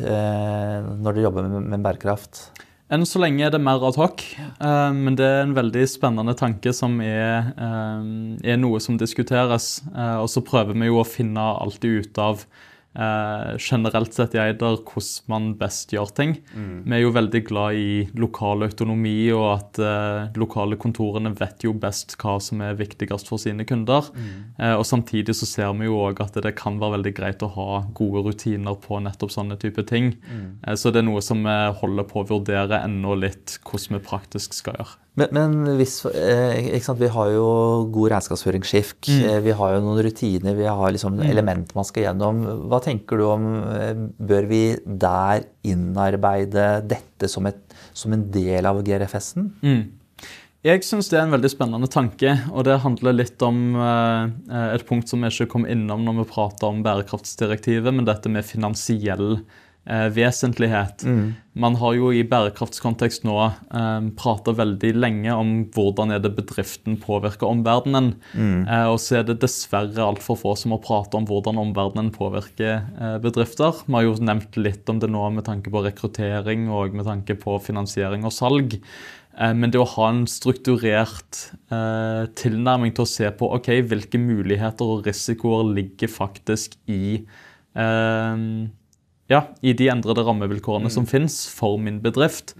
Eh, 0.00 0.88
når 1.04 1.12
dere 1.12 1.26
jobber 1.26 1.48
med, 1.48 1.68
med 1.74 1.84
bærekraft? 1.84 2.46
Enn 2.90 3.06
så 3.06 3.20
lenge 3.22 3.44
er 3.46 3.52
det 3.54 3.60
mer 3.62 3.84
ad 3.86 3.98
hoc, 4.00 4.24
eh, 4.34 4.88
men 4.96 5.14
det 5.18 5.26
er 5.26 5.44
en 5.44 5.54
veldig 5.54 5.84
spennende 5.86 6.34
tanke 6.38 6.72
som 6.74 6.98
er, 7.04 7.52
eh, 7.54 8.08
er 8.42 8.58
noe 8.58 8.80
som 8.82 8.98
diskuteres. 8.98 9.80
Eh, 9.94 10.16
og 10.18 10.26
så 10.26 10.42
prøver 10.42 10.74
vi 10.74 10.90
jo 10.90 10.98
å 10.98 11.06
finne 11.06 11.38
alltid 11.38 12.04
ut 12.06 12.18
av 12.18 12.44
generelt 12.90 14.10
sett 14.10 14.32
i 14.34 14.40
Eider 14.42 14.80
hvordan 14.82 15.28
man 15.30 15.44
best 15.54 15.92
gjør 15.94 16.08
ting. 16.10 16.32
Mm. 16.50 16.82
Vi 16.82 16.96
er 16.96 17.02
jo 17.04 17.12
veldig 17.14 17.40
glad 17.46 17.76
i 17.78 17.92
lokal 18.18 18.64
autonomi, 18.66 19.30
og 19.30 19.44
at 19.52 20.34
lokale 20.34 20.74
kontorene 20.74 21.30
vet 21.38 21.62
jo 21.62 21.70
best 21.72 22.16
hva 22.18 22.40
som 22.42 22.60
er 22.60 22.74
viktigst 22.74 23.30
for 23.30 23.38
sine 23.38 23.62
kunder. 23.62 24.10
Mm. 24.10 24.74
Og 24.74 24.82
Samtidig 24.84 25.36
så 25.38 25.46
ser 25.46 25.70
vi 25.78 25.86
jo 25.86 26.00
òg 26.02 26.18
at 26.18 26.42
det 26.42 26.56
kan 26.58 26.80
være 26.80 26.96
veldig 26.98 27.14
greit 27.14 27.46
å 27.46 27.52
ha 27.54 27.84
gode 27.94 28.24
rutiner 28.26 28.74
på 28.74 28.98
nettopp 28.98 29.30
sånne 29.30 29.60
type 29.62 29.86
ting. 29.86 30.16
Mm. 30.26 30.49
Eh, 30.66 30.76
så 30.78 30.92
det 30.92 31.02
er 31.02 31.08
noe 31.08 31.22
som 31.24 31.42
vi 31.44 31.58
holder 31.80 32.08
på 32.08 32.22
å 32.22 32.28
vurdere 32.28 32.82
ennå 32.84 33.16
litt 33.18 33.58
hvordan 33.64 33.98
vi 33.98 34.04
praktisk 34.08 34.56
skal 34.56 34.80
gjøre. 34.80 34.96
Men, 35.18 35.32
men 35.34 35.76
hvis, 35.80 35.98
eh, 36.06 36.70
sant? 36.80 37.00
vi 37.00 37.10
har 37.10 37.30
jo 37.34 37.46
god 37.92 38.12
regnskapsføringsskift. 38.14 39.10
Mm. 39.10 39.22
eh, 39.28 39.38
Vi 39.48 39.54
har 39.58 39.74
jo 39.74 39.84
noen 39.84 40.02
rutiner, 40.06 40.56
vi 40.56 40.68
har 40.68 40.94
liksom 40.94 41.20
elementer 41.26 41.76
man 41.76 41.88
skal 41.88 42.06
gjennom. 42.08 42.42
Hva 42.70 42.80
tenker 42.84 43.20
du 43.20 43.26
om 43.28 43.48
eh, 43.74 44.04
Bør 44.30 44.50
vi 44.50 44.64
der 44.84 45.48
innarbeide 45.66 46.68
dette 46.88 47.28
som, 47.28 47.48
et, 47.50 47.58
som 47.92 48.14
en 48.14 48.28
del 48.32 48.68
av 48.68 48.80
GRFS-en? 48.86 49.50
Mm. 49.64 49.82
Jeg 50.60 50.84
syns 50.84 51.08
det 51.08 51.16
er 51.16 51.24
en 51.24 51.32
veldig 51.32 51.48
spennende 51.48 51.88
tanke, 51.88 52.34
og 52.52 52.66
det 52.68 52.82
handler 52.82 53.16
litt 53.16 53.40
om 53.42 53.78
eh, 53.80 54.74
et 54.76 54.84
punkt 54.88 55.08
som 55.08 55.24
vi 55.24 55.30
ikke 55.32 55.48
kom 55.54 55.64
innom 55.64 56.04
når 56.04 56.18
vi 56.18 56.26
prater 56.34 56.68
om 56.68 56.82
bærekraftsdirektivet, 56.84 57.88
men 57.96 58.04
dette 58.08 58.28
med 58.28 58.44
finansiell 58.44 59.40
eh, 59.86 60.08
vesentlighet. 60.14 61.04
Man 61.60 61.74
har 61.76 61.94
jo 61.96 62.10
i 62.14 62.22
bærekraftskontekst 62.24 63.24
nå 63.26 63.36
eh, 63.44 64.00
prata 64.16 64.52
veldig 64.56 64.92
lenge 64.96 65.34
om 65.34 65.52
hvordan 65.74 66.12
er 66.14 66.20
det 66.22 66.34
bedriften 66.36 66.96
påvirker 67.02 67.48
omverdenen. 67.50 68.14
Eh, 68.68 68.86
og 68.86 68.98
så 69.02 69.20
er 69.20 69.24
det 69.28 69.40
dessverre 69.42 70.04
altfor 70.06 70.38
få 70.40 70.56
som 70.56 70.72
har 70.76 70.82
pratet 70.84 71.14
om 71.18 71.26
hvordan 71.26 71.58
omverdenen 71.58 72.10
påvirker 72.14 72.80
eh, 72.80 73.18
bedrifter. 73.22 73.82
Vi 73.86 73.92
har 73.98 74.06
jo 74.06 74.16
nevnt 74.20 74.56
litt 74.56 74.88
om 74.88 75.00
det 75.02 75.10
nå 75.10 75.28
med 75.30 75.44
tanke 75.48 75.70
på 75.70 75.84
rekruttering 75.84 76.68
og 76.70 76.94
med 76.94 77.04
tanke 77.08 77.34
på 77.34 77.58
finansiering 77.60 78.24
og 78.24 78.32
salg. 78.32 78.78
Eh, 79.38 79.54
Men 79.54 79.70
det 79.70 79.80
å 79.80 79.88
ha 79.96 80.08
en 80.10 80.26
strukturert 80.30 81.50
eh, 81.70 82.26
tilnærming 82.38 82.94
til 82.94 83.06
å 83.06 83.10
se 83.10 83.30
på 83.30 83.50
ok, 83.56 83.70
hvilke 83.90 84.18
muligheter 84.18 84.84
og 84.86 85.06
risikoer 85.06 85.70
ligger 85.74 86.10
faktisk 86.10 86.76
i 86.90 87.24
eh, 87.74 88.36
ja, 89.30 89.44
i 89.62 89.72
de 89.78 89.86
endrede 89.92 90.24
rammevilkårene 90.26 90.90
som 90.90 91.06
finnes 91.06 91.44
for 91.54 91.78
min 91.78 92.00
bedrift. 92.02 92.56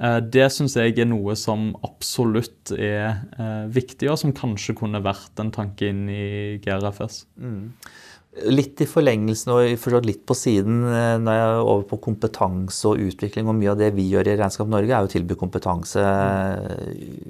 Eh, 0.00 0.18
det 0.34 0.48
syns 0.50 0.74
jeg 0.74 0.96
er 0.98 1.06
noe 1.06 1.36
som 1.38 1.70
absolutt 1.86 2.72
er 2.74 3.22
eh, 3.38 3.64
viktig, 3.70 4.10
og 4.10 4.18
som 4.18 4.34
kanskje 4.34 4.74
kunne 4.80 5.02
vært 5.04 5.38
en 5.38 5.54
tanke 5.54 5.92
inn 5.92 6.08
i 6.10 6.58
GRFS. 6.64 7.22
Litt 8.50 8.82
i 8.82 8.86
forlengelsen 8.86 9.50
og 9.54 10.04
litt 10.06 10.26
på 10.26 10.34
siden, 10.36 10.82
eh, 10.90 11.14
når 11.22 11.38
jeg 11.38 11.46
er 11.46 11.62
over 11.62 11.86
på 11.94 12.00
kompetanse 12.10 12.90
og 12.90 13.06
utvikling, 13.06 13.46
og 13.46 13.58
mye 13.60 13.72
av 13.76 13.78
det 13.78 13.94
vi 13.94 14.10
gjør 14.10 14.34
i 14.34 14.36
Regnskap 14.42 14.74
Norge, 14.74 14.90
er 14.90 15.06
å 15.06 15.14
tilby 15.14 15.38
kompetanse, 15.38 16.02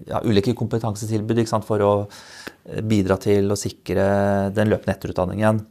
ja, 0.09 0.25
ulike 0.25 0.57
kompetansetilbud 0.57 1.45
for 1.69 1.85
å 1.85 1.95
bidra 2.89 3.21
til 3.21 3.53
å 3.53 3.57
sikre 3.57 4.05
den 4.57 4.73
løpende 4.73 4.97
etterutdanningen. 4.97 5.67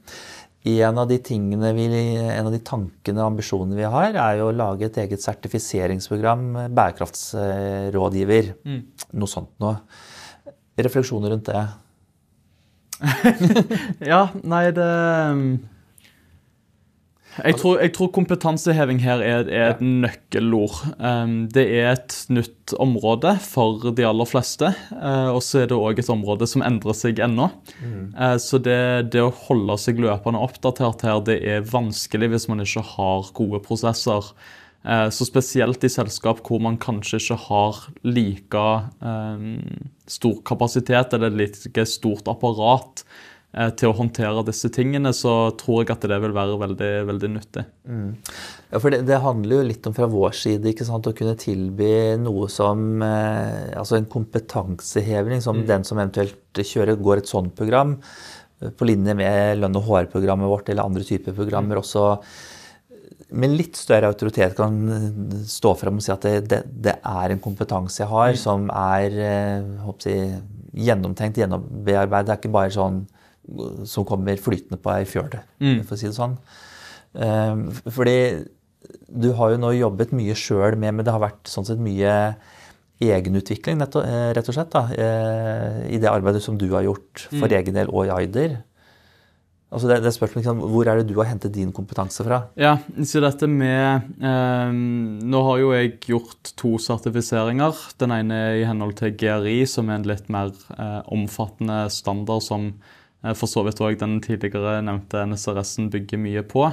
En 0.68 0.99
av 0.99 1.07
de 1.07 1.18
tingene 1.24 1.72
vi, 1.78 1.88
en 1.88 2.49
av 2.49 2.51
de 2.51 2.59
tankene 2.65 3.22
og 3.22 3.32
ambisjonene 3.32 3.78
vi 3.78 3.88
har, 3.88 4.18
er 4.20 4.41
jo 4.41 4.49
å 4.49 4.55
lage 4.55 4.89
et 4.89 4.99
eget 5.05 5.24
sertifiseringsprogram, 5.24 6.47
bærekraftsrådgiver. 6.76 8.51
bærekraftsrådgiver. 8.68 8.82
Noe 9.22 9.32
sånt 9.32 9.53
noe. 9.63 9.78
Refleksjoner 10.78 11.34
rundt 11.34 11.49
det? 11.49 11.65
Ja, 14.11 14.28
nei, 14.43 14.65
det 14.74 14.91
jeg 17.44 17.58
tror, 17.60 17.80
jeg 17.82 17.92
tror 17.96 18.10
kompetanseheving 18.16 19.00
her 19.04 19.22
er, 19.24 19.50
er 19.52 19.72
et 19.76 19.82
nøkkelord. 19.84 20.80
Um, 20.98 21.36
det 21.54 21.66
er 21.80 21.92
et 21.94 22.16
nytt 22.34 22.74
område 22.82 23.36
for 23.44 23.90
de 23.98 24.06
aller 24.08 24.30
fleste. 24.30 24.72
Uh, 24.92 25.34
og 25.36 25.42
så 25.46 25.64
er 25.64 25.72
det 25.72 25.78
òg 25.78 26.02
et 26.02 26.12
område 26.14 26.48
som 26.50 26.66
endrer 26.66 26.98
seg 26.98 27.22
ennå. 27.24 27.50
Uh, 28.18 28.38
så 28.42 28.62
det, 28.64 28.80
det 29.14 29.24
å 29.26 29.34
holde 29.48 29.78
seg 29.82 30.02
løpende 30.04 30.42
oppdatert 30.42 31.06
her, 31.06 31.22
det 31.28 31.40
er 31.46 31.68
vanskelig 31.68 32.32
hvis 32.34 32.50
man 32.52 32.66
ikke 32.66 32.86
har 32.96 33.30
gode 33.38 33.62
prosesser. 33.66 34.32
Uh, 34.88 35.08
så 35.14 35.28
spesielt 35.28 35.84
i 35.84 35.92
selskap 35.92 36.44
hvor 36.48 36.62
man 36.64 36.78
kanskje 36.82 37.20
ikke 37.20 37.40
har 37.48 37.82
like 38.08 38.68
um, 39.04 39.58
stor 40.08 40.38
kapasitet 40.48 41.18
eller 41.18 41.34
like 41.34 41.90
stort 41.90 42.30
apparat 42.32 43.04
til 43.80 43.89
å 43.89 43.95
håndtere 43.97 44.43
disse 44.45 44.70
tingene, 44.74 45.10
så 45.16 45.49
tror 45.58 45.82
jeg 45.82 45.95
at 45.95 46.08
det 46.10 46.18
vil 46.22 46.34
være 46.36 46.58
veldig, 46.62 46.89
veldig 47.10 47.30
nyttig. 47.34 47.64
Ja, 48.68 48.82
for 48.82 48.93
det, 48.93 49.01
det 49.08 49.22
handler 49.24 49.60
jo 49.60 49.68
litt 49.70 49.88
om 49.89 49.95
fra 49.97 50.10
vår 50.12 50.36
side 50.38 50.74
ikke 50.74 50.86
sant, 50.88 51.08
å 51.10 51.16
kunne 51.18 51.38
tilby 51.39 52.18
noe 52.22 52.49
som 52.51 53.01
eh, 53.05 53.72
Altså 53.80 53.97
en 53.97 54.10
kompetanseheving 54.12 55.41
som 55.43 55.64
den 55.68 55.88
som 55.88 55.97
eventuelt 56.01 56.62
kjører, 56.62 56.99
går 56.99 57.24
et 57.24 57.32
sånt 57.32 57.55
program, 57.58 57.95
eh, 58.62 58.70
på 58.70 58.89
linje 58.89 59.16
med 59.18 59.64
lønn- 59.64 59.80
og 59.80 59.89
HR-programmet 59.89 60.51
vårt 60.51 60.70
eller 60.70 60.86
andre 60.86 61.08
typer 61.08 61.38
programmer 61.38 61.82
også 61.82 62.12
med 63.28 63.58
litt 63.58 63.76
større 63.76 64.08
autoritet 64.08 64.53
kan 64.55 64.78
stå 65.47 65.74
fram 65.76 65.97
og 65.99 66.03
si 66.05 66.14
at 66.14 66.24
det, 66.24 66.36
det, 66.47 66.62
det 66.86 66.93
er 67.01 67.34
en 67.34 67.41
kompetanse 67.43 67.99
jeg 67.99 68.12
har 68.12 68.38
som 68.39 68.70
er 68.72 69.18
eh, 69.20 69.89
jeg, 70.05 70.38
gjennomtenkt, 70.78 71.39
gjennombearbeidet. 71.41 72.28
Det 72.28 72.36
er 72.36 72.41
ikke 72.41 72.53
bare 72.53 72.74
sånn 72.76 73.05
som 73.88 74.06
kommer 74.08 74.39
flytende 74.41 74.80
på 74.82 74.91
ei 74.95 75.06
fjøl, 75.08 75.32
for 75.88 75.95
å 75.95 76.00
si 76.00 76.08
det 76.10 76.18
sånn. 76.18 76.38
Eh, 77.16 77.56
Fordi 77.89 78.18
du 79.08 79.32
har 79.38 79.54
jo 79.54 79.60
nå 79.62 79.72
jobbet 79.78 80.14
mye 80.16 80.36
sjøl 80.38 80.78
med, 80.80 80.95
men 80.95 81.06
det 81.08 81.14
har 81.16 81.24
vært 81.24 81.50
sånn 81.50 81.66
sett 81.68 81.82
mye 81.82 82.14
egenutvikling, 83.04 83.82
eh, 83.82 84.32
rett 84.34 84.50
og 84.50 84.56
slett, 84.56 84.72
da, 84.74 84.88
eh, 84.93 85.93
i 85.93 86.00
det 86.02 86.10
arbeidet 86.10 86.41
som 86.41 86.58
du 86.58 86.68
har 86.74 86.84
gjort 86.84 87.28
for 87.30 87.48
egen 87.48 87.74
del 87.78 87.91
og 87.93 88.08
i 88.08 88.14
Aider. 88.16 88.58
Altså 89.68 89.89
det, 89.89 89.98
det 90.00 90.14
spørsmålet, 90.16 90.45
ikke 90.45 90.70
Hvor 90.72 90.88
er 90.88 90.95
det 91.02 91.10
du 91.10 91.18
har 91.20 91.28
hentet 91.28 91.52
din 91.52 91.74
kompetanse 91.76 92.24
fra? 92.24 92.38
Ja, 92.56 92.78
så 93.04 93.20
dette 93.20 93.50
med 93.52 94.14
eh, 94.24 94.70
Nå 95.28 95.41
har 95.43 95.58
jo 95.60 95.74
jeg 95.76 95.98
gjort 96.08 96.54
to 96.56 96.78
sertifiseringer. 96.80 97.76
Den 98.00 98.14
ene 98.16 98.38
er 98.45 98.62
i 98.62 98.68
henhold 98.68 98.95
til 98.95 99.12
GRI, 99.20 99.66
som 99.68 99.89
er 99.91 100.00
en 100.00 100.08
litt 100.08 100.30
mer 100.32 100.54
eh, 100.78 101.02
omfattende 101.12 101.89
standard 101.91 102.45
som 102.48 102.70
for 103.34 103.49
så 103.49 103.63
vidt 103.65 103.80
òg 103.82 103.97
den 103.99 104.20
tidligere 104.22 104.78
nevnte 104.86 105.24
NSRS-en 105.26 105.89
bygger 105.89 106.20
mye 106.22 106.43
på. 106.45 106.68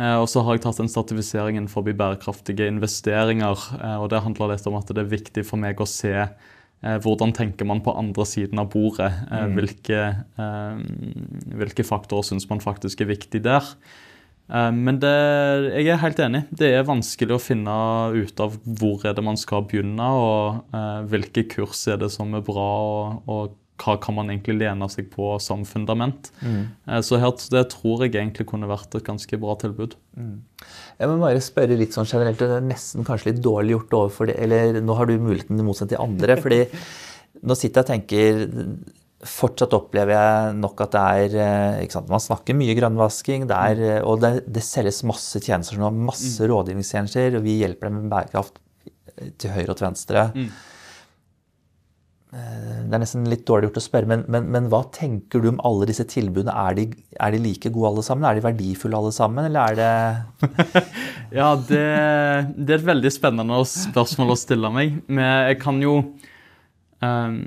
Eh, 0.00 0.16
og 0.16 0.26
så 0.32 0.40
har 0.42 0.56
jeg 0.56 0.62
tatt 0.64 0.80
en 0.80 0.88
sertifisering 0.88 1.58
innenfor 1.60 1.84
bærekraftige 1.84 2.66
investeringer. 2.72 3.58
Eh, 3.82 3.96
og 4.00 4.08
det 4.10 4.22
handler 4.24 4.54
litt 4.54 4.66
om 4.66 4.78
at 4.80 4.88
det 4.88 5.04
er 5.04 5.12
viktig 5.12 5.44
for 5.44 5.60
meg 5.60 5.76
å 5.80 5.86
se 5.86 6.14
eh, 6.14 6.96
hvordan 7.04 7.34
tenker 7.36 7.68
man 7.68 7.80
på 7.84 7.92
andre 7.96 8.24
siden 8.26 8.58
av 8.58 8.70
bordet. 8.72 9.12
Eh, 9.30 9.44
hvilke, 9.54 10.00
eh, 10.40 10.80
hvilke 11.60 11.84
faktorer 11.84 12.24
syns 12.32 12.48
man 12.50 12.64
faktisk 12.64 13.00
er 13.04 13.12
viktig 13.12 13.42
der. 13.44 13.64
Eh, 14.50 14.70
Men 14.72 14.98
det, 15.00 15.12
jeg 15.78 15.88
er 15.94 16.00
helt 16.02 16.18
enig. 16.20 16.44
Det 16.50 16.72
er 16.74 16.84
vanskelig 16.88 17.36
å 17.36 17.40
finne 17.40 17.76
ut 18.16 18.40
av 18.40 18.56
hvor 18.64 19.04
er 19.04 19.14
det 19.16 19.24
man 19.24 19.36
skal 19.40 19.62
begynne, 19.68 20.00
og 20.00 20.64
eh, 20.74 21.04
hvilke 21.12 21.44
kurs 21.52 21.86
er 21.88 21.96
det 22.00 22.10
som 22.12 22.32
er 22.34 22.40
bra, 22.44 23.20
å 23.28 23.38
hva 23.80 23.96
kan 24.02 24.14
man 24.16 24.30
egentlig 24.30 24.56
lene 24.60 24.86
seg 24.92 25.08
på 25.12 25.32
som 25.42 25.64
fundament. 25.66 26.30
Mm. 26.44 27.00
Så 27.02 27.18
her, 27.18 27.32
det 27.50 27.64
tror 27.72 28.04
jeg 28.04 28.14
egentlig 28.14 28.46
kunne 28.50 28.70
vært 28.70 28.94
et 28.94 29.06
ganske 29.06 29.38
bra 29.42 29.56
tilbud. 29.60 29.96
Jeg 30.14 31.10
må 31.10 31.16
bare 31.18 31.42
spørre 31.42 31.78
litt 31.78 31.96
sånn 31.96 32.08
generelt, 32.08 32.38
og 32.38 32.52
det 32.52 32.60
er 32.60 32.68
nesten 32.68 33.06
kanskje 33.06 33.32
litt 33.32 33.42
dårlig 33.44 33.74
gjort 33.74 33.96
overfor 34.00 34.30
det, 34.30 34.36
eller 34.46 34.78
nå 34.84 34.98
har 34.98 35.10
du 35.10 35.16
muligheten 35.18 35.58
i 35.58 35.66
motsetning 35.66 35.96
til 35.96 36.04
andre, 36.04 36.36
fordi 36.40 36.60
nå 37.48 37.56
sitter 37.58 37.82
jeg 37.82 37.84
og 37.84 37.90
tenker, 37.90 38.44
fortsatt 39.24 39.74
opplever 39.76 40.14
jeg 40.14 40.56
nok 40.60 40.82
at 40.84 40.94
det 40.94 41.04
er, 41.24 41.38
eh, 41.80 41.88
sant, 41.92 42.10
man 42.12 42.22
snakker 42.22 42.56
mye 42.56 42.76
grønnvasking, 42.78 43.48
det 43.50 43.58
er, 43.72 43.82
eh, 43.96 44.02
og 44.04 44.20
det, 44.22 44.32
det 44.52 44.64
selges 44.64 45.02
masse 45.08 45.40
tjenester 45.42 45.80
nå, 45.80 45.90
masse 46.12 46.44
rådgivningstjenester, 46.50 47.40
og 47.40 47.46
vi 47.46 47.58
hjelper 47.62 47.88
dem 47.88 48.02
med 48.02 48.12
bærekraft 48.12 48.60
til 49.40 49.54
høyre 49.54 49.72
og 49.72 49.78
til 49.78 49.88
venstre. 49.88 50.28
Eh, 50.36 50.54
Det 52.34 52.96
er 52.96 53.00
nesten 53.00 53.24
litt 53.30 53.44
dårlig 53.48 53.68
gjort 53.68 53.78
å 53.80 53.82
spørre, 53.84 54.08
men, 54.10 54.24
men, 54.30 54.48
men 54.52 54.66
hva 54.72 54.82
tenker 54.94 55.42
du 55.42 55.48
om 55.52 55.60
alle 55.66 55.86
disse 55.88 56.04
tilbudene? 56.10 56.52
Er 56.52 56.76
de, 56.78 56.84
er 57.22 57.34
de 57.34 57.40
like 57.42 57.70
gode 57.72 57.92
alle 57.92 58.04
sammen? 58.06 58.26
Er 58.28 58.38
de 58.38 58.44
verdifulle 58.44 58.98
alle 58.98 59.12
sammen, 59.14 59.46
eller 59.48 59.72
er 59.72 59.78
det 59.78 60.82
Ja, 61.38 61.54
det, 61.56 61.84
det 62.58 62.76
er 62.76 62.80
et 62.80 62.86
veldig 62.90 63.12
spennende 63.14 63.60
spørsmål 63.70 64.34
å 64.34 64.38
stille 64.38 64.70
meg. 64.74 65.00
Men 65.06 65.48
jeg 65.48 65.60
kan 65.62 65.80
jo 65.82 65.96
um, 67.04 67.38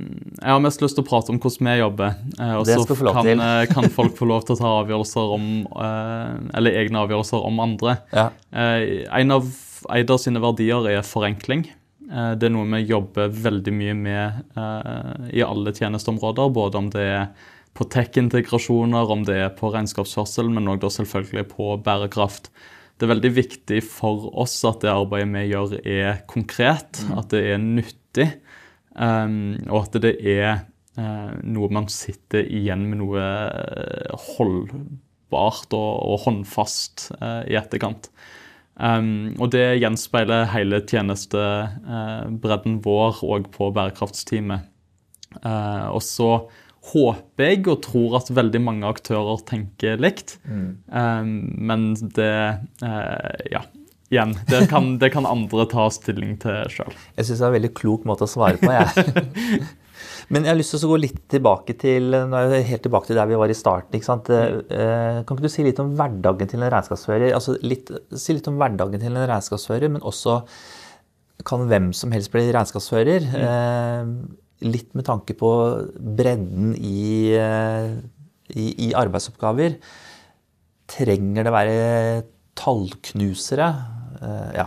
Jeg 0.41 0.51
har 0.51 0.63
mest 0.63 0.83
lyst 0.83 0.97
til 0.97 1.05
å 1.05 1.09
prate 1.09 1.33
om 1.33 1.39
hvordan 1.41 1.69
vi 1.69 1.77
jobber. 1.81 2.17
eh, 2.39 2.55
og 2.57 2.67
så 2.67 2.97
kan, 3.11 3.31
eh, 3.33 3.63
kan 3.71 3.89
folk 3.93 4.17
få 4.19 4.27
lov 4.29 4.47
til 4.47 4.57
å 4.57 4.61
ta 4.61 4.73
avgjørelser 4.81 5.33
om 5.37 5.47
uh, 5.71 6.35
Eller 6.57 6.81
egne 6.83 7.03
avgjørelser 7.05 7.47
om 7.49 7.63
andre. 7.63 7.99
Ja. 8.15 8.29
Uh, 8.51 9.05
en 9.21 9.39
av 9.39 9.49
Eider 9.93 10.17
sine 10.19 10.41
verdier 10.41 10.87
er 10.89 11.03
forenkling. 11.05 11.67
Eh, 12.07 12.31
det 12.39 12.47
er 12.47 12.53
noe 12.55 12.67
vi 12.71 12.85
jobber 12.87 13.31
veldig 13.33 13.73
mye 13.75 13.95
med 13.97 14.57
eh, 14.59 15.29
i 15.39 15.43
alle 15.43 15.73
tjenesteområder. 15.75 16.51
Både 16.55 16.79
om 16.79 16.89
det 16.93 17.03
er 17.03 17.27
på 17.77 17.85
tech-integrasjoner, 17.93 19.11
om 19.13 19.25
det 19.27 19.37
er 19.43 19.53
på 19.57 19.71
regnskapsførsel, 19.73 20.49
men 20.53 20.69
òg 20.71 20.87
selvfølgelig 20.93 21.45
på 21.51 21.75
bærekraft. 21.85 22.49
Det 22.97 23.05
er 23.05 23.13
veldig 23.13 23.33
viktig 23.35 23.83
for 23.85 24.31
oss 24.41 24.55
at 24.65 24.81
det 24.81 24.89
arbeidet 24.89 25.29
vi 25.35 25.43
gjør, 25.51 25.75
er 25.85 26.23
konkret, 26.29 27.03
mm. 27.05 27.11
at 27.19 27.27
det 27.35 27.41
er 27.51 27.59
nyttig, 27.61 28.25
um, 28.97 29.35
og 29.67 29.83
at 29.83 29.99
det 30.01 30.15
er 30.17 30.63
uh, 30.97 31.35
noe 31.45 31.69
man 31.77 31.85
sitter 31.93 32.49
igjen 32.49 32.87
med 32.89 33.03
noe 33.03 33.27
holdbart 34.31 35.77
og, 35.77 36.17
håndfast 36.25 37.11
i 37.21 37.59
etterkant. 37.61 38.09
Um, 38.77 39.33
og 39.41 39.49
det 39.55 39.79
gjenspeiler 39.81 40.45
hele 40.53 40.83
tjenestebredden 40.85 42.77
vår 42.85 43.23
òg 43.25 43.49
på 43.53 43.71
bærekraftsteamet. 43.73 44.67
Uh, 45.41 45.89
og 45.91 46.01
så 46.05 46.29
håper 46.91 47.49
jeg 47.49 47.65
og 47.67 47.81
tror 47.83 48.19
at 48.21 48.29
veldig 48.31 48.61
mange 48.63 48.87
aktører 48.87 49.41
tenker 49.49 49.97
likt. 50.01 50.37
Mm. 50.45 50.69
Um, 50.93 51.33
men 51.57 51.89
det 52.17 52.61
uh, 52.83 53.33
Ja. 53.51 53.65
Igjen, 54.07 54.37
det 54.47 54.69
kan, 54.71 54.93
det 55.01 55.09
kan, 55.11 55.25
andre 55.27 55.65
ta 55.67 55.89
stilling 55.91 56.37
til 56.39 56.69
sjøl. 56.71 56.93
Jeg 57.17 57.27
syns 57.27 57.41
det 57.41 57.43
er 57.43 57.49
en 57.49 57.55
veldig 57.57 57.73
klok 57.75 58.05
måte 58.07 58.23
å 58.23 58.31
svare 58.31 58.55
på. 58.61 58.71
jeg. 58.71 58.87
Men 60.33 60.45
jeg 60.45 60.51
har 60.51 60.59
lyst 60.59 60.73
til 60.73 60.87
å 60.87 60.91
gå 60.91 60.99
litt 61.01 61.19
tilbake 61.31 61.75
til 61.79 62.15
helt 62.15 62.83
tilbake 62.85 63.09
til 63.09 63.19
der 63.19 63.29
vi 63.29 63.39
var 63.39 63.51
i 63.51 63.57
starten. 63.57 63.97
ikke 63.97 64.07
sant? 64.07 64.31
Eh, 64.31 65.21
kan 65.23 65.37
ikke 65.37 65.47
du 65.47 65.53
si 65.53 65.65
litt 65.65 65.79
om 65.83 65.93
hverdagen 65.97 66.49
til 66.51 66.61
en 66.61 66.71
regnskapsfører? 66.73 67.31
Altså 67.37 67.57
litt, 67.63 67.91
si 68.15 68.35
litt 68.35 68.49
om 68.51 68.59
hverdagen 68.59 69.03
til 69.03 69.13
en 69.13 69.29
regnskapsfører, 69.29 69.93
men 69.93 70.05
også 70.05 70.41
kan 71.47 71.67
hvem 71.69 71.91
som 71.95 72.13
helst 72.15 72.33
bli 72.33 72.47
regnskapsfører. 72.49 73.27
Mm. 73.31 73.45
Eh, 73.47 74.67
litt 74.67 74.95
med 74.97 75.05
tanke 75.07 75.37
på 75.37 75.51
bredden 76.17 76.73
i, 76.75 77.35
eh, 77.37 77.93
i, 78.55 78.71
i 78.87 78.93
arbeidsoppgaver. 78.97 79.77
Trenger 80.87 81.47
det 81.47 81.53
være 81.53 81.77
tallknusere? 82.57 83.69
Ja. 84.57 84.65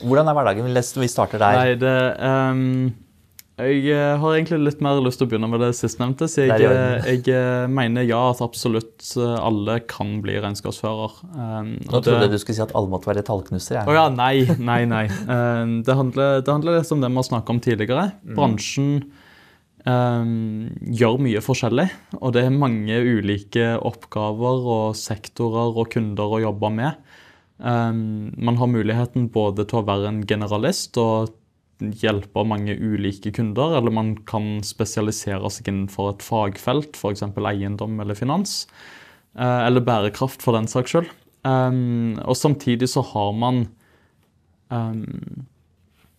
Hvordan 0.00 0.30
er 0.30 0.36
hverdagen? 0.38 0.72
Vi 0.72 1.08
starter 1.12 1.42
der. 1.42 1.58
Nei, 1.60 1.78
det... 1.78 1.94
Um 2.24 3.08
jeg 3.60 3.92
eh, 3.92 4.14
har 4.20 4.34
egentlig 4.34 4.58
litt 4.62 4.82
mer 4.84 4.98
lyst 5.04 5.20
til 5.20 5.26
å 5.26 5.30
begynne 5.30 5.48
med 5.50 5.62
det 5.62 5.70
sistnevnte. 5.78 6.28
Så 6.30 6.46
jeg, 6.46 6.66
eh, 6.66 7.06
jeg, 7.06 7.22
eh, 7.32 7.66
mener 7.70 8.06
ja 8.06 8.20
at 8.30 8.42
absolutt 8.44 9.06
alle 9.16 9.78
kan 9.90 10.18
bli 10.24 10.36
regnskapsfører. 10.40 11.16
Um, 11.34 11.72
Nå 11.86 12.00
trodde 12.00 12.26
jeg 12.26 12.34
du 12.34 12.38
skulle 12.40 12.58
si 12.58 12.64
at 12.64 12.74
alle 12.78 12.92
måtte 12.92 13.10
være 13.10 13.24
tallknusere. 13.26 13.86
Å 13.86 13.90
oh, 13.90 13.96
ja, 13.96 14.06
nei, 14.12 14.44
nei, 14.70 14.82
nei. 14.88 15.06
Um, 15.26 15.80
det, 15.86 15.96
handler, 15.96 16.44
det, 16.44 16.52
handler, 16.52 16.78
litt 16.78 16.94
om 16.94 17.02
det 17.02 17.10
vi 17.10 17.20
har 17.20 17.28
snakket 17.30 17.54
om 17.54 17.62
tidligere. 17.64 18.06
Mm. 18.20 18.36
Bransjen 18.38 18.92
um, 19.88 20.36
gjør 21.00 21.20
mye 21.26 21.44
forskjellig, 21.44 21.88
og 22.20 22.36
det 22.36 22.46
er 22.46 22.54
mange 22.54 23.02
ulike 23.02 23.74
oppgaver 23.78 24.70
og 24.76 24.98
sektorer 25.00 25.74
og 25.74 25.90
kunder 25.96 26.38
å 26.38 26.44
jobbe 26.48 26.74
med. 26.80 27.10
man 27.60 28.56
har 28.56 28.68
muligheten 28.72 29.26
både 29.28 29.66
til 29.68 29.82
å 29.82 29.84
være 29.84 30.08
en 30.08 30.22
generalist 30.24 30.96
og 30.96 31.34
hjelpe 32.00 32.44
mange 32.46 32.76
ulike 32.76 33.32
kunder, 33.36 33.76
eller 33.78 33.94
man 33.94 34.14
kan 34.28 34.58
spesialisere 34.66 35.50
seg 35.52 35.70
innenfor 35.72 36.14
et 36.14 36.24
fagfelt, 36.24 36.98
f.eks. 36.98 37.24
eiendom 37.24 38.00
eller 38.02 38.18
finans. 38.18 38.64
Eh, 39.38 39.60
eller 39.66 39.84
bærekraft, 39.84 40.42
for 40.44 40.58
den 40.58 40.68
saks 40.70 40.94
skyld. 40.94 41.10
Um, 41.40 42.18
og 42.28 42.36
samtidig 42.36 42.90
så 42.92 43.00
har 43.14 43.30
man 43.32 43.62
um, 44.68 45.46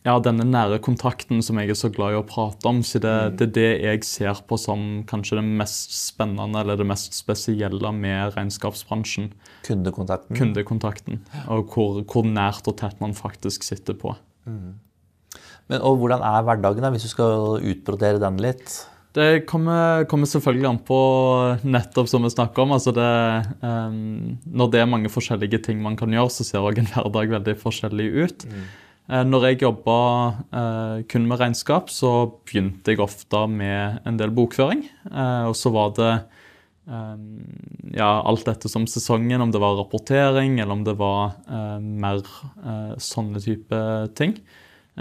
ja, 0.01 0.15
denne 0.23 0.47
nære 0.49 0.79
kontakten 0.81 1.43
som 1.45 1.59
jeg 1.61 1.69
er 1.69 1.77
så 1.77 1.91
glad 1.93 2.15
i 2.15 2.19
å 2.19 2.25
prate 2.25 2.65
om. 2.69 2.81
så 2.85 3.01
det, 3.01 3.11
mm. 3.11 3.35
det, 3.37 3.47
er 3.47 3.53
det 3.57 3.71
jeg 3.85 4.05
ser 4.07 4.41
på 4.49 4.57
som 4.57 5.03
kanskje 5.09 5.37
det 5.37 5.45
mest 5.61 5.93
spennende 5.93 6.63
eller 6.63 6.79
det 6.79 6.87
mest 6.89 7.17
spesielle 7.17 7.93
med 7.93 8.33
regnskapsbransjen. 8.37 9.31
Kundekontakten. 9.67 10.37
Kundekontakten, 10.39 11.21
Og 11.53 11.75
hvor, 11.75 12.01
hvor 12.01 12.25
nært 12.25 12.69
og 12.71 12.79
tett 12.81 12.97
man 13.03 13.13
faktisk 13.17 13.67
sitter 13.67 13.97
på. 13.97 14.15
Mm. 14.49 14.79
Men, 15.69 15.81
og 15.81 15.99
Hvordan 16.01 16.23
er 16.25 16.47
hverdagen, 16.47 16.83
da, 16.83 16.93
hvis 16.93 17.05
du 17.05 17.11
skal 17.13 17.59
utbrodere 17.59 18.21
den 18.21 18.39
litt? 18.41 18.81
Det 19.11 19.43
kommer, 19.43 20.05
kommer, 20.07 20.29
selvfølgelig 20.29 20.67
an 20.69 20.77
på 20.87 20.97
nettopp 21.67 22.07
som 22.07 22.23
vi 22.23 22.31
snakker 22.31 22.63
om. 22.63 22.71
altså 22.77 22.93
det, 22.95 23.07
um, 23.59 24.37
Når 24.47 24.71
det 24.71 24.79
er 24.79 24.87
mange 24.87 25.11
forskjellige 25.11 25.59
ting 25.67 25.81
man 25.83 25.97
kan 25.99 26.13
gjøre, 26.15 26.31
så 26.31 26.47
ser 26.47 26.63
òg 26.63 26.79
en 26.79 26.87
hverdag 26.93 27.33
veldig 27.35 27.57
forskjellig 27.59 28.07
ut. 28.23 28.45
Mm. 28.47 28.69
Uh, 29.11 29.23
når 29.27 29.49
jeg 29.49 29.63
jobba 29.65 29.97
uh, 30.55 30.97
kun 31.11 31.27
med 31.27 31.43
regnskap, 31.43 31.91
så 31.91 32.31
begynte 32.47 32.93
jeg 32.93 33.03
ofte 33.03 33.43
med 33.51 33.99
en 34.07 34.21
del 34.21 34.31
bokføring. 34.31 34.85
Uh, 35.09 35.51
og 35.51 35.57
så 35.59 35.73
var 35.75 35.91
det 35.99 36.13
um, 36.87 37.27
ja, 37.91 38.13
alt 38.23 38.47
dette 38.47 38.71
som 38.71 38.87
sesongen, 38.87 39.43
om 39.43 39.51
det 39.51 39.59
var 39.59 39.75
rapportering 39.75 40.61
eller 40.61 40.77
om 40.77 40.87
det 40.87 40.95
var 40.95 41.35
mer 41.83 42.23
sånne 42.95 43.43
type 43.43 43.83
ting. 44.15 44.37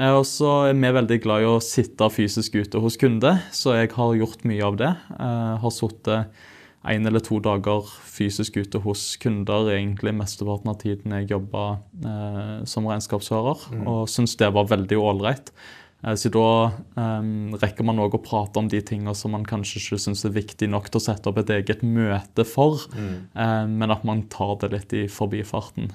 Eh, 0.01 0.15
og 0.17 0.25
så 0.29 0.53
er 0.71 0.79
vi 0.79 0.95
veldig 0.97 1.19
glad 1.25 1.45
i 1.45 1.51
å 1.51 1.59
sitte 1.65 2.09
fysisk 2.13 2.57
ute 2.57 2.81
hos 2.81 2.97
kunde, 3.01 3.37
så 3.53 3.77
jeg 3.77 3.93
har 3.97 4.17
gjort 4.17 4.47
mye 4.49 4.65
av 4.65 4.81
det. 4.81 4.95
Jeg 5.13 5.27
eh, 5.29 5.59
har 5.65 5.77
sittet 5.77 6.41
én 6.89 7.05
eller 7.07 7.21
to 7.21 7.41
dager 7.45 7.89
fysisk 8.09 8.57
ute 8.57 8.81
hos 8.81 9.03
kunder 9.21 9.69
egentlig 9.75 10.15
mesteparten 10.17 10.73
av 10.73 10.79
tiden 10.81 11.13
jeg 11.19 11.29
jobba 11.35 11.67
eh, 12.01 12.57
som 12.69 12.89
regnskapsfører, 12.89 13.69
mm. 13.75 13.85
og 13.91 14.09
syns 14.09 14.39
det 14.41 14.49
var 14.57 14.71
veldig 14.71 14.97
ålreit. 14.97 15.53
Eh, 16.01 16.17
så 16.17 16.33
da 16.33 16.47
eh, 16.71 17.29
rekker 17.61 17.85
man 17.85 18.01
òg 18.01 18.17
å 18.17 18.23
prate 18.25 18.63
om 18.63 18.73
de 18.73 18.81
tingene 18.81 19.13
som 19.19 19.37
man 19.37 19.45
kanskje 19.45 19.83
ikke 19.83 20.01
syns 20.07 20.25
er 20.25 20.37
viktig 20.39 20.71
nok 20.73 20.89
til 20.89 21.03
å 21.03 21.07
sette 21.11 21.29
opp 21.29 21.43
et 21.43 21.53
eget 21.59 21.85
møte 21.85 22.49
for, 22.49 22.81
mm. 22.97 23.77
men 23.77 23.93
at 23.93 24.09
man 24.09 24.25
tar 24.33 24.57
det 24.65 24.73
litt 24.79 24.97
i 24.97 25.07
forbifarten. 25.13 25.93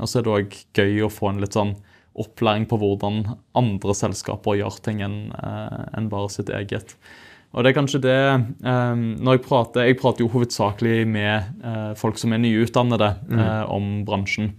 og 0.00 0.06
så 0.08 0.20
er 0.20 0.26
det 0.26 0.36
òg 0.38 0.60
gøy 0.80 1.04
å 1.04 1.12
få 1.12 1.34
en 1.34 1.44
litt 1.44 1.60
sånn 1.60 1.76
opplæring 2.18 2.66
på 2.68 2.78
hvordan 2.80 3.22
andre 3.56 3.94
selskaper 3.96 4.58
gjør 4.58 4.80
ting 4.84 5.02
enn 5.04 5.18
eh, 5.36 5.82
en 5.96 6.08
bare 6.12 6.30
sitt 6.32 6.50
eget. 6.52 6.96
Og 7.50 7.64
det 7.64 7.72
er 7.72 7.78
kanskje 7.80 8.02
det 8.04 8.18
um, 8.62 9.00
når 9.18 9.36
Jeg 9.36 9.42
prater 9.42 9.88
jeg 9.88 9.96
prater 9.98 10.22
jo 10.22 10.30
hovedsakelig 10.30 11.06
med 11.10 11.48
uh, 11.64 11.96
folk 11.98 12.20
som 12.20 12.30
er 12.30 12.38
nyutdannede 12.44 13.08
mm. 13.26 13.40
uh, 13.40 13.64
om 13.74 13.88
bransjen. 14.06 14.52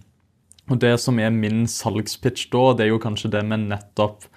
Og 0.68 0.80
Det 0.80 0.97
som 0.99 1.20
er 1.20 1.32
min 1.32 1.64
salgspitch 1.72 2.49
da, 2.52 2.74
det 2.76 2.86
er 2.86 2.91
jo 2.91 2.99
kanskje 2.99 3.32
det 3.32 3.45
med 3.47 3.70
nettopp 3.72 4.28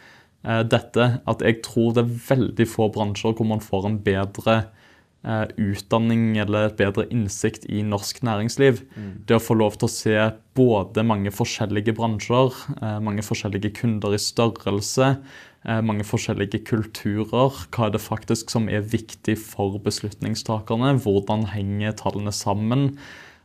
dette. 0.45 1.05
At 1.25 1.41
jeg 1.41 1.63
tror 1.65 1.95
det 1.97 2.03
er 2.03 2.17
veldig 2.27 2.67
få 2.69 2.91
bransjer 2.93 3.33
hvor 3.39 3.47
man 3.49 3.63
får 3.65 3.87
en 3.89 4.01
bedre 4.05 4.57
Eh, 4.59 4.84
utdanning 5.25 6.37
eller 6.37 6.69
et 6.69 6.77
bedre 6.77 7.07
innsikt 7.13 7.65
i 7.73 7.83
norsk 7.87 8.21
næringsliv. 8.27 8.83
Mm. 8.95 9.11
Det 9.27 9.39
å 9.39 9.43
få 9.43 9.57
lov 9.57 9.79
til 9.79 9.89
å 9.89 9.95
se 9.95 10.17
både 10.55 11.05
mange 11.07 11.33
forskjellige 11.35 11.95
bransjer, 11.97 12.53
eh, 12.81 12.99
mange 13.01 13.25
forskjellige 13.25 13.73
kunder 13.81 14.15
i 14.15 14.21
størrelse, 14.21 15.17
eh, 15.65 15.81
mange 15.81 16.05
forskjellige 16.05 16.65
kulturer. 16.65 17.51
Hva 17.71 17.87
er 17.87 17.91
det 17.91 18.05
faktisk 18.05 18.51
som 18.51 18.69
er 18.69 18.83
viktig 18.83 19.39
for 19.39 19.79
beslutningstakerne? 19.79 21.01
Hvordan 21.01 21.49
henger 21.49 21.93
tallene 21.93 22.33
sammen? 22.33 22.99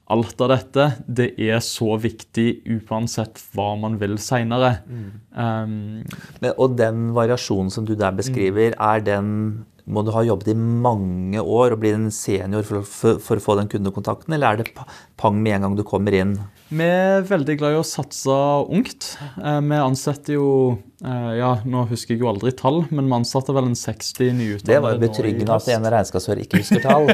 Alt 0.10 0.42
av 0.42 0.50
dette 0.50 0.86
det 1.08 1.36
er 1.38 1.60
så 1.62 1.94
viktig 2.02 2.64
uansett 2.66 3.38
hva 3.54 3.76
man 3.80 4.00
vil 4.02 4.18
seinere. 4.18 4.82
Mm. 4.90 5.12
Um, 5.38 6.04
og 6.58 6.78
den 6.78 7.12
variasjonen 7.14 7.70
som 7.70 7.86
du 7.86 7.94
der 7.94 8.12
beskriver, 8.18 8.74
mm. 8.74 8.82
er 8.82 9.06
den 9.06 9.30
må 9.90 10.04
du 10.06 10.12
ha 10.14 10.22
jobbet 10.26 10.52
i 10.54 10.58
mange 10.58 11.42
år 11.42 11.74
og 11.74 11.82
bli 11.82 11.96
en 11.96 12.10
senior 12.14 12.66
for, 12.68 12.86
for, 12.86 13.20
for, 13.24 13.42
å 13.42 13.44
få 13.44 13.58
den 13.60 13.70
kundekontakten, 13.72 14.36
eller 14.36 14.54
er 14.54 14.62
det 14.62 14.88
pang 15.20 15.40
med 15.42 15.58
en 15.58 15.68
gang 15.68 15.78
du 15.80 15.86
kommer 15.88 16.16
inn? 16.16 16.38
Vi 16.70 16.86
er 16.86 17.24
veldig 17.26 17.56
glad 17.58 17.74
i 17.74 17.80
å 17.80 17.86
satse 17.88 18.34
ungt. 18.70 19.16
Eh, 19.42 19.58
vi 19.66 19.78
ansetter 19.82 20.36
jo 20.36 20.50
eh, 21.02 21.32
ja, 21.40 21.56
Nå 21.66 21.88
husker 21.90 22.14
jeg 22.14 22.22
jo 22.22 22.30
aldri 22.30 22.54
tall, 22.54 22.84
men 22.94 23.10
vi 23.10 23.18
ansatte 23.18 23.56
vel 23.56 23.72
en 23.72 23.78
60 23.80 24.36
nyutdannede. 24.38 24.70
Det 24.70 24.78
var 24.86 24.94
jo 24.94 25.02
betryggende 25.02 25.58
at 25.58 25.72
en 25.74 25.90
regnskapsfører 25.96 26.44
ikke 26.46 26.62
husker 26.62 26.86
tall. 26.86 27.10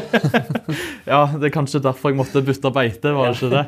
ja, 1.13 1.21
det 1.31 1.47
er 1.47 1.55
kanskje 1.55 1.83
derfor 1.85 2.11
jeg 2.11 2.19
måtte 2.19 2.43
bytte 2.43 2.73
beite, 2.75 3.15
var 3.15 3.31
det 3.31 3.39
ikke 3.39 3.53
det? 3.53 3.63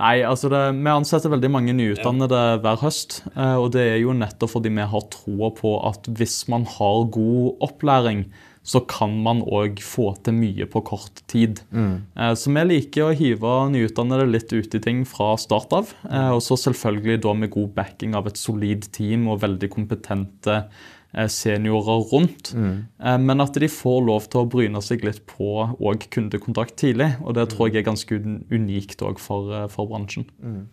Nei, 0.00 0.16
altså 0.26 0.50
det, 0.50 0.64
vi 0.74 0.94
ansetter 0.96 1.34
veldig 1.36 1.52
mange 1.54 1.76
nyutdannede 1.78 2.42
hver 2.64 2.82
høst. 2.82 3.20
Eh, 3.36 3.54
og 3.54 3.70
det 3.78 3.86
er 3.94 4.02
jo 4.02 4.18
nettopp 4.18 4.56
fordi 4.56 4.74
vi 4.74 4.90
har 4.90 5.08
troa 5.14 5.54
på 5.54 5.78
at 5.86 6.10
hvis 6.18 6.40
man 6.50 6.66
har 6.66 7.06
god 7.14 7.68
opplæring, 7.68 8.26
så 8.68 8.82
kan 8.84 9.14
man 9.24 9.40
òg 9.40 9.80
få 9.80 10.10
til 10.24 10.36
mye 10.36 10.66
på 10.68 10.82
kort 10.84 11.22
tid. 11.30 11.62
Mm. 11.72 11.94
Eh, 12.12 12.34
så 12.36 12.52
vi 12.52 12.66
liker 12.68 13.06
å 13.06 13.16
hive 13.16 13.54
nyutdannede 13.72 14.28
litt 14.28 14.52
ut 14.52 14.76
i 14.76 14.82
ting 14.84 15.06
fra 15.08 15.32
start 15.40 15.72
av. 15.76 15.94
Eh, 16.10 16.30
og 16.34 16.42
så 16.44 16.58
selvfølgelig 16.60 17.22
da 17.24 17.34
med 17.38 17.52
god 17.54 17.72
backing 17.78 18.16
av 18.18 18.28
et 18.28 18.40
solid 18.40 18.90
team 18.92 19.24
og 19.32 19.40
veldig 19.46 19.72
kompetente 19.72 20.58
eh, 20.60 21.30
seniorer 21.32 22.04
rundt. 22.12 22.52
Mm. 22.52 22.76
Men 23.24 23.44
at 23.44 23.56
de 23.56 23.72
får 23.72 24.00
lov 24.04 24.28
til 24.28 24.44
å 24.44 24.50
bryne 24.52 24.84
seg 24.84 25.06
litt 25.08 25.24
på 25.30 25.70
kundekontakt 26.12 26.76
tidlig. 26.84 27.14
Og 27.24 27.38
det 27.40 27.48
tror 27.54 27.70
jeg 27.70 27.80
er 27.80 27.88
ganske 27.88 28.20
unikt 28.52 29.00
òg 29.00 29.22
for, 29.22 29.54
for, 29.72 29.88
bransjen. 29.88 30.28
Mm. 30.44 30.66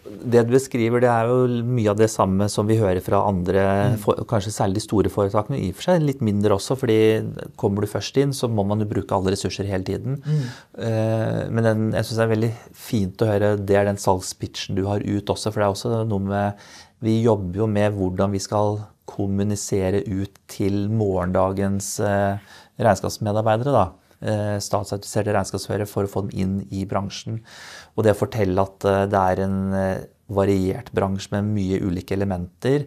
Det 0.00 0.42
du 0.48 0.54
beskriver, 0.54 1.02
det 1.02 1.10
er 1.12 1.28
jo 1.28 1.62
mye 1.66 1.90
av 1.92 1.98
det 2.00 2.08
samme 2.10 2.46
som 2.52 2.68
vi 2.68 2.78
hører 2.80 3.02
fra 3.04 3.20
andre, 3.28 3.64
for, 4.00 4.22
kanskje 4.28 4.52
særlig 4.54 4.78
de 4.78 4.84
store 4.86 5.12
foretakene, 5.12 5.58
i 5.60 5.68
og 5.70 5.76
for 5.76 5.90
seg 5.90 6.06
litt 6.06 6.22
mindre 6.24 6.56
også, 6.56 6.76
fordi 6.80 6.98
kommer 7.60 7.84
du 7.84 7.90
først 7.90 8.16
inn, 8.22 8.32
så 8.36 8.48
må 8.48 8.64
man 8.66 8.80
jo 8.80 8.88
bruke 8.90 9.14
alle 9.16 9.34
ressurser 9.34 9.68
hele 9.68 9.84
tiden. 9.86 10.16
Eh, 10.80 11.42
men 11.52 11.68
den, 11.68 11.84
jeg 11.92 12.08
syns 12.08 12.16
det 12.16 12.26
er 12.26 12.32
veldig 12.34 12.52
fint 12.88 13.22
å 13.24 13.30
høre 13.30 13.52
det 13.60 13.76
er 13.76 13.90
den 13.90 14.00
salgspitchen 14.00 14.78
du 14.78 14.86
har 14.88 15.04
ut 15.04 15.34
også, 15.36 15.52
for 15.52 15.60
det 15.60 15.68
er 15.68 15.76
også 15.76 16.02
noe 16.08 16.30
med 16.32 16.70
Vi 17.04 17.20
jobber 17.24 17.62
jo 17.62 17.70
med 17.70 17.94
hvordan 17.96 18.32
vi 18.32 18.42
skal 18.44 18.82
kommunisere 19.08 20.02
ut 20.06 20.36
til 20.48 20.84
morgendagens 20.92 21.98
eh, 22.04 22.52
regnskapsmedarbeidere. 22.80 23.72
da 23.72 23.88
eh, 24.20 24.56
statsautoriserte 24.62 25.34
regnskapsførere 25.34 25.88
for 25.88 26.06
å 26.06 26.10
få 26.10 26.24
dem 26.26 26.34
inn 26.42 26.56
i 26.70 26.84
bransjen. 26.88 27.40
Og 27.96 28.06
det 28.06 28.14
å 28.14 28.20
fortelle 28.22 28.66
at 28.66 28.88
eh, 28.88 29.04
det 29.10 29.20
er 29.20 29.44
en 29.46 29.60
eh, 29.76 30.08
variert 30.30 30.92
bransje 30.94 31.32
med 31.34 31.48
mye 31.56 31.80
ulike 31.82 32.14
elementer. 32.14 32.84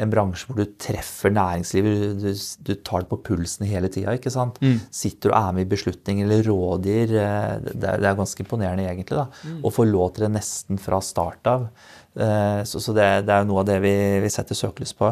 En 0.00 0.12
bransje 0.12 0.48
hvor 0.48 0.58
du 0.60 0.76
treffer 0.80 1.32
næringslivet, 1.34 2.22
du, 2.22 2.30
du 2.64 2.72
tar 2.80 3.04
det 3.04 3.10
på 3.10 3.20
pulsen 3.28 3.68
hele 3.68 3.90
tida. 3.92 4.14
Mm. 4.62 4.78
Sitter 4.94 5.34
og 5.34 5.36
er 5.38 5.58
med 5.58 5.66
i 5.66 5.70
beslutninger 5.74 6.24
eller 6.24 6.48
rådgir. 6.48 7.12
Det 7.12 7.26
er, 7.26 8.00
det 8.00 8.08
er 8.08 8.16
ganske 8.16 8.44
imponerende 8.44 8.88
egentlig. 8.88 9.18
da, 9.18 9.28
mm. 9.44 9.60
Å 9.60 9.74
få 9.76 9.84
lov 9.88 10.14
til 10.16 10.26
det 10.26 10.32
nesten 10.38 10.80
fra 10.80 11.02
start 11.04 11.52
av. 11.52 11.68
Så, 12.16 12.80
så 12.80 12.94
det, 12.96 13.04
det, 13.28 13.34
er 13.34 13.44
noe 13.44 13.60
av 13.60 13.68
det 13.68 13.76
vi, 13.84 13.92
vi 14.24 14.32
setter 14.32 14.56
søkelys 14.56 14.96
på. 14.96 15.10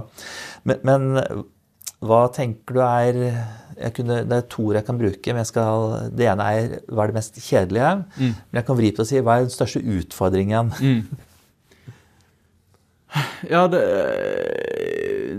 Men, 0.65 0.81
men 0.89 1.45
hva 2.05 2.25
tenker 2.35 2.77
du 2.77 2.81
er 2.85 3.91
kunne, 3.95 4.23
Det 4.29 4.37
er 4.37 4.49
to 4.51 4.69
ord 4.69 4.79
jeg 4.79 4.87
kan 4.87 4.99
bruke. 4.99 5.35
men 5.35 5.45
skal, 5.45 6.11
Det 6.15 6.29
ene 6.31 6.49
er 6.49 6.81
hva 6.89 7.05
er 7.05 7.13
det 7.13 7.19
mest 7.19 7.39
kjedelige? 7.41 7.93
Mm. 8.17 8.35
Men 8.35 8.61
jeg 8.61 8.67
kan 8.67 8.79
vri 8.79 8.93
på 8.93 9.03
å 9.03 9.09
si 9.09 9.21
hva 9.21 9.39
er 9.39 9.47
den 9.47 9.55
største 9.55 9.83
utfordringen? 9.83 10.75
Mm. 10.81 11.31
Ja, 13.47 13.67
det, 13.71 13.81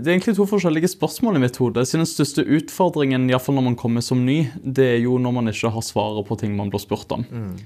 det, 0.00 0.06
er 0.06 0.14
egentlig 0.14 0.36
to 0.38 0.46
forskjellige 0.48 0.88
spørsmål 0.94 1.36
i 1.36 1.42
mitt 1.42 1.58
hode. 1.60 1.84
Den 1.84 2.08
største 2.08 2.44
utfordringen, 2.44 3.28
iallfall 3.30 3.58
når 3.58 3.66
man 3.70 3.78
kommer 3.78 4.04
som 4.04 4.22
ny, 4.24 4.46
det 4.62 4.86
er 4.94 5.00
jo 5.04 5.18
når 5.20 5.34
man 5.36 5.52
ikke 5.52 5.72
har 5.74 5.84
svaret 5.84 6.28
på 6.28 6.38
ting 6.40 6.56
man 6.56 6.72
blir 6.72 6.80
spurt 6.80 7.12
om. 7.12 7.26
Mm. 7.28 7.56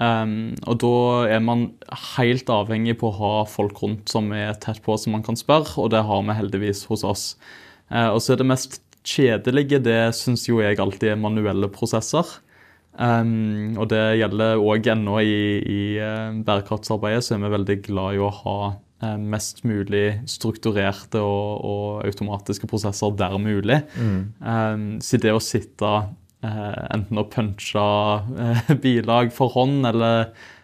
Um, 0.00 0.36
og 0.64 0.78
da 0.80 0.92
er 1.36 1.42
man 1.44 1.66
helt 2.16 2.48
avhengig 2.50 2.96
på 3.02 3.10
å 3.10 3.16
ha 3.18 3.32
folk 3.50 3.82
rundt 3.82 4.08
som 4.08 4.30
er 4.32 4.54
tett 4.62 4.80
på, 4.82 4.96
som 4.96 5.12
man 5.12 5.24
kan 5.26 5.36
spørre, 5.36 5.76
og 5.82 5.90
det 5.92 6.00
har 6.08 6.22
vi 6.24 6.38
heldigvis 6.38 6.86
hos 6.88 7.04
oss. 7.04 7.26
Uh, 7.90 8.10
og 8.14 8.20
så 8.22 8.34
er 8.34 8.42
det 8.42 8.48
mest 8.50 8.80
kjedelige, 9.06 9.80
det 9.82 10.12
syns 10.18 10.46
jo 10.48 10.60
jeg 10.62 10.78
alltid 10.80 11.14
er 11.14 11.20
manuelle 11.20 11.70
prosesser. 11.72 12.26
Um, 13.00 13.78
og 13.80 13.88
det 13.92 14.02
gjelder 14.20 14.60
òg 14.60 14.88
ennå 14.92 15.20
i, 15.22 15.40
i 15.62 15.82
uh, 16.02 16.36
bærekraftsarbeidet, 16.44 17.24
så 17.24 17.36
er 17.36 17.44
vi 17.44 17.52
veldig 17.54 17.76
glad 17.86 18.18
i 18.18 18.22
å 18.22 18.30
ha 18.42 18.56
uh, 18.74 19.18
mest 19.20 19.62
mulig 19.64 20.20
strukturerte 20.28 21.22
og, 21.22 21.64
og, 21.64 21.84
automatiske 22.10 22.68
prosesser 22.70 23.14
der 23.16 23.38
mulig. 23.40 23.82
Mm. 23.96 24.22
Um, 24.42 24.88
så 25.04 25.22
det 25.22 25.32
å 25.32 25.42
sitte 25.42 25.90
uh, 25.90 26.80
enten 26.90 27.22
og 27.22 27.30
punche 27.32 27.86
bilag 28.84 29.32
for 29.36 29.54
hånd 29.56 29.86
eller 29.94 30.32
Eh, 30.34 30.59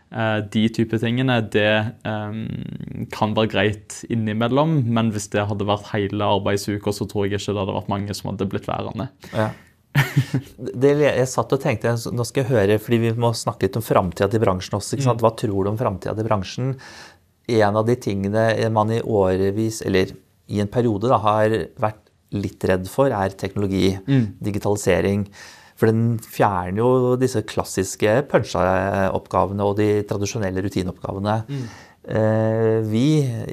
de 0.53 0.63
type 0.73 0.97
tingene, 1.03 1.35
det 1.53 1.69
um, 2.09 2.47
kan 3.13 3.35
være 3.37 3.51
greit 3.53 3.99
innimellom, 4.09 4.79
men 4.97 5.11
hvis 5.13 5.29
det 5.35 5.45
hadde 5.51 5.67
vært 5.69 5.91
hele 5.93 6.31
arbeidsuka, 6.39 6.95
så 6.95 7.05
tror 7.11 7.27
jeg 7.27 7.37
ikke 7.37 7.53
det 7.53 7.63
hadde 7.63 7.77
vært 7.77 7.91
mange 7.93 8.17
som 8.17 8.31
hadde 8.31 8.49
blitt 8.49 8.69
værende. 8.71 9.11
Ja. 9.35 9.51
det, 10.83 10.93
jeg 11.03 11.29
satt 11.31 11.53
og 11.53 11.63
tenkte, 11.63 11.95
nå 12.13 12.27
skal 12.27 12.45
jeg 12.45 12.53
høre, 12.53 12.79
fordi 12.83 13.01
vi 13.05 13.13
må 13.21 13.33
snakke 13.37 13.69
litt 13.69 13.79
om 13.79 13.85
framtida 13.85 14.29
til 14.33 14.43
bransjen 14.43 14.79
også. 14.79 14.99
Mm. 15.01 15.21
Hva 15.23 15.33
tror 15.39 15.59
du 15.67 15.73
om 15.73 15.81
framtida 15.81 16.17
til 16.17 16.29
bransjen? 16.29 16.73
En 17.57 17.79
av 17.79 17.87
de 17.87 17.97
tingene 18.01 18.49
man 18.75 18.93
i 18.95 19.03
årevis, 19.03 19.83
eller 19.87 20.13
i 20.53 20.63
en 20.63 20.71
periode, 20.71 21.11
da, 21.11 21.21
har 21.23 21.55
vært 21.83 22.03
litt 22.37 22.65
redd 22.69 22.89
for, 22.91 23.13
er 23.15 23.37
teknologi. 23.39 23.95
Mm. 24.09 24.27
Digitalisering. 24.43 25.27
For 25.77 25.91
den 25.91 26.17
fjerner 26.23 26.81
jo 26.81 27.17
disse 27.21 27.43
klassiske 27.49 28.23
puncha-oppgavene 28.31 29.67
og 29.67 29.77
de 29.81 29.91
tradisjonelle 30.09 30.65
rutineoppgavene. 30.65 31.37
Mm. 31.51 31.67
Vi, 32.87 33.07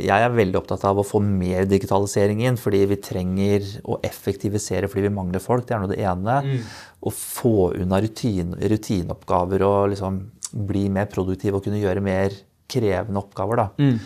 jeg 0.05 0.13
er 0.13 0.35
veldig 0.35 0.59
opptatt 0.59 0.83
av 0.85 0.99
å 1.01 1.05
få 1.07 1.19
mer 1.25 1.65
digitalisering 1.65 2.43
inn, 2.45 2.59
fordi 2.61 2.83
vi 2.91 2.99
trenger 3.01 3.65
å 3.89 3.97
effektivisere 4.05 4.87
fordi 4.91 5.07
vi 5.07 5.15
mangler 5.15 5.41
folk. 5.41 5.65
Det 5.65 5.75
er 5.75 5.81
nå 5.81 5.89
det 5.89 5.99
ene. 6.05 6.37
Mm. 6.45 6.67
Å 7.01 7.13
få 7.17 7.71
unna 7.81 7.99
rutine, 8.03 8.59
rutineoppgaver 8.71 9.65
og 9.65 9.95
liksom 9.95 10.21
bli 10.69 10.85
mer 10.93 11.09
produktiv 11.11 11.57
og 11.57 11.65
kunne 11.65 11.81
gjøre 11.81 12.05
mer 12.05 12.37
krevende 12.69 13.25
oppgaver. 13.25 13.63
da. 13.63 13.67
Mm. 13.81 13.97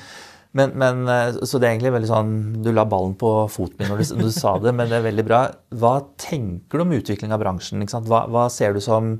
Men, 0.57 0.73
men, 0.79 1.03
eh, 1.11 1.37
så 1.45 1.59
det 1.59 1.67
er 1.67 1.75
egentlig 1.75 1.93
veldig 1.93 2.09
sånn 2.09 2.31
Du 2.65 2.71
la 2.73 2.87
ballen 2.89 3.13
på 3.19 3.29
foten 3.51 3.81
min 3.81 3.91
når 3.91 4.01
du, 4.01 4.15
når 4.17 4.29
du, 4.29 4.33
sa 4.35 4.55
det, 4.63 4.73
men 4.75 4.89
det 4.89 4.99
er 4.99 5.05
veldig 5.09 5.27
bra. 5.27 5.41
Hva 5.81 5.93
tenker 6.21 6.79
du 6.79 6.85
om 6.85 6.95
utvikling 6.97 7.35
av 7.35 7.43
bransjen? 7.43 7.85
Hva, 8.07 8.25
hva, 8.31 8.47
ser 8.53 8.77
du 8.77 8.81
som 8.83 9.15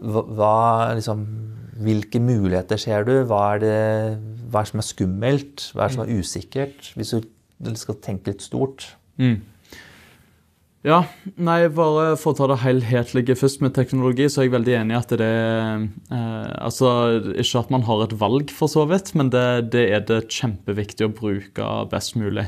hva, 0.00 0.94
liksom, 0.96 1.24
Hvilke 1.80 2.20
muligheter 2.22 2.80
ser 2.80 3.06
du? 3.08 3.14
Hva 3.28 3.42
er, 3.54 3.62
det, 3.64 3.76
hva 4.52 4.62
er 4.62 4.70
som 4.70 4.82
er 4.82 4.88
skummelt? 4.88 5.70
Hva 5.74 5.86
er 5.86 5.94
som 5.94 6.04
er 6.04 6.12
usikkert? 6.20 6.92
Hvis 6.96 7.14
du 7.16 7.72
skal 7.76 7.98
tenke 8.04 8.32
litt 8.32 8.44
stort. 8.44 8.92
Mm. 9.20 9.40
Ja, 10.80 11.02
nei, 11.36 11.66
bare 11.76 12.14
for 12.16 12.32
å 12.32 12.38
ta 12.38 12.46
det 12.48 12.62
helhetlige 12.62 13.34
først 13.36 13.60
med 13.60 13.74
teknologi, 13.76 14.30
så 14.32 14.40
er 14.40 14.46
jeg 14.46 14.54
veldig 14.54 14.76
enig 14.78 14.94
i 14.94 14.96
at 14.96 15.10
det 15.20 15.26
er 15.28 15.82
eh, 15.84 16.54
Altså, 16.56 16.88
ikke 17.36 17.60
at 17.60 17.74
man 17.74 17.84
har 17.84 18.06
et 18.06 18.14
valg, 18.16 18.48
for 18.56 18.72
så 18.72 18.86
vidt, 18.88 19.12
men 19.18 19.28
det, 19.34 19.44
det 19.74 19.84
er 19.92 20.06
det 20.08 20.22
kjempeviktig 20.32 21.04
å 21.04 21.12
bruke 21.12 21.68
best 21.92 22.16
mulig. 22.16 22.46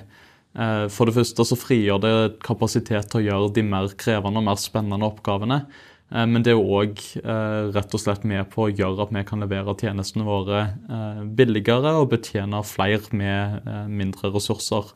Eh, 0.56 0.86
for 0.88 1.08
det 1.08 1.18
første 1.18 1.44
så 1.44 1.60
frigjør 1.60 2.00
det 2.00 2.14
kapasitet 2.48 3.12
til 3.12 3.20
å 3.20 3.26
gjøre 3.26 3.54
de 3.58 3.68
mer 3.68 3.92
krevende 4.00 4.40
og 4.40 4.48
mer 4.48 4.60
spennende 4.64 5.12
oppgavene. 5.12 5.60
Eh, 6.08 6.24
men 6.24 6.40
det 6.40 6.56
er 6.56 6.64
òg 6.80 7.04
eh, 7.20 7.68
rett 7.76 7.96
og 7.96 8.00
slett 8.00 8.24
med 8.24 8.48
på 8.52 8.64
å 8.64 8.72
gjøre 8.72 9.10
at 9.10 9.12
vi 9.12 9.28
kan 9.28 9.44
levere 9.44 9.76
tjenestene 9.76 10.24
våre 10.24 10.70
eh, 10.88 11.24
billigere 11.36 11.98
og 12.00 12.14
betjene 12.16 12.64
flere 12.64 13.12
med 13.12 13.60
eh, 13.68 13.88
mindre 13.92 14.32
ressurser. 14.32 14.88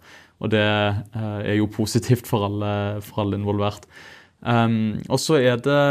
Og 0.43 0.53
det 0.53 0.63
eh, 0.63 1.41
er 1.53 1.59
jo 1.59 1.69
positivt 1.73 2.29
for 2.29 2.47
alle, 2.49 2.73
for 3.05 3.25
alle 3.25 3.39
involvert. 3.41 3.87
Um, 4.45 5.01
og 5.09 5.19
så 5.19 5.39
er 5.41 5.57
det 5.65 5.85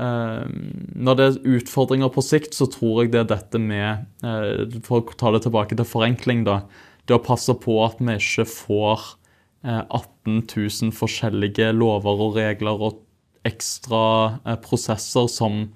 um, 0.00 0.54
Når 0.96 1.18
det 1.18 1.26
er 1.26 1.58
utfordringer 1.58 2.08
på 2.10 2.24
sikt, 2.24 2.56
så 2.56 2.66
tror 2.72 3.02
jeg 3.02 3.12
det 3.12 3.20
er 3.20 3.28
dette 3.34 3.60
med 3.60 4.06
uh, 4.24 4.64
For 4.80 5.02
å 5.02 5.16
ta 5.20 5.30
det 5.34 5.42
tilbake 5.44 5.76
til 5.76 5.88
forenkling, 5.88 6.46
da. 6.48 6.62
Det 7.06 7.18
å 7.18 7.22
passe 7.22 7.52
på 7.60 7.76
at 7.84 8.00
vi 8.00 8.16
ikke 8.16 8.48
får 8.48 9.04
uh, 9.68 9.84
18 9.84 10.40
000 10.48 10.96
forskjellige 10.96 11.68
lover 11.76 12.24
og 12.26 12.40
regler 12.40 12.88
og 12.88 13.02
ekstra 13.46 14.40
prosesser 14.64 15.28
som 15.30 15.68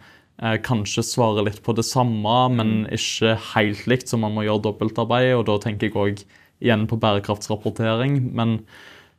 kanskje 0.64 1.04
svarer 1.04 1.44
litt 1.46 1.58
på 1.62 1.74
det 1.76 1.84
samme, 1.84 2.32
men 2.56 2.70
mm. 2.80 2.86
ikke 2.96 3.34
helt 3.52 3.82
likt, 3.92 4.08
så 4.10 4.18
man 4.18 4.32
må 4.34 4.42
gjøre 4.42 4.64
dobbeltarbeid. 4.64 5.34
Og 5.36 5.44
da 5.46 5.58
tenker 5.62 5.86
jeg 5.86 5.94
òg 6.00 6.22
igjen 6.60 6.86
på 6.90 6.98
bærekraftsrapportering. 7.00 8.18
Men 8.36 8.58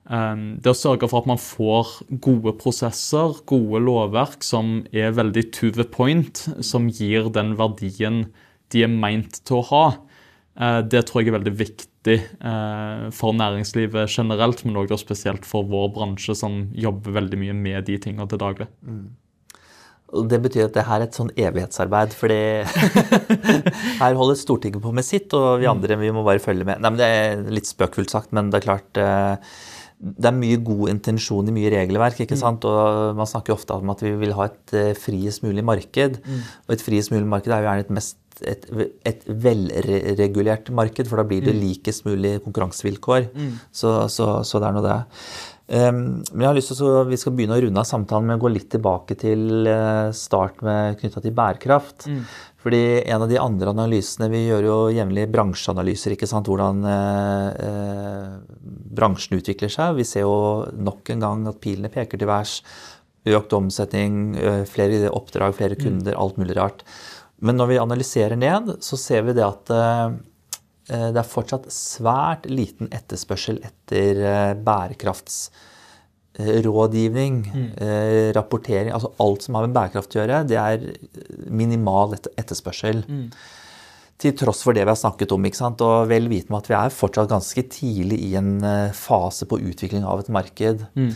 um, 0.06 0.46
det 0.62 0.74
å 0.74 0.78
sørge 0.78 1.10
for 1.12 1.24
at 1.24 1.30
man 1.32 1.42
får 1.42 1.98
gode 2.24 2.56
prosesser, 2.62 3.38
gode 3.50 3.84
lovverk 3.86 4.46
som 4.46 4.82
er 4.94 5.16
veldig 5.18 5.48
to 5.56 5.72
the 5.76 5.88
point, 5.88 6.46
som 6.64 6.90
gir 6.90 7.32
den 7.34 7.56
verdien 7.60 8.26
de 8.72 8.86
er 8.86 8.92
meint 8.92 9.42
til 9.44 9.60
å 9.60 9.68
ha, 9.72 9.86
uh, 10.62 10.82
det 10.86 11.06
tror 11.08 11.24
jeg 11.24 11.34
er 11.34 11.40
veldig 11.40 11.56
viktig 11.60 12.20
uh, 12.42 13.10
for 13.14 13.36
næringslivet 13.38 14.10
generelt, 14.10 14.64
men 14.66 14.80
også 14.80 15.02
spesielt 15.04 15.48
for 15.48 15.68
vår 15.70 15.92
bransje, 15.98 16.38
som 16.38 16.64
jobber 16.74 17.20
veldig 17.20 17.42
mye 17.42 17.58
med 17.58 17.90
de 17.90 18.00
tingene 18.02 18.30
til 18.32 18.42
daglig. 18.42 18.70
Mm. 18.86 19.10
Det 20.32 20.40
betyr 20.44 20.68
at 20.68 20.76
det 20.76 20.88
her 20.88 21.00
er 21.00 21.08
et 21.08 21.18
sånn 21.18 21.32
evighetsarbeid. 21.40 22.16
fordi 22.18 22.40
her 24.02 24.18
holder 24.20 24.40
Stortinget 24.40 24.84
på 24.84 24.92
med 24.96 25.08
sitt, 25.08 25.34
og 25.38 25.62
vi 25.62 25.70
andre 25.72 26.00
vi 26.02 26.12
må 26.16 26.26
bare 26.28 26.44
følge 26.44 26.68
med. 26.68 26.82
Nei, 26.82 26.92
men 26.92 27.00
Det 27.02 27.12
er 27.12 27.46
litt 27.54 27.70
spøkfullt 27.70 28.12
sagt, 28.12 28.34
men 28.36 28.52
det 28.52 28.62
er 28.62 28.68
klart 28.68 29.00
eh, 29.02 29.54
det 30.02 30.32
er 30.32 30.34
mye 30.34 30.58
god 30.66 30.90
intensjon 30.96 31.50
i 31.50 31.54
mye 31.54 31.70
regelverk. 31.74 32.24
ikke 32.24 32.38
mm. 32.38 32.42
sant? 32.42 32.66
Og 32.66 33.18
Man 33.18 33.30
snakker 33.30 33.54
ofte 33.54 33.78
om 33.78 33.94
at 33.94 34.02
vi 34.04 34.16
vil 34.24 34.34
ha 34.38 34.50
et 34.50 34.74
eh, 34.78 34.94
friest 34.98 35.46
mulig 35.46 35.64
marked. 35.66 36.18
Mm. 36.26 36.42
Og 36.66 36.76
et 36.76 36.84
friest 36.86 37.14
mulig 37.14 37.30
marked 37.30 37.54
er 37.54 37.62
jo 37.62 37.70
gjerne 37.70 37.86
et, 37.86 37.94
mest, 38.00 38.18
et, 38.42 38.66
et 39.12 39.28
velregulert 39.46 40.72
marked, 40.74 41.10
for 41.10 41.22
da 41.22 41.28
blir 41.30 41.46
det 41.46 41.54
mm. 41.54 41.62
likest 41.62 42.08
mulig 42.10 42.40
konkurransevilkår. 42.48 43.30
Mm. 43.36 43.54
Så, 43.70 43.94
så, 44.10 44.32
så, 44.48 44.62
det 44.62 44.72
er 44.72 44.78
nå 44.78 44.84
det. 44.88 44.98
Ehm, 45.68 46.22
men 46.34 46.44
jeg 46.44 46.50
har 46.50 46.58
lyst 46.58 46.74
til 46.74 46.88
å, 46.88 47.04
Vi 47.08 47.20
skal 47.20 47.36
begynne 47.38 47.56
å 47.56 47.62
runde 47.64 47.80
av 47.80 47.88
samtalen 47.88 48.28
med 48.28 48.40
å 48.40 48.44
gå 48.44 48.52
litt 48.52 48.70
tilbake 48.74 49.16
til 49.20 49.68
eh, 49.70 50.10
start 50.16 50.64
med 50.66 50.98
knytta 51.00 51.24
til 51.24 51.36
bærekraft. 51.38 52.08
Mm. 52.10 52.24
Fordi 52.62 52.82
En 53.10 53.26
av 53.26 53.30
de 53.30 53.40
andre 53.42 53.72
analysene 53.72 54.30
Vi 54.32 54.46
gjør 54.48 54.68
jo 54.68 54.78
jevnlig 54.96 55.28
bransjeanalyser. 55.32 56.16
ikke 56.16 56.30
sant, 56.30 56.50
Hvordan 56.52 56.84
eh, 56.86 57.48
eh, 57.68 58.34
bransjen 58.92 59.40
utvikler 59.40 59.72
seg. 59.72 59.96
Vi 59.96 60.08
ser 60.08 60.28
jo 60.28 60.66
nok 60.76 61.14
en 61.14 61.24
gang 61.24 61.48
at 61.48 61.62
pilene 61.64 61.94
peker 61.94 62.20
til 62.20 62.30
værs. 62.30 62.62
Økt 63.32 63.54
omsetning, 63.54 64.36
eh, 64.36 64.64
flere 64.66 65.10
oppdrag, 65.14 65.54
flere 65.54 65.78
mm. 65.78 65.84
kunder, 65.84 66.16
mm. 66.16 66.22
alt 66.22 66.38
mulig 66.42 66.58
rart. 66.58 66.84
Men 67.42 67.58
når 67.58 67.72
vi 67.72 67.82
analyserer 67.82 68.38
ned, 68.38 68.76
så 68.86 68.98
ser 68.98 69.24
vi 69.26 69.34
det 69.38 69.46
at 69.46 69.72
eh, 69.74 70.18
det 70.92 71.20
er 71.22 71.28
fortsatt 71.28 71.72
svært 71.72 72.46
liten 72.52 72.88
etterspørsel 72.92 73.60
etter 73.64 74.56
bærekraftsrådgivning, 74.66 77.36
rapportering 78.36 78.92
Altså 78.92 79.12
alt 79.24 79.44
som 79.46 79.56
har 79.56 79.64
med 79.68 79.76
bærekraft 79.78 80.16
å 80.16 80.18
gjøre, 80.20 80.48
det 80.50 80.60
er 80.60 80.78
minimal 81.48 82.08
etterspørsel. 82.20 82.98
Mm. 83.08 83.32
Til 84.22 84.32
tross 84.38 84.62
for 84.66 84.72
det 84.76 84.84
vi 84.84 84.92
har 84.92 85.00
snakket 85.00 85.34
om, 85.34 85.46
ikke 85.48 85.62
sant? 85.62 85.80
og 85.86 86.10
vel 86.12 86.26
vitende 86.30 86.54
om 86.54 86.60
at 86.60 86.70
vi 86.70 86.76
er 86.78 86.90
fortsatt 86.94 87.32
ganske 87.32 87.62
tidlig 87.72 88.20
i 88.28 88.30
en 88.42 88.54
fase 88.94 89.44
på 89.50 89.62
utvikling 89.72 90.04
av 90.04 90.20
et 90.22 90.34
marked. 90.34 90.78
Mm. 91.00 91.14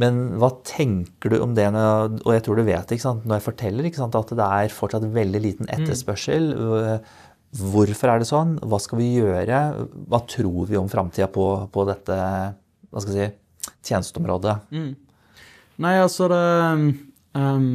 Men 0.00 0.16
hva 0.42 0.48
tenker 0.66 1.30
du 1.30 1.36
om 1.44 1.52
det, 1.54 1.68
og 1.70 2.30
jeg 2.34 2.42
tror 2.46 2.58
du 2.58 2.64
vet 2.66 2.90
når 2.90 3.36
jeg 3.36 3.44
forteller 3.44 3.86
ikke 3.86 4.00
sant, 4.00 4.16
at 4.18 4.32
det 4.34 4.46
er 4.46 4.74
fortsatt 4.74 5.06
veldig 5.14 5.42
liten 5.42 5.70
mm. 5.70 5.84
Hvorfor 7.54 8.10
er 8.10 8.20
det 8.22 8.28
sånn? 8.28 8.56
Hva 8.66 8.80
skal 8.82 9.00
vi 9.00 9.12
gjøre? 9.20 9.62
Hva 10.10 10.20
tror 10.30 10.68
vi 10.70 10.78
om 10.80 10.90
framtida 10.90 11.28
på, 11.30 11.46
på, 11.70 11.86
dette 11.86 12.18
si, 13.04 13.28
tjenesteområdet? 13.86 14.56
Mm. 14.74 14.92
Nei, 15.84 15.92
altså 16.02 16.26
det, 16.30 16.40
um, 17.38 17.68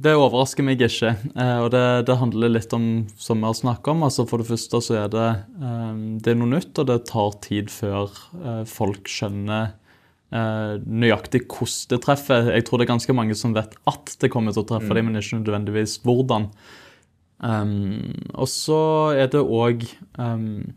det 0.00 0.14
overrasker 0.16 0.64
meg 0.64 0.80
ikke. 0.84 1.12
Uh, 1.34 1.58
og 1.66 1.68
det, 1.74 1.84
det, 2.08 2.16
handler 2.20 2.54
litt 2.54 2.72
om, 2.76 2.88
som 3.20 3.42
vi 3.42 3.50
har 3.50 3.58
snakket 3.58 3.92
om, 3.92 4.06
altså 4.08 4.24
for 4.28 4.40
det 4.40 4.48
første 4.48 4.80
så 4.84 5.02
er 5.02 5.12
det, 5.12 5.28
um, 5.60 6.16
det 6.24 6.32
er 6.32 6.40
noe 6.40 6.54
nytt, 6.56 6.72
og 6.80 6.88
det 6.88 7.02
tar 7.12 7.36
tid 7.44 7.72
før 7.72 8.08
uh, 8.40 8.64
folk 8.68 9.12
skjønner 9.12 9.76
Uh, 10.28 10.76
nøyaktig 10.84 11.46
hvordan 11.48 11.88
det 11.88 11.98
treffer. 12.04 12.50
Jeg 12.52 12.66
tror 12.68 12.76
det 12.76 12.84
er 12.84 12.90
ganske 12.90 13.14
mange 13.16 13.32
som 13.38 13.54
vet 13.56 13.72
at 13.88 14.10
det 14.20 14.28
kommer 14.28 14.52
til 14.52 14.60
å 14.60 14.68
treffe 14.68 14.90
mm. 14.90 14.98
dem, 14.98 15.06
men 15.08 15.22
ikke 15.22 15.38
nødvendigvis 15.38 15.94
hvordan. 16.04 16.50
Um, 17.38 18.14
og 18.34 18.48
så 18.50 18.80
er 19.14 19.28
det 19.30 19.44
òg 19.44 19.84
um, 20.18 20.74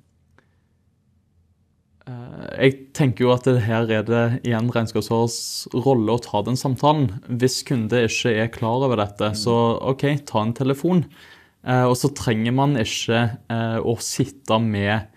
uh, 2.05 2.43
Jeg 2.53 2.75
tenker 2.93 3.25
jo 3.25 3.31
at 3.33 3.47
det 3.49 3.63
her 3.65 3.89
er 3.89 4.05
det 4.05 4.23
igjen 4.45 4.69
regnskapsførers 4.69 5.39
rolle 5.73 6.13
å 6.13 6.21
ta 6.21 6.43
den 6.45 6.59
samtalen. 6.59 7.09
Hvis 7.41 7.63
kunde 7.67 8.05
ikke 8.05 8.35
er 8.43 8.53
klar 8.53 8.85
over 8.85 9.01
dette, 9.01 9.33
mm. 9.33 9.39
så 9.41 9.57
OK, 9.93 10.05
ta 10.29 10.45
en 10.45 10.53
telefon. 10.57 11.05
Uh, 11.65 11.87
og 11.89 11.95
så 11.97 12.13
trenger 12.17 12.53
man 12.57 12.77
ikke 12.81 13.25
å 13.85 13.97
sitte 14.01 14.57
med 14.61 15.10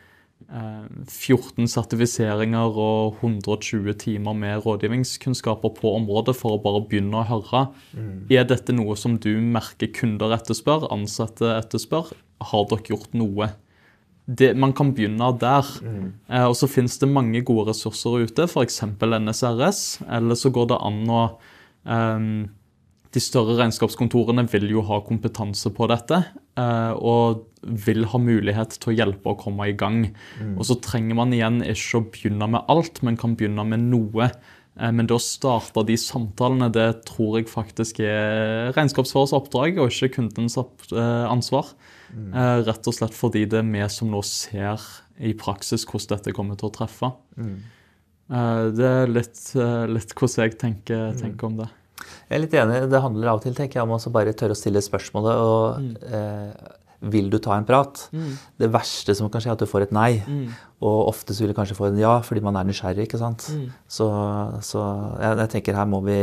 14 0.54 1.66
sertifiseringer 1.70 2.76
og 2.78 3.16
120 3.18 3.96
timer 3.98 4.36
med 4.38 4.62
rådgivningskunnskaper 4.62 5.72
på 5.80 5.94
området 5.98 6.36
for 6.38 6.54
å 6.54 6.62
bare 6.62 6.84
begynne 6.86 7.22
å 7.22 7.26
høre. 7.26 7.64
Mm. 7.96 8.12
Er 8.30 8.46
dette 8.46 8.76
noe 8.76 8.94
som 8.98 9.16
du 9.18 9.32
merker 9.42 9.90
kunder 9.94 10.36
etterspør, 10.36 10.86
ansatte 10.94 11.50
etterspør? 11.56 12.12
Har 12.52 12.68
dere 12.70 12.86
gjort 12.92 13.16
noe? 13.18 13.50
Det, 14.24 14.52
man 14.56 14.72
kan 14.72 14.94
begynne 14.96 15.32
der. 15.40 15.68
Mm. 15.82 16.12
Eh, 16.30 16.46
og 16.46 16.54
så 16.56 16.68
finnes 16.70 16.96
det 17.02 17.10
mange 17.10 17.42
gode 17.44 17.72
ressurser 17.72 18.24
ute, 18.24 18.46
f.eks. 18.46 18.80
NSRS. 19.02 19.82
Eller 20.06 20.38
så 20.38 20.52
går 20.54 20.70
det 20.70 20.78
an 20.80 21.02
å 21.10 21.24
eh, 21.84 22.28
De 23.14 23.22
større 23.22 23.58
regnskapskontorene 23.58 24.46
vil 24.50 24.70
jo 24.72 24.86
ha 24.86 25.02
kompetanse 25.04 25.74
på 25.74 25.90
dette. 25.90 26.22
Eh, 26.54 26.94
og 26.94 27.44
vil 27.64 28.04
ha 28.10 28.20
mulighet 28.20 28.76
til 28.80 28.92
å 28.92 28.96
hjelpe 28.96 29.32
å 29.32 29.38
komme 29.40 29.68
i 29.70 29.76
gang. 29.78 30.08
Mm. 30.40 30.56
Og 30.58 30.68
så 30.68 30.76
trenger 30.84 31.18
man 31.18 31.34
igjen 31.34 31.62
ikke 31.64 32.00
å 32.00 32.06
begynne 32.14 32.50
med 32.56 32.70
alt, 32.72 33.00
men 33.06 33.18
kan 33.20 33.36
begynne 33.38 33.66
med 33.68 33.86
noe. 33.88 34.30
Eh, 34.80 34.90
men 34.90 35.08
det 35.08 35.16
å 35.16 35.22
starte 35.22 35.84
de 35.86 35.96
samtalene, 36.00 36.70
det 36.74 36.88
tror 37.10 37.38
jeg 37.38 37.50
faktisk 37.52 38.02
er 38.04 38.72
regnskapsførers 38.76 39.34
oppdrag, 39.36 39.78
og 39.78 39.92
ikke 39.92 40.16
kundens 40.18 40.58
eh, 40.58 41.26
ansvar. 41.28 41.74
Mm. 42.10 42.32
Eh, 42.32 42.58
rett 42.68 42.90
og 42.90 42.96
slett 42.96 43.16
fordi 43.16 43.46
det 43.50 43.62
er 43.62 43.70
vi 43.70 43.86
som 43.92 44.10
nå 44.12 44.22
ser 44.26 44.82
i 45.22 45.34
praksis 45.38 45.86
hvordan 45.86 46.16
dette 46.16 46.34
kommer 46.34 46.58
til 46.58 46.70
å 46.70 46.74
treffe. 46.74 47.14
Mm. 47.38 47.56
Det 48.74 48.86
er 48.88 49.10
litt, 49.12 49.40
litt 49.92 50.14
hvordan 50.16 50.46
jeg 50.46 50.54
tenker, 50.56 51.10
mm. 51.12 51.18
tenker, 51.20 51.50
om 51.50 51.58
det. 51.58 51.66
Jeg 52.28 52.38
er 52.38 52.42
litt 52.42 52.56
enig. 52.56 52.78
Det 52.90 53.02
handler 53.04 53.30
av 53.30 53.40
og 53.40 53.44
til 53.44 53.56
tenker 53.56 53.80
jeg, 53.80 53.86
om 53.86 53.92
å 53.94 54.14
bare 54.14 54.32
tørre 54.36 54.56
å 54.56 54.58
stille 54.58 54.82
spørsmålet. 54.84 55.42
og 55.44 55.84
mm. 55.84 55.92
eh, 56.08 56.72
vil 57.12 57.30
du 57.32 57.38
ta 57.42 57.56
en 57.58 57.66
prat? 57.68 58.06
Mm. 58.14 58.32
Det 58.60 58.70
verste 58.72 59.14
som 59.16 59.30
kan 59.30 59.42
skje, 59.42 59.52
er 59.52 59.58
at 59.58 59.64
du 59.64 59.70
får 59.70 59.88
et 59.88 59.94
nei. 59.94 60.10
Mm. 60.26 60.48
Og 60.84 61.08
ofte 61.10 61.34
så 61.34 61.44
vil 61.44 61.52
du 61.52 61.56
kanskje 61.56 61.76
få 61.78 61.88
en 61.90 62.00
ja, 62.00 62.18
fordi 62.24 62.42
man 62.44 62.56
er 62.60 62.66
nysgjerrig. 62.68 63.06
ikke 63.08 63.20
sant? 63.20 63.46
Mm. 63.52 63.70
Så, 63.88 64.08
så 64.66 64.84
jeg, 65.20 65.38
jeg, 65.42 65.50
tenker 65.56 65.78
her 65.78 65.88
må 65.88 66.02
vi 66.04 66.18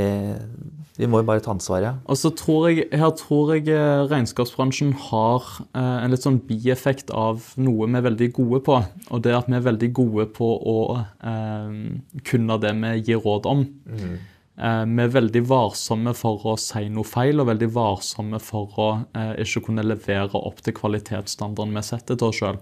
vi 0.99 1.07
må 1.09 1.21
jo 1.21 1.25
bare 1.25 1.41
ta 1.41 1.53
ansvaret. 1.53 2.01
Og 2.05 2.17
så 2.19 2.29
tror 2.37 2.67
jeg, 2.69 2.85
Her 2.91 3.13
tror 3.17 3.53
jeg 3.55 3.69
eh, 3.73 4.03
regnskapsbransjen 4.11 4.91
har 5.07 5.47
eh, 5.71 5.95
en 6.03 6.11
litt 6.13 6.25
sånn 6.25 6.41
bieffekt 6.45 7.13
av 7.15 7.47
noe 7.57 7.87
vi 7.87 7.97
er 7.97 8.05
veldig 8.05 8.27
gode 8.35 8.59
på. 8.67 8.77
Og 9.09 9.23
det 9.23 9.31
er 9.31 9.39
at 9.39 9.49
vi 9.49 9.57
er 9.57 9.65
veldig 9.65 9.89
gode 9.97 10.27
på 10.35 10.49
å 10.51 10.75
eh, 10.99 11.79
kunne 12.27 12.59
det 12.61 12.75
vi 12.83 12.93
gir 13.07 13.23
råd 13.23 13.49
om. 13.49 13.65
Mm. 13.87 14.19
Eh, 14.59 14.83
vi 14.83 15.03
er 15.03 15.13
veldig 15.13 15.41
varsomme 15.47 16.11
for 16.17 16.43
å 16.51 16.57
si 16.59 16.83
noe 16.91 17.07
feil 17.07 17.39
og 17.39 17.47
veldig 17.47 17.69
varsomme 17.71 18.39
for 18.43 18.81
å 18.83 18.89
eh, 19.17 19.33
ikke 19.45 19.63
kunne 19.69 19.85
levere 19.85 20.37
opp 20.37 20.59
til 20.65 20.75
kvalitetsstandarden 20.75 21.77
vi 21.77 21.83
setter 21.87 22.19
til 22.19 22.27
oss 22.27 22.41
sjøl. 22.41 22.59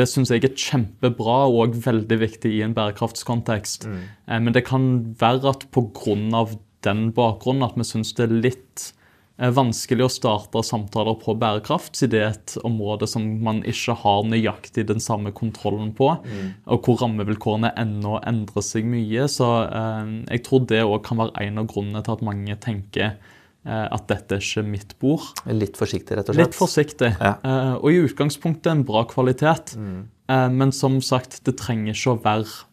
Det 0.00 0.08
syns 0.10 0.32
jeg 0.32 0.46
er 0.46 0.56
kjempebra 0.56 1.42
og 1.52 1.76
veldig 1.84 2.18
viktig 2.24 2.54
i 2.56 2.62
en 2.64 2.74
bærekraftskontekst. 2.76 3.86
Mm. 3.86 4.02
Eh, 4.26 4.40
men 4.46 4.56
det 4.56 4.64
kan 4.70 4.88
være 5.20 5.52
at 5.52 5.68
pga. 5.76 6.46
den 6.86 7.10
bakgrunnen 7.12 7.66
at 7.66 7.76
vi 7.76 7.84
syns 7.84 8.14
det 8.14 8.28
er 8.28 8.40
litt 8.48 8.92
vanskelig 9.36 10.06
å 10.06 10.12
starte 10.12 10.62
samtaler 10.64 11.18
på 11.20 11.34
bærekraft, 11.36 11.92
siden 11.98 12.12
det 12.14 12.20
er 12.22 12.30
et 12.32 12.54
område 12.64 13.08
som 13.10 13.24
man 13.44 13.60
ikke 13.68 13.96
har 14.00 14.24
nøyaktig 14.24 14.86
den 14.88 15.02
samme 15.02 15.32
kontrollen 15.36 15.90
på, 15.96 16.08
mm. 16.24 16.46
og 16.72 16.86
hvor 16.86 17.02
rammevilkårene 17.02 17.74
ennå 17.76 18.16
endrer 18.24 18.64
seg 18.64 18.88
mye. 18.88 19.26
Så 19.28 19.48
eh, 19.66 20.12
jeg 20.32 20.44
tror 20.46 20.64
det 20.70 20.80
òg 20.86 21.02
kan 21.04 21.20
være 21.20 21.44
en 21.44 21.60
av 21.60 21.68
grunnene 21.72 22.00
til 22.06 22.16
at 22.16 22.24
mange 22.24 22.56
tenker 22.64 23.10
eh, 23.12 23.84
at 23.84 24.06
dette 24.08 24.38
er 24.38 24.46
ikke 24.46 24.64
mitt 24.64 24.96
bord. 25.02 25.28
Litt 25.52 25.76
forsiktig, 25.76 26.16
rett 26.16 26.32
og 26.32 26.38
slett? 26.38 26.54
Litt 26.54 26.56
forsiktig. 26.56 27.12
Ja. 27.20 27.34
Eh, 27.36 27.74
og 27.76 27.90
i 27.92 28.00
utgangspunktet 28.06 28.72
en 28.72 28.86
bra 28.88 29.04
kvalitet. 29.10 29.76
Mm. 29.76 30.06
Eh, 30.32 30.48
men 30.54 30.72
som 30.72 30.96
sagt, 31.04 31.42
det 31.44 31.58
trenger 31.60 31.92
ikke 31.92 32.16
å 32.16 32.22
være 32.24 32.64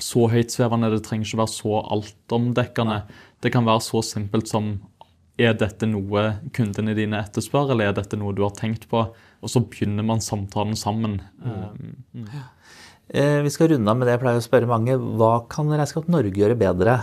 så 0.00 0.24
høytsvevende, 0.32 0.88
det 0.94 1.02
trenger 1.04 1.28
ikke 1.28 1.36
å 1.36 1.42
være 1.42 1.52
så 1.52 1.82
altomdekkende. 1.98 3.02
Det 3.42 3.52
kan 3.52 3.66
være 3.66 3.82
så 3.84 4.00
simpelt 4.06 4.48
som 4.50 4.76
er 5.40 5.54
dette 5.56 5.88
noe 5.88 6.24
kundene 6.54 6.94
dine 6.96 7.20
etterspør, 7.22 7.72
eller 7.72 7.90
er 7.90 7.96
dette 7.96 8.18
noe 8.20 8.34
du 8.36 8.42
har 8.44 8.52
tenkt 8.56 8.88
på? 8.90 9.06
Og 9.42 9.50
så 9.50 9.62
begynner 9.64 10.04
man 10.06 10.22
samtalen 10.22 10.76
sammen. 10.78 11.20
Mm. 11.42 11.94
Mm. 12.12 12.28
Eh, 13.12 13.38
vi 13.44 13.52
skal 13.52 13.72
runde 13.72 13.90
av 13.90 13.98
med 13.98 14.08
det 14.08 14.16
jeg 14.16 14.22
pleier 14.22 14.42
å 14.42 14.44
spørre 14.44 14.70
mange. 14.70 14.96
Hva 14.96 15.32
kan 15.50 15.72
Regnskap 15.72 16.08
Norge 16.12 16.36
gjøre 16.38 16.58
bedre? 16.60 17.00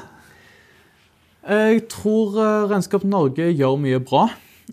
Jeg 1.50 1.84
tror 1.92 2.38
eh, 2.40 2.70
Regnskap 2.70 3.06
Norge 3.08 3.50
gjør 3.50 3.80
mye 3.82 4.00
bra. 4.04 4.28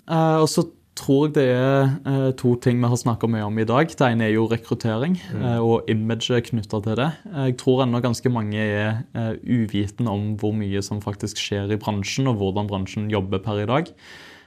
Eh, 0.05 0.39
og 0.43 0.49
så 0.53 0.69
tror 0.97 1.26
jeg 1.26 1.34
det 1.36 1.47
er 1.53 1.90
eh, 2.09 2.30
to 2.38 2.55
ting 2.62 2.80
vi 2.80 2.88
har 2.90 2.99
snakka 2.99 3.28
mye 3.30 3.47
om 3.47 3.59
i 3.61 3.66
dag. 3.68 3.90
Det 3.92 4.07
ene 4.07 4.26
er 4.26 4.34
jo 4.34 4.47
rekruttering 4.51 5.16
mm. 5.20 5.42
eh, 5.42 5.59
og 5.62 5.90
imaget 5.92 6.49
knytta 6.51 6.80
til 6.84 6.99
det. 6.99 7.09
Jeg 7.26 7.57
tror 7.61 7.84
ennå 7.84 8.01
ganske 8.05 8.32
mange 8.32 8.61
er 8.62 9.03
eh, 9.16 9.34
uvitende 9.44 10.12
om 10.12 10.30
hvor 10.40 10.55
mye 10.57 10.82
som 10.84 11.03
faktisk 11.05 11.40
skjer 11.42 11.74
i 11.74 11.80
bransjen, 11.80 12.30
og 12.30 12.40
hvordan 12.40 12.70
bransjen 12.70 13.11
jobber 13.12 13.42
per 13.44 13.62
i 13.62 13.68
dag. 13.68 13.92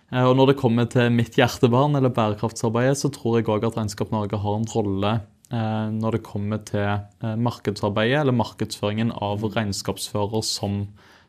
Og 0.10 0.32
når 0.34 0.48
det 0.50 0.58
kommer 0.58 0.88
til 0.90 1.12
mitt 1.14 1.36
hjertebarn, 1.38 1.94
eller 1.94 2.10
bærekraftsarbeidet, 2.10 2.98
så 2.98 3.12
tror 3.14 3.36
jeg 3.38 3.46
òg 3.46 3.68
at 3.68 3.76
Regnskap 3.78 4.10
Norge 4.10 4.40
har 4.42 4.56
en 4.58 4.66
rolle 4.72 5.12
når 5.54 6.16
det 6.16 6.22
kommer 6.26 6.64
til 6.66 7.36
markedsarbeidet, 7.38 8.24
eller 8.24 8.34
markedsføringen 8.34 9.12
av 9.14 9.46
regnskapsfører 9.46 10.42
som 10.46 10.80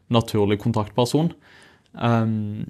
naturlig 0.08 0.56
kontaktperson. 0.64 1.28
Um, 1.92 2.64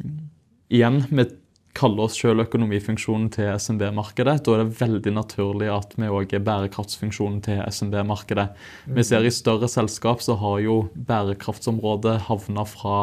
igjen, 0.66 1.04
med 1.14 1.36
kaller 1.76 2.08
oss 2.08 2.18
selv 2.18 2.44
økonomifunksjonen 2.44 3.28
til 3.34 3.50
SMB-markedet, 3.54 4.40
da 4.44 4.54
er 4.54 4.62
det 4.64 4.78
veldig 4.80 5.12
naturlig 5.14 5.70
at 5.72 5.94
vi 5.98 6.10
òg 6.10 6.34
er 6.34 6.44
bærekraftsfunksjonen 6.46 7.40
til 7.46 7.60
SMB-markedet. 7.62 8.48
Vi 8.90 9.04
ser 9.06 9.26
i 9.26 9.34
større 9.34 9.70
selskap 9.70 10.24
så 10.24 10.36
har 10.40 10.60
jo 10.64 10.78
bærekraftsområdet 10.94 12.16
havna 12.26 12.64
fra 12.68 12.96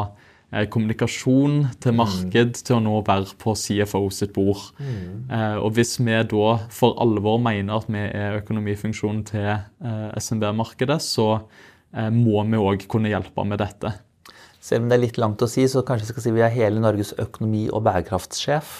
eh, 0.52 0.66
kommunikasjon 0.68 1.62
til 1.80 1.94
mm. 1.94 2.00
marked 2.02 2.60
til 2.60 2.76
å 2.76 2.82
nå 2.84 2.98
være 3.08 3.38
på 3.40 3.54
CFO 3.56 4.04
sitt 4.14 4.34
bord. 4.36 4.68
Mm. 4.80 5.30
Eh, 5.32 5.56
og 5.62 5.72
hvis 5.78 5.96
vi 6.02 6.18
da 6.34 6.58
for 6.74 6.98
alvor 7.02 7.40
mener 7.42 7.80
at 7.80 7.88
vi 7.88 8.04
er 8.04 8.42
økonomifunksjonen 8.42 9.24
til 9.32 9.48
eh, 9.54 10.04
SMB-markedet, 10.20 11.00
så 11.04 11.30
eh, 11.38 12.12
må 12.12 12.44
vi 12.44 12.60
òg 12.60 12.84
kunne 12.90 13.14
hjelpe 13.14 13.48
med 13.48 13.64
dette. 13.64 13.96
Selv 14.60 14.84
om 14.84 14.90
det 14.90 14.98
er 14.98 15.04
litt 15.06 15.18
langt 15.20 15.42
å 15.44 15.48
si, 15.50 15.66
så 15.70 15.84
kanskje 15.86 16.08
jeg 16.08 16.14
skal 16.14 16.24
si 16.26 16.36
vi 16.36 16.44
er 16.46 16.54
hele 16.54 16.82
Norges 16.82 17.14
økonomi- 17.20 17.70
og 17.70 17.84
bærekraftssjef? 17.86 18.78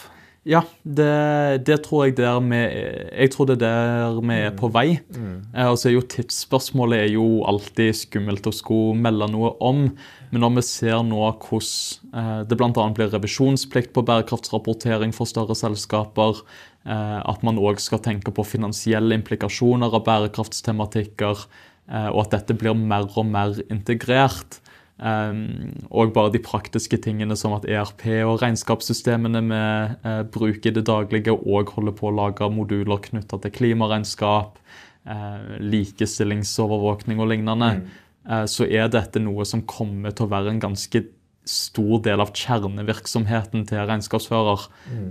Ja, 0.49 0.63
det, 0.81 1.65
det, 1.67 1.81
tror 1.85 2.07
jeg 2.07 2.15
der 2.17 2.39
vi 2.41 2.57
Jeg 2.57 3.33
tror 3.35 3.49
det 3.51 3.59
er 3.59 3.65
der 3.67 4.21
vi 4.23 4.37
er 4.47 4.55
på 4.57 4.71
vei. 4.73 5.01
Mm. 5.13 5.43
Eh, 5.53 5.67
og 5.69 5.83
er 5.85 5.93
jo 5.93 6.05
Tidsspørsmålet 6.15 7.03
er 7.03 7.11
jo 7.13 7.43
alltid 7.49 7.97
skummelt 7.99 8.47
å 8.49 8.55
skulle 8.55 8.97
melde 8.97 9.29
noe 9.35 9.53
om. 9.61 9.83
Men 10.31 10.45
når 10.45 10.55
vi 10.57 10.65
ser 10.65 11.03
nå 11.05 11.21
hvordan 11.21 12.23
eh, 12.23 12.41
det 12.49 12.57
bl.a. 12.57 12.87
blir 12.97 13.13
revisjonsplikt 13.13 13.93
på 13.93 14.07
bærekraftsrapportering 14.09 15.13
for 15.17 15.29
større 15.29 15.57
selskaper, 15.59 16.41
eh, 16.89 17.19
at 17.21 17.45
man 17.45 17.61
òg 17.61 17.83
skal 17.85 18.01
tenke 18.05 18.33
på 18.33 18.47
finansielle 18.47 19.19
implikasjoner 19.21 19.99
av 20.01 20.07
bærekraftstematikker, 20.09 21.49
og 21.89 22.19
at 22.21 22.35
dette 22.35 22.53
blir 22.53 22.75
mer 22.77 23.07
og 23.17 23.25
mer 23.25 23.55
integrert, 23.73 24.59
og 24.99 26.11
bare 26.15 26.33
de 26.35 26.41
praktiske 26.43 26.99
tingene 27.05 27.37
som 27.39 27.55
at 27.55 27.67
ERP 27.71 28.05
og 28.27 28.41
regnskapssystemene 28.43 29.43
vi 29.47 29.61
uh, 30.03 30.25
bruker 30.27 30.73
i 30.73 30.75
det 30.75 30.87
daglige, 30.89 31.35
og 31.35 31.71
holder 31.77 31.95
på 31.95 32.09
å 32.09 32.17
lage 32.17 32.49
moduler 32.51 32.99
knytta 33.05 33.39
til 33.45 33.55
klimaregnskap, 33.55 34.59
uh, 35.07 35.55
likestillingsovervåkning 35.63 37.23
og 37.23 37.31
lignende, 37.31 37.71
mm. 37.79 37.87
uh, 38.27 38.43
så 38.51 38.67
er 38.67 38.91
dette 38.91 39.23
noe 39.23 39.47
som 39.47 39.63
kommer 39.71 40.11
til 40.11 40.27
å 40.27 40.33
være 40.35 40.57
en 40.57 40.67
ganske 40.67 41.05
stor 41.49 42.03
del 42.05 42.21
av 42.21 42.35
kjernevirksomheten 42.37 43.63
til 43.71 43.87
regnskapsfører. 43.89 44.67
Mm. 44.93 45.07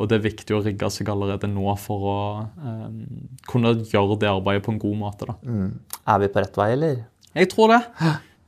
og 0.00 0.06
det 0.08 0.16
er 0.16 0.22
viktig 0.24 0.54
å 0.56 0.62
rigge 0.64 0.88
seg 0.88 1.10
allerede 1.12 1.50
nå 1.52 1.74
for 1.76 2.06
å 2.08 2.20
kunne 3.44 3.74
gjøre 3.90 4.16
det 4.22 4.30
arbeidet 4.30 4.64
på 4.64 4.72
en 4.72 4.80
god 4.80 4.96
måte. 5.02 5.34
Mm. 5.44 5.74
Er 6.08 6.22
vi 6.22 6.30
på 6.32 6.40
rett 6.40 6.56
vei, 6.56 6.70
eller? 6.78 7.02
Jeg 7.36 7.52
tror 7.52 7.74
det. 7.74 7.82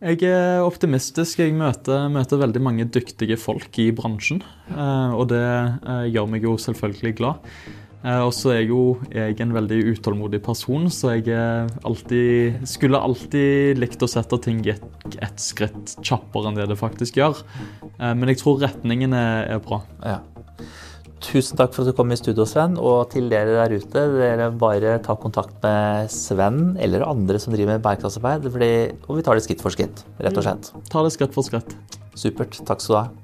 Jeg 0.05 0.21
er 0.29 0.61
optimistisk. 0.61 1.39
Jeg 1.41 1.55
møter, 1.57 2.11
møter, 2.13 2.37
veldig 2.37 2.61
mange 2.61 2.85
dyktige 2.93 3.39
folk 3.41 3.79
i 3.81 3.87
bransjen. 3.97 4.43
Eh, 4.69 5.15
og 5.17 5.31
det 5.31 5.41
eh, 5.41 6.11
gjør 6.13 6.29
meg 6.29 6.45
jo 6.45 6.59
selvfølgelig 6.61 7.13
glad. 7.23 7.55
Eh, 8.05 8.21
og 8.21 8.35
så 8.37 8.53
er 8.53 8.67
jo 8.69 8.99
jeg 9.15 9.41
en 9.41 9.55
veldig 9.57 9.79
utålmodig 9.95 10.43
person, 10.45 10.91
så 10.93 11.15
jeg 11.15 11.33
alltid, 11.89 12.61
skulle 12.69 13.01
alltid 13.01 13.81
likt 13.81 14.05
å 14.05 14.11
sette 14.11 14.37
ting 14.45 14.61
ett 14.69 14.85
et 15.25 15.41
skritt 15.41 15.97
kjappere 16.05 16.51
enn 16.51 16.61
det 16.61 16.69
det 16.69 16.77
faktisk 16.81 17.17
gjør. 17.23 17.41
Men 17.97 18.29
jeg 18.29 18.43
tror 18.43 18.61
retningen 18.61 19.17
er, 19.17 19.55
er 19.57 19.65
bra. 19.65 19.81
Ja. 20.05 20.21
Tusen 21.25 21.57
takk 21.59 21.73
for 21.73 21.83
at 21.85 21.91
du 21.91 21.97
kom 21.97 22.13
i 22.13 22.19
studio, 22.21 22.45
Sven. 22.49 22.77
Og 22.77 23.09
til 23.15 23.31
dere 23.33 23.57
der 23.57 23.75
ute, 23.79 24.05
dere 24.19 24.51
bare 24.61 24.99
ta 25.05 25.17
kontakt 25.19 25.57
med 25.65 26.13
Sven 26.13 26.77
eller 26.77 27.07
andre 27.09 27.41
som 27.41 27.57
driver 27.57 27.75
med 27.75 27.85
bærekraftsarbeid. 27.87 28.49
Og 28.53 29.19
vi 29.19 29.25
tar 29.25 29.41
det 29.41 29.47
skritt 29.47 29.65
for 29.65 29.75
skritt, 29.75 30.05
rett 30.21 30.39
og 30.41 30.47
slett. 30.47 30.73
Ta 30.93 31.05
det 31.07 31.15
skritt 31.17 31.37
for 31.37 31.47
skritt. 31.47 31.77
Supert. 32.15 32.61
Takk 32.69 32.85
skal 32.85 32.95
du 32.95 33.01
ha. 33.01 33.24